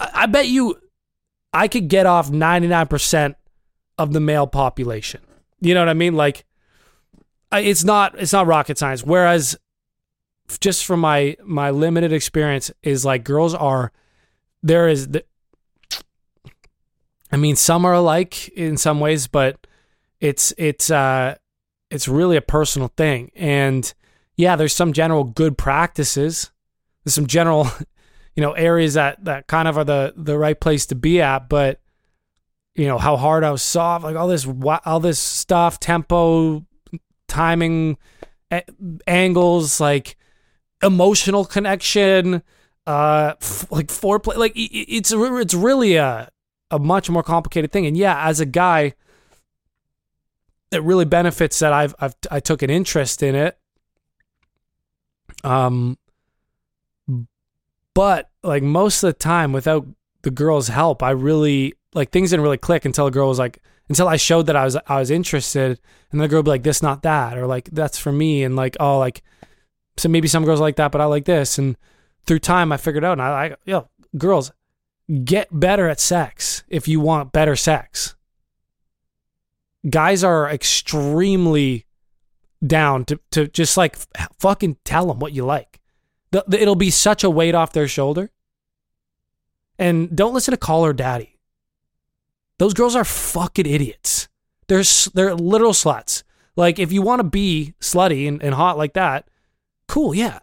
I, 0.00 0.10
I 0.14 0.26
bet 0.26 0.48
you, 0.48 0.80
I 1.52 1.68
could 1.68 1.88
get 1.88 2.06
off 2.06 2.30
ninety 2.30 2.66
nine 2.66 2.86
percent 2.86 3.36
of 3.98 4.12
the 4.12 4.20
male 4.20 4.46
population. 4.46 5.20
You 5.60 5.74
know 5.74 5.80
what 5.80 5.88
I 5.88 5.94
mean? 5.94 6.14
Like, 6.14 6.44
it's 7.52 7.84
not 7.84 8.18
it's 8.18 8.32
not 8.32 8.46
rocket 8.46 8.78
science. 8.78 9.04
Whereas, 9.04 9.56
just 10.60 10.86
from 10.86 11.00
my 11.00 11.36
my 11.44 11.70
limited 11.70 12.12
experience, 12.12 12.70
is 12.82 13.04
like 13.04 13.22
girls 13.22 13.54
are 13.54 13.92
there 14.62 14.88
is 14.88 15.08
the. 15.08 15.24
I 17.32 17.36
mean, 17.36 17.56
some 17.56 17.84
are 17.84 17.94
alike 17.94 18.48
in 18.50 18.76
some 18.76 19.00
ways, 19.00 19.26
but 19.26 19.66
it's 20.24 20.54
it's 20.56 20.90
uh 20.90 21.34
it's 21.90 22.08
really 22.08 22.38
a 22.38 22.42
personal 22.42 22.88
thing. 22.96 23.30
And 23.36 23.92
yeah, 24.36 24.56
there's 24.56 24.72
some 24.72 24.94
general 24.94 25.24
good 25.24 25.58
practices. 25.58 26.50
There's 27.04 27.14
some 27.14 27.26
general, 27.26 27.68
you 28.34 28.40
know, 28.40 28.52
areas 28.52 28.94
that 28.94 29.22
that 29.26 29.48
kind 29.48 29.68
of 29.68 29.76
are 29.76 29.84
the 29.84 30.14
the 30.16 30.38
right 30.38 30.58
place 30.58 30.86
to 30.86 30.94
be 30.94 31.20
at, 31.20 31.50
but 31.50 31.78
you 32.74 32.86
know 32.86 32.96
how 32.96 33.18
hard 33.18 33.44
was 33.44 33.62
soft, 33.62 34.02
like 34.02 34.16
all 34.16 34.26
this 34.26 34.48
all 34.86 34.98
this 34.98 35.18
stuff, 35.18 35.78
tempo, 35.78 36.64
timing, 37.28 37.98
angles, 39.06 39.78
like 39.78 40.16
emotional 40.82 41.44
connection, 41.44 42.42
uh, 42.86 43.34
f- 43.42 43.70
like 43.70 43.88
foreplay, 43.88 44.36
like 44.36 44.52
it's 44.56 45.12
it's 45.12 45.54
really 45.54 45.96
a 45.96 46.30
a 46.70 46.78
much 46.78 47.10
more 47.10 47.22
complicated 47.22 47.70
thing. 47.72 47.84
And 47.84 47.94
yeah, 47.94 48.26
as 48.26 48.40
a 48.40 48.46
guy, 48.46 48.94
it 50.74 50.82
really 50.82 51.04
benefits 51.04 51.60
that 51.60 51.72
I've 51.72 51.94
I've 51.98 52.14
I 52.30 52.40
took 52.40 52.62
an 52.62 52.70
interest 52.70 53.22
in 53.22 53.34
it. 53.34 53.58
Um, 55.42 55.98
but 57.94 58.30
like 58.42 58.62
most 58.62 59.02
of 59.02 59.08
the 59.08 59.18
time, 59.18 59.52
without 59.52 59.86
the 60.22 60.30
girl's 60.30 60.68
help, 60.68 61.02
I 61.02 61.10
really 61.10 61.74
like 61.94 62.10
things 62.10 62.30
didn't 62.30 62.42
really 62.42 62.58
click 62.58 62.84
until 62.84 63.06
a 63.06 63.10
girl 63.10 63.28
was 63.28 63.38
like 63.38 63.62
until 63.88 64.08
I 64.08 64.16
showed 64.16 64.46
that 64.46 64.56
I 64.56 64.64
was 64.64 64.76
I 64.86 64.98
was 64.98 65.10
interested, 65.10 65.78
and 66.10 66.20
the 66.20 66.28
girl 66.28 66.38
would 66.38 66.46
be 66.46 66.50
like 66.50 66.62
this, 66.62 66.82
not 66.82 67.02
that, 67.02 67.38
or 67.38 67.46
like 67.46 67.70
that's 67.70 67.98
for 67.98 68.12
me, 68.12 68.42
and 68.42 68.56
like 68.56 68.76
oh 68.80 68.98
like 68.98 69.22
so 69.96 70.08
maybe 70.08 70.28
some 70.28 70.44
girls 70.44 70.60
like 70.60 70.76
that, 70.76 70.90
but 70.90 71.00
I 71.00 71.04
like 71.04 71.24
this, 71.24 71.58
and 71.58 71.76
through 72.26 72.40
time 72.40 72.72
I 72.72 72.76
figured 72.76 73.04
out, 73.04 73.12
and 73.12 73.22
I 73.22 73.30
like 73.30 73.58
yo 73.64 73.88
girls 74.16 74.52
get 75.24 75.48
better 75.52 75.88
at 75.88 76.00
sex 76.00 76.64
if 76.68 76.88
you 76.88 76.98
want 76.98 77.32
better 77.32 77.54
sex 77.54 78.13
guys 79.88 80.24
are 80.24 80.48
extremely 80.50 81.86
down 82.66 83.04
to, 83.06 83.20
to 83.30 83.46
just 83.48 83.76
like 83.76 83.96
f- 84.16 84.28
fucking 84.38 84.76
tell 84.84 85.06
them 85.06 85.18
what 85.18 85.32
you 85.32 85.44
like. 85.44 85.80
The, 86.30 86.44
the- 86.46 86.60
it'll 86.60 86.74
be 86.76 86.90
such 86.90 87.22
a 87.24 87.30
weight 87.30 87.54
off 87.54 87.72
their 87.72 87.88
shoulder. 87.88 88.30
And 89.78 90.14
don't 90.16 90.34
listen 90.34 90.52
to 90.52 90.58
Call 90.58 90.84
Her 90.84 90.92
Daddy. 90.92 91.38
Those 92.58 92.74
girls 92.74 92.94
are 92.94 93.04
fucking 93.04 93.66
idiots. 93.66 94.28
They're 94.68 94.84
they're 95.12 95.34
literal 95.34 95.72
sluts. 95.72 96.22
Like 96.56 96.78
if 96.78 96.92
you 96.92 97.02
want 97.02 97.18
to 97.20 97.24
be 97.24 97.74
slutty 97.80 98.28
and, 98.28 98.40
and 98.42 98.54
hot 98.54 98.78
like 98.78 98.92
that, 98.94 99.28
cool, 99.88 100.14
yeah. 100.14 100.38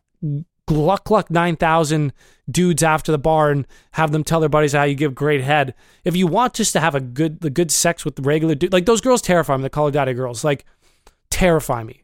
Gluck 0.74 1.04
gluck 1.04 1.30
nine 1.30 1.58
thousand 1.58 2.14
dudes 2.50 2.82
after 2.82 3.12
the 3.12 3.18
bar 3.18 3.52
and 3.52 3.68
have 3.92 4.12
them 4.14 4.24
tell 4.24 4.40
their 4.40 4.48
buddies 4.48 4.72
how 4.72 4.84
you 4.84 4.96
give 4.96 5.14
great 5.14 5.42
head. 5.42 5.74
If 6.06 6.16
you 6.16 6.28
want 6.28 6.54
just 6.54 6.72
to 6.74 6.80
have 6.80 6.96
a 6.96 7.02
good 7.02 7.42
the 7.42 7.50
good 7.50 7.72
sex 7.72 8.06
with 8.06 8.16
the 8.16 8.22
regular 8.22 8.56
dude, 8.56 8.72
like 8.72 8.86
those 8.86 9.02
girls 9.02 9.22
terrify 9.22 9.58
me. 9.58 9.64
The 9.64 9.70
Call 9.70 9.88
Her 9.88 9.92
Daddy 9.92 10.14
girls, 10.14 10.46
like 10.46 10.66
terrify 11.30 11.84
me. 11.84 12.04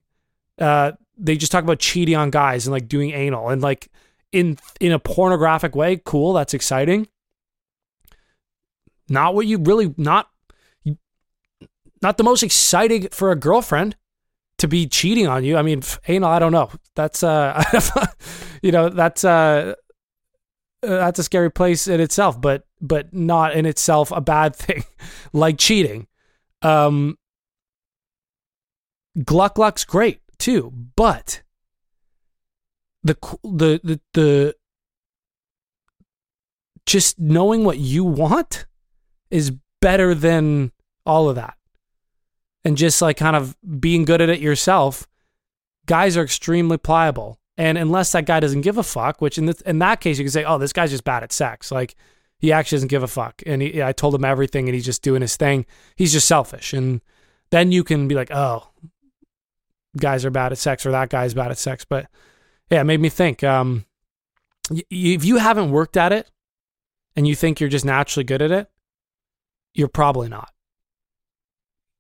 Uh, 0.60 0.92
they 1.18 1.38
just 1.38 1.52
talk 1.52 1.64
about 1.64 1.80
cheating 1.80 2.16
on 2.16 2.30
guys 2.30 2.68
and 2.68 2.74
like 2.74 2.90
doing 2.90 3.12
anal 3.12 3.50
and 3.50 3.62
like 3.62 3.88
in 4.34 4.58
in 4.82 4.92
a 4.92 5.00
pornographic 5.00 5.74
way. 5.74 6.02
Cool, 6.04 6.34
that's 6.34 6.54
exciting. 6.54 7.08
Not 9.08 9.34
what 9.34 9.48
you 9.48 9.60
really 9.60 9.94
not 9.96 10.30
not 12.02 12.18
the 12.18 12.24
most 12.24 12.44
exciting 12.44 13.08
for 13.12 13.32
a 13.32 13.36
girlfriend 13.36 13.96
to 14.58 14.68
be 14.68 14.88
cheating 14.88 15.28
on 15.28 15.44
you. 15.44 15.58
I 15.58 15.62
mean, 15.62 15.82
anal, 16.08 16.30
I 16.30 16.40
don't 16.40 16.52
know. 16.52 16.72
That's 16.96 17.24
uh 17.24 17.64
you 18.62 18.72
know, 18.72 18.90
that's 18.90 19.24
uh 19.24 19.76
uh, 20.84 20.88
that's 20.88 21.20
a 21.20 21.24
scary 21.24 21.52
place 21.52 21.88
in 21.88 22.00
itself, 22.00 22.40
but 22.40 22.64
but 22.80 23.14
not 23.14 23.54
in 23.54 23.66
itself 23.66 24.12
a 24.12 24.22
bad 24.22 24.56
thing, 24.56 24.84
like 25.34 25.58
cheating. 25.58 26.08
Um, 26.62 27.18
Gluck 29.24 29.56
Gluck's 29.56 29.86
great 29.86 30.22
too, 30.38 30.72
but 30.96 31.42
the 33.04 33.16
the 33.44 33.80
the 33.84 34.00
the 34.14 34.56
just 36.86 37.20
knowing 37.20 37.64
what 37.64 37.80
you 37.80 38.04
want 38.04 38.66
is 39.30 39.52
better 39.82 40.14
than 40.16 40.72
all 41.06 41.28
of 41.28 41.36
that, 41.36 41.57
and 42.64 42.78
just 42.78 43.02
like 43.02 43.18
kind 43.18 43.36
of 43.36 43.56
being 43.80 44.06
good 44.06 44.22
at 44.22 44.30
it 44.30 44.40
yourself. 44.40 45.08
Guys 45.86 46.18
are 46.18 46.24
extremely 46.24 46.78
pliable, 46.78 47.40
and 47.58 47.78
unless 47.78 48.12
that 48.12 48.26
guy 48.26 48.40
doesn't 48.40 48.62
give 48.62 48.78
a 48.78 48.84
fuck, 48.84 49.22
which 49.22 49.38
in 49.38 49.46
this, 49.46 49.62
in 49.62 49.80
that 49.80 50.02
case 50.02 50.18
you 50.18 50.26
can 50.26 50.32
say, 50.32 50.44
oh, 50.44 50.58
this 50.58 50.74
guy's 50.74 50.92
just 50.92 51.06
bad 51.06 51.24
at 51.24 51.32
sex, 51.32 51.72
like 51.72 51.96
he 52.40 52.52
actually 52.52 52.78
doesn't 52.78 52.90
give 52.90 53.04
a 53.04 53.08
fuck, 53.08 53.42
and 53.46 53.62
he, 53.62 53.82
I 53.82 53.94
told 53.94 54.14
him 54.14 54.26
everything, 54.26 54.68
and 54.68 54.76
he's 54.76 54.86
just 54.86 55.02
doing 55.02 55.22
his 55.22 55.38
thing. 55.38 55.66
He's 55.96 56.12
just 56.12 56.28
selfish, 56.28 56.74
and 56.74 57.02
then 57.52 57.72
you 57.72 57.84
can 57.84 58.08
be 58.08 58.16
like, 58.16 58.32
oh, 58.32 58.68
guys 59.98 60.26
are 60.26 60.30
bad 60.30 60.52
at 60.52 60.58
sex, 60.58 60.86
or 60.86 60.92
that 60.92 61.10
guy's 61.10 61.34
bad 61.34 61.52
at 61.52 61.58
sex. 61.58 61.86
But 61.86 62.08
yeah, 62.70 62.82
it 62.82 62.84
made 62.84 63.00
me 63.00 63.10
think. 63.10 63.44
Um, 63.44 63.86
y- 64.70 64.84
if 64.92 65.24
you 65.24 65.38
haven't 65.38 65.72
worked 65.72 65.96
at 65.96 66.12
it, 66.12 66.30
and 67.16 67.28
you 67.28 67.34
think 67.34 67.60
you're 67.60 67.70
just 67.70 67.86
naturally 67.86 68.26
good 68.26 68.42
at 68.42 68.52
it, 68.52 68.70
you're 69.74 69.88
probably 69.88 70.28
not. 70.30 70.52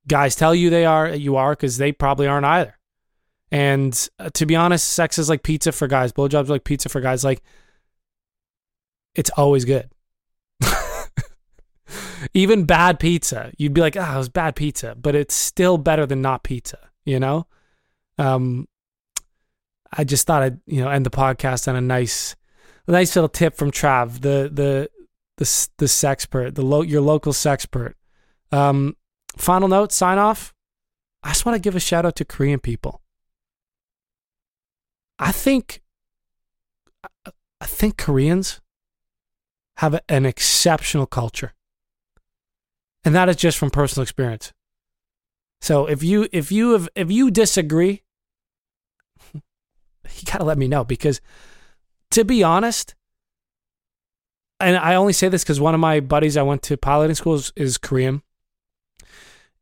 Guys 0.07 0.35
tell 0.35 0.55
you 0.55 0.69
they 0.69 0.85
are, 0.85 1.09
you 1.09 1.35
are, 1.35 1.51
because 1.51 1.77
they 1.77 1.91
probably 1.91 2.27
aren't 2.27 2.45
either. 2.45 2.77
And 3.51 4.09
uh, 4.19 4.29
to 4.33 4.45
be 4.45 4.55
honest, 4.55 4.89
sex 4.89 5.17
is 5.17 5.29
like 5.29 5.43
pizza 5.43 5.71
for 5.71 5.87
guys. 5.87 6.11
Blowjobs 6.11 6.49
like 6.49 6.63
pizza 6.63 6.89
for 6.89 7.01
guys. 7.01 7.23
Like, 7.23 7.41
it's 9.15 9.29
always 9.31 9.65
good. 9.65 9.89
Even 12.33 12.65
bad 12.65 12.99
pizza, 12.99 13.51
you'd 13.57 13.73
be 13.73 13.81
like, 13.81 13.95
ah, 13.97 14.15
it 14.15 14.17
was 14.17 14.29
bad 14.29 14.55
pizza, 14.55 14.95
but 14.95 15.15
it's 15.15 15.35
still 15.35 15.77
better 15.77 16.05
than 16.05 16.21
not 16.21 16.43
pizza, 16.43 16.89
you 17.05 17.19
know? 17.19 17.47
Um, 18.17 18.67
I 19.95 20.03
just 20.03 20.27
thought 20.27 20.43
I'd, 20.43 20.59
you 20.65 20.83
know, 20.83 20.89
end 20.89 21.05
the 21.05 21.09
podcast 21.09 21.67
on 21.67 21.75
a 21.75 21.81
nice, 21.81 22.35
nice 22.87 23.15
little 23.15 23.29
tip 23.29 23.55
from 23.55 23.71
Trav, 23.71 24.21
the, 24.21 24.49
the, 24.51 24.89
the, 25.37 25.67
the 25.77 25.85
sexpert, 25.85 26.55
the 26.55 26.63
lo- 26.63 26.81
your 26.81 27.01
local 27.01 27.31
sexpert. 27.31 27.93
Um, 28.51 28.95
final 29.37 29.67
note, 29.67 29.91
sign 29.91 30.17
off. 30.17 30.53
I 31.23 31.29
just 31.29 31.45
want 31.45 31.55
to 31.55 31.61
give 31.61 31.75
a 31.75 31.79
shout 31.79 32.05
out 32.05 32.15
to 32.17 32.25
Korean 32.25 32.59
people. 32.59 33.01
I 35.19 35.31
think 35.31 35.81
I 37.25 37.65
think 37.65 37.97
Koreans 37.97 38.61
have 39.77 39.99
an 40.09 40.25
exceptional 40.25 41.05
culture. 41.05 41.53
And 43.03 43.15
that 43.15 43.29
is 43.29 43.35
just 43.35 43.57
from 43.57 43.69
personal 43.69 44.03
experience. 44.03 44.53
So 45.61 45.85
if 45.87 46.03
you 46.03 46.27
if 46.31 46.51
you 46.51 46.73
have 46.73 46.89
if 46.95 47.11
you 47.11 47.31
disagree, 47.31 48.03
you 49.33 49.41
gotta 50.25 50.43
let 50.43 50.57
me 50.57 50.67
know 50.67 50.83
because 50.83 51.21
to 52.11 52.23
be 52.23 52.43
honest, 52.43 52.95
and 54.59 54.77
I 54.77 54.95
only 54.95 55.13
say 55.13 55.29
this 55.29 55.43
because 55.43 55.59
one 55.59 55.73
of 55.73 55.79
my 55.79 55.99
buddies 55.99 56.37
I 56.37 56.43
went 56.43 56.63
to 56.63 56.77
piloting 56.77 57.15
school 57.15 57.35
is, 57.35 57.53
is 57.55 57.77
Korean, 57.77 58.21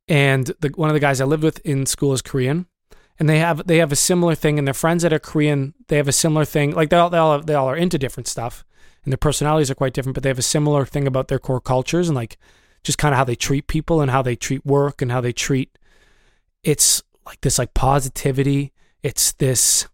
and 0.08 0.47
the, 0.60 0.70
one 0.76 0.89
of 0.89 0.93
the 0.93 0.99
guys 0.99 1.20
I 1.20 1.26
lived 1.26 1.43
with 1.43 1.60
in 1.66 1.86
school 1.86 2.14
is 2.14 2.22
Korean, 2.22 2.68
and 3.20 3.30
they 3.30 3.39
have 3.39 3.66
they 3.68 3.78
have 3.78 3.91
a 3.91 3.97
similar 3.97 4.36
thing, 4.36 4.58
and 4.58 4.68
their 4.68 4.74
friends 4.74 5.03
that 5.03 5.14
are 5.14 5.20
Korean 5.20 5.74
they 5.88 5.97
have 5.97 6.08
a 6.08 6.14
similar 6.14 6.45
thing. 6.45 6.72
Like 6.72 6.89
they 6.89 6.97
all 6.97 7.10
they 7.10 7.18
all, 7.18 7.41
they 7.41 7.53
all 7.53 7.70
are 7.70 7.76
into 7.76 7.97
different 7.97 8.28
stuff, 8.28 8.64
and 9.03 9.12
their 9.12 9.18
personalities 9.18 9.72
are 9.72 9.76
quite 9.76 9.93
different, 9.93 10.16
but 10.16 10.24
they 10.24 10.30
have 10.30 10.39
a 10.39 10.43
similar 10.43 10.86
thing 10.86 11.08
about 11.08 11.28
their 11.28 11.39
core 11.39 11.62
cultures 11.62 12.10
and 12.10 12.16
like 12.16 12.38
just 12.84 12.97
kind 12.97 13.14
of 13.14 13.18
how 13.18 13.24
they 13.24 13.36
treat 13.36 13.68
people 13.68 14.01
and 14.01 14.12
how 14.12 14.22
they 14.22 14.36
treat 14.36 14.66
work 14.66 15.01
and 15.01 15.12
how 15.12 15.22
they 15.22 15.34
treat. 15.34 15.78
It's 16.64 17.03
like 17.26 17.41
this 17.41 17.58
like 17.58 17.74
positivity. 17.74 18.74
It's 19.01 19.32
this 19.34 19.88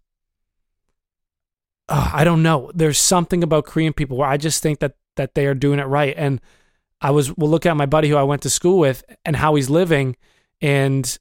uh, 1.89 2.09
I 2.13 2.23
don't 2.23 2.41
know. 2.41 2.71
There's 2.73 2.97
something 2.97 3.43
about 3.43 3.65
Korean 3.65 3.93
people 3.93 4.17
where 4.17 4.29
I 4.29 4.37
just 4.37 4.63
think 4.63 4.79
that 4.79 4.95
that 5.15 5.35
they 5.35 5.45
are 5.45 5.53
doing 5.53 5.79
it 5.79 5.83
right. 5.83 6.13
And 6.17 6.39
I 7.01 7.11
was 7.11 7.35
we'll 7.35 7.49
look 7.49 7.65
at 7.65 7.75
my 7.75 7.85
buddy 7.85 8.09
who 8.09 8.15
I 8.15 8.23
went 8.23 8.43
to 8.43 8.49
school 8.49 8.77
with 8.77 9.03
and 9.25 9.35
how 9.35 9.55
he's 9.55 9.69
living, 9.69 10.15
and 10.61 11.17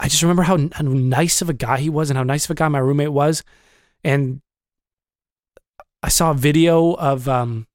I 0.00 0.08
just 0.08 0.22
remember 0.22 0.42
how, 0.42 0.58
how 0.72 0.84
nice 0.84 1.42
of 1.42 1.50
a 1.50 1.54
guy 1.54 1.78
he 1.78 1.90
was 1.90 2.10
and 2.10 2.16
how 2.16 2.24
nice 2.24 2.46
of 2.46 2.50
a 2.50 2.54
guy 2.54 2.68
my 2.68 2.78
roommate 2.78 3.12
was, 3.12 3.44
and 4.02 4.40
I 6.02 6.08
saw 6.08 6.30
a 6.30 6.34
video 6.34 6.94
of 6.94 7.28
um 7.28 7.66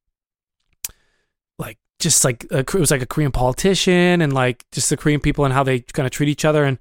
like 1.60 1.78
just 2.00 2.24
like 2.24 2.46
a, 2.52 2.60
it 2.60 2.74
was 2.74 2.92
like 2.92 3.02
a 3.02 3.08
Korean 3.08 3.32
politician 3.32 4.22
and 4.22 4.34
like 4.34 4.66
just 4.72 4.90
the 4.90 4.98
Korean 4.98 5.20
people 5.20 5.46
and 5.46 5.54
how 5.54 5.64
they 5.64 5.82
kind 5.82 6.06
of 6.06 6.12
treat 6.12 6.30
each 6.30 6.46
other 6.46 6.64
and 6.64 6.80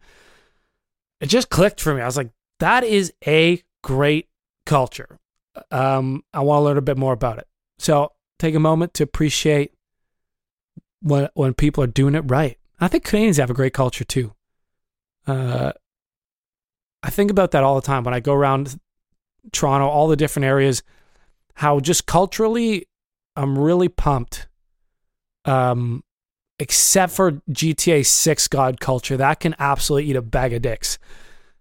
it 1.20 1.26
just 1.26 1.50
clicked 1.50 1.80
for 1.80 1.94
me. 1.94 2.00
I 2.00 2.06
was 2.06 2.16
like, 2.16 2.30
that 2.60 2.82
is 2.82 3.12
a 3.26 3.62
great 3.82 4.28
culture. 4.64 5.18
Um, 5.70 6.24
I 6.32 6.40
want 6.40 6.60
to 6.60 6.64
learn 6.64 6.78
a 6.78 6.82
bit 6.82 6.96
more 6.96 7.12
about 7.12 7.38
it. 7.38 7.46
So 7.78 8.12
take 8.40 8.54
a 8.54 8.60
moment 8.60 8.94
to 8.94 9.02
appreciate 9.02 9.72
when 11.00 11.28
when 11.34 11.54
people 11.54 11.84
are 11.84 11.88
doing 11.88 12.14
it 12.14 12.24
right. 12.26 12.58
I 12.80 12.88
think 12.88 13.04
Canadians 13.04 13.36
have 13.36 13.50
a 13.50 13.54
great 13.54 13.74
culture 13.74 14.04
too. 14.04 14.32
Uh, 15.26 15.72
I 17.02 17.10
think 17.10 17.30
about 17.30 17.50
that 17.52 17.62
all 17.62 17.74
the 17.74 17.86
time 17.86 18.04
when 18.04 18.14
I 18.14 18.20
go 18.20 18.34
around 18.34 18.78
Toronto, 19.52 19.86
all 19.86 20.08
the 20.08 20.16
different 20.16 20.46
areas. 20.46 20.82
How 21.54 21.80
just 21.80 22.06
culturally, 22.06 22.86
I'm 23.36 23.58
really 23.58 23.88
pumped. 23.88 24.48
Um, 25.44 26.04
except 26.58 27.12
for 27.12 27.32
GTA 27.50 28.04
Six 28.04 28.48
God 28.48 28.80
culture, 28.80 29.16
that 29.16 29.40
can 29.40 29.54
absolutely 29.58 30.10
eat 30.10 30.16
a 30.16 30.22
bag 30.22 30.52
of 30.52 30.62
dicks. 30.62 30.98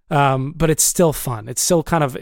Um, 0.10 0.54
but 0.56 0.70
it's 0.70 0.84
still 0.84 1.14
fun. 1.14 1.48
It's 1.48 1.62
still 1.62 1.84
kind 1.84 2.04
of 2.04 2.18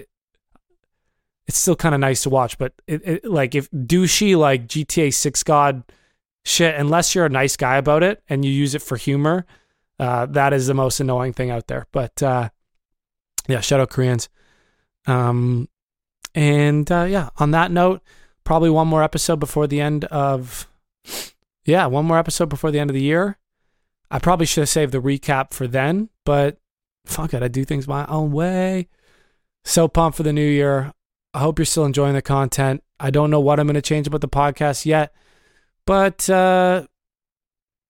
it's 1.47 1.57
still 1.57 1.75
kind 1.75 1.95
of 1.95 2.01
nice 2.01 2.23
to 2.23 2.29
watch. 2.29 2.57
But 2.57 2.73
it, 2.87 3.07
it, 3.07 3.25
like 3.25 3.55
if 3.55 3.69
douchey 3.71 4.37
like 4.37 4.67
GTA 4.67 5.13
Six 5.13 5.43
God 5.43 5.83
shit, 6.45 6.75
unless 6.75 7.15
you're 7.15 7.25
a 7.25 7.29
nice 7.29 7.57
guy 7.57 7.77
about 7.77 8.03
it 8.03 8.21
and 8.29 8.43
you 8.45 8.51
use 8.51 8.75
it 8.75 8.81
for 8.81 8.97
humor, 8.97 9.45
uh, 9.99 10.25
that 10.27 10.53
is 10.53 10.67
the 10.67 10.73
most 10.73 10.99
annoying 10.99 11.33
thing 11.33 11.49
out 11.49 11.67
there. 11.67 11.87
But 11.91 12.21
uh, 12.21 12.49
yeah, 13.47 13.61
shout 13.61 13.79
out 13.79 13.89
Koreans. 13.89 14.29
Um, 15.07 15.69
and 16.35 16.91
uh, 16.91 17.03
yeah, 17.03 17.29
on 17.37 17.51
that 17.51 17.71
note, 17.71 18.01
probably 18.43 18.69
one 18.69 18.87
more 18.87 19.03
episode 19.03 19.39
before 19.39 19.67
the 19.67 19.81
end 19.81 20.05
of 20.05 20.67
yeah, 21.65 21.85
one 21.85 22.05
more 22.05 22.17
episode 22.17 22.49
before 22.49 22.71
the 22.71 22.79
end 22.79 22.89
of 22.89 22.93
the 22.93 23.01
year. 23.01 23.37
I 24.09 24.19
probably 24.19 24.45
should 24.45 24.61
have 24.61 24.69
saved 24.69 24.93
the 24.93 25.01
recap 25.01 25.51
for 25.53 25.67
then, 25.67 26.09
but 26.25 26.57
fuck 27.05 27.33
it, 27.33 27.43
I 27.43 27.49
do 27.49 27.65
things 27.65 27.87
my 27.87 28.05
own 28.05 28.31
way. 28.31 28.87
So 29.65 29.89
pumped 29.89 30.15
for 30.15 30.23
the 30.23 30.31
new 30.31 30.47
year. 30.47 30.93
I 31.33 31.39
hope 31.39 31.59
you're 31.59 31.65
still 31.65 31.85
enjoying 31.85 32.13
the 32.13 32.21
content. 32.21 32.83
I 32.99 33.11
don't 33.11 33.29
know 33.29 33.39
what 33.39 33.59
I'm 33.59 33.67
going 33.67 33.75
to 33.75 33.81
change 33.81 34.07
about 34.07 34.21
the 34.21 34.27
podcast 34.27 34.85
yet, 34.85 35.13
but 35.85 36.29
uh, 36.29 36.85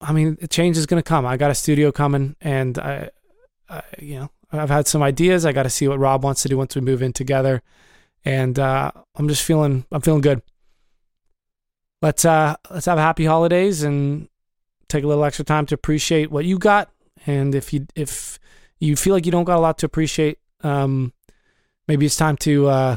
I 0.00 0.12
mean, 0.12 0.36
the 0.40 0.48
change 0.48 0.76
is 0.76 0.86
going 0.86 1.02
to 1.02 1.08
come. 1.08 1.26
I 1.26 1.36
got 1.36 1.50
a 1.50 1.54
studio 1.54 1.90
coming, 1.90 2.36
and 2.40 2.78
I, 2.78 3.10
I, 3.68 3.82
you 3.98 4.20
know, 4.20 4.30
I've 4.52 4.70
had 4.70 4.86
some 4.86 5.02
ideas. 5.02 5.46
I 5.46 5.52
got 5.52 5.64
to 5.64 5.70
see 5.70 5.88
what 5.88 5.98
Rob 5.98 6.24
wants 6.24 6.42
to 6.42 6.48
do 6.48 6.56
once 6.56 6.74
we 6.74 6.80
move 6.80 7.02
in 7.02 7.12
together, 7.12 7.62
and 8.24 8.58
uh, 8.58 8.92
I'm 9.16 9.28
just 9.28 9.42
feeling, 9.42 9.86
I'm 9.90 10.00
feeling 10.00 10.20
good. 10.20 10.42
Let's 12.00 12.24
uh, 12.24 12.56
let's 12.70 12.86
have 12.86 12.98
happy 12.98 13.24
holidays 13.24 13.82
and 13.82 14.28
take 14.88 15.04
a 15.04 15.06
little 15.06 15.24
extra 15.24 15.44
time 15.44 15.66
to 15.66 15.74
appreciate 15.74 16.30
what 16.30 16.44
you 16.44 16.58
got. 16.58 16.90
And 17.26 17.54
if 17.54 17.72
you 17.72 17.86
if 17.96 18.38
you 18.78 18.94
feel 18.94 19.14
like 19.14 19.26
you 19.26 19.32
don't 19.32 19.44
got 19.44 19.56
a 19.56 19.60
lot 19.60 19.78
to 19.78 19.86
appreciate, 19.86 20.38
um, 20.62 21.12
maybe 21.88 22.06
it's 22.06 22.16
time 22.16 22.36
to 22.38 22.68
uh, 22.68 22.96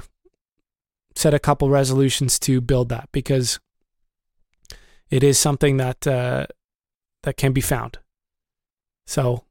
set 1.15 1.33
a 1.33 1.39
couple 1.39 1.69
resolutions 1.69 2.39
to 2.39 2.61
build 2.61 2.89
that 2.89 3.09
because 3.11 3.59
it 5.09 5.23
is 5.23 5.37
something 5.37 5.77
that 5.77 6.07
uh, 6.07 6.47
that 7.23 7.37
can 7.37 7.53
be 7.53 7.61
found. 7.61 7.99
So 9.05 9.43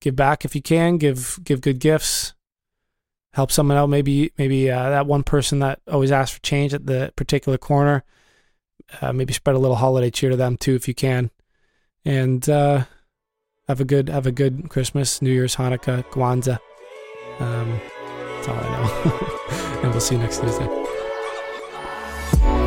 give 0.00 0.16
back 0.16 0.44
if 0.44 0.54
you 0.54 0.62
can. 0.62 0.98
Give 0.98 1.38
give 1.42 1.60
good 1.60 1.78
gifts. 1.78 2.34
Help 3.32 3.50
someone 3.50 3.76
out. 3.76 3.88
Maybe 3.88 4.32
maybe 4.38 4.70
uh, 4.70 4.90
that 4.90 5.06
one 5.06 5.22
person 5.22 5.60
that 5.60 5.80
always 5.90 6.12
asks 6.12 6.36
for 6.36 6.42
change 6.42 6.74
at 6.74 6.86
the 6.86 7.12
particular 7.16 7.58
corner. 7.58 8.04
Uh, 9.00 9.12
maybe 9.12 9.32
spread 9.32 9.56
a 9.56 9.58
little 9.58 9.76
holiday 9.76 10.10
cheer 10.10 10.30
to 10.30 10.36
them 10.36 10.56
too 10.56 10.74
if 10.74 10.86
you 10.86 10.94
can, 10.94 11.30
and 12.04 12.48
uh, 12.48 12.84
have 13.66 13.80
a 13.80 13.84
good 13.84 14.08
have 14.08 14.26
a 14.26 14.32
good 14.32 14.68
Christmas, 14.68 15.20
New 15.20 15.32
Year's, 15.32 15.56
Hanukkah, 15.56 16.04
Kwanzaa. 16.04 16.58
Um, 17.40 17.80
that's 18.46 18.48
all 18.48 18.64
I 18.64 18.68
know. 18.76 19.80
and 19.82 19.90
we'll 19.90 20.00
see 20.00 20.14
you 20.14 20.20
next 20.20 20.40
Tuesday. 20.40 20.66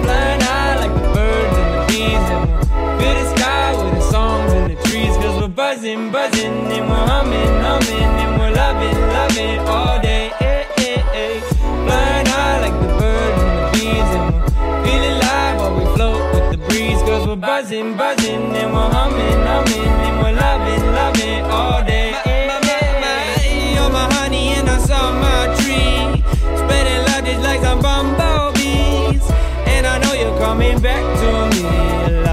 Flying 0.03 0.41
high 0.41 0.75
like 0.75 0.93
the 0.93 1.07
birds 1.13 1.57
and 1.57 1.73
the 1.75 1.86
bees 1.88 2.25
And 2.34 2.49
we'll 2.49 2.99
fill 2.99 3.15
the 3.15 3.36
sky 3.36 3.84
with 3.84 3.93
the 3.95 4.11
songs 4.11 4.53
and 4.53 4.71
the 4.71 4.84
trees 4.89 5.15
Cause 5.17 5.41
we're 5.41 5.47
buzzing, 5.47 6.11
buzzing 6.11 6.71
And 6.71 6.89
we're 6.89 7.07
humming, 7.11 7.61
humming 7.61 8.11
And 8.21 8.39
we're 8.39 8.51
loving, 8.51 8.99
loving 9.17 9.59
all 9.67 10.01
day 10.01 10.32
eh, 10.41 10.65
eh, 10.77 11.03
eh. 11.13 11.39
Flying 11.86 12.25
high 12.25 12.59
like 12.61 12.77
the 12.82 12.91
birds 12.99 13.41
and 13.43 13.55
the 13.59 13.69
bees 13.73 14.09
And 14.17 14.34
we're 14.34 14.86
feeling 14.86 15.15
alive 15.17 15.57
while 15.59 15.75
we 15.80 15.86
float 15.95 16.21
with 16.34 16.51
the 16.51 16.57
breeze 16.67 16.99
Cause 17.03 17.27
we're 17.27 17.36
buzzing, 17.36 17.95
buzzing 17.95 18.55
And 18.55 18.73
we're 18.73 18.91
humming, 18.97 19.41
humming 19.51 19.93
And 20.07 20.15
we're 20.21 20.36
loving, 20.43 20.84
loving 20.99 21.43
all 21.45 21.84
day 21.86 22.13
eh, 22.25 22.59
eh. 22.63 23.75
You're 23.75 23.89
my 23.91 24.11
honey 24.15 24.49
and 24.57 24.69
I 24.69 24.77
saw 24.80 25.11
my 25.13 25.55
tree 25.61 25.68
bandaged 27.30 27.43
like 27.43 27.61
some 27.61 27.82
bumblebees. 27.82 29.21
And 29.65 29.86
I 29.86 29.99
know 29.99 30.13
you're 30.13 30.38
coming 30.39 30.80
back 30.82 31.03
to 31.19 32.23
me. 32.23 32.28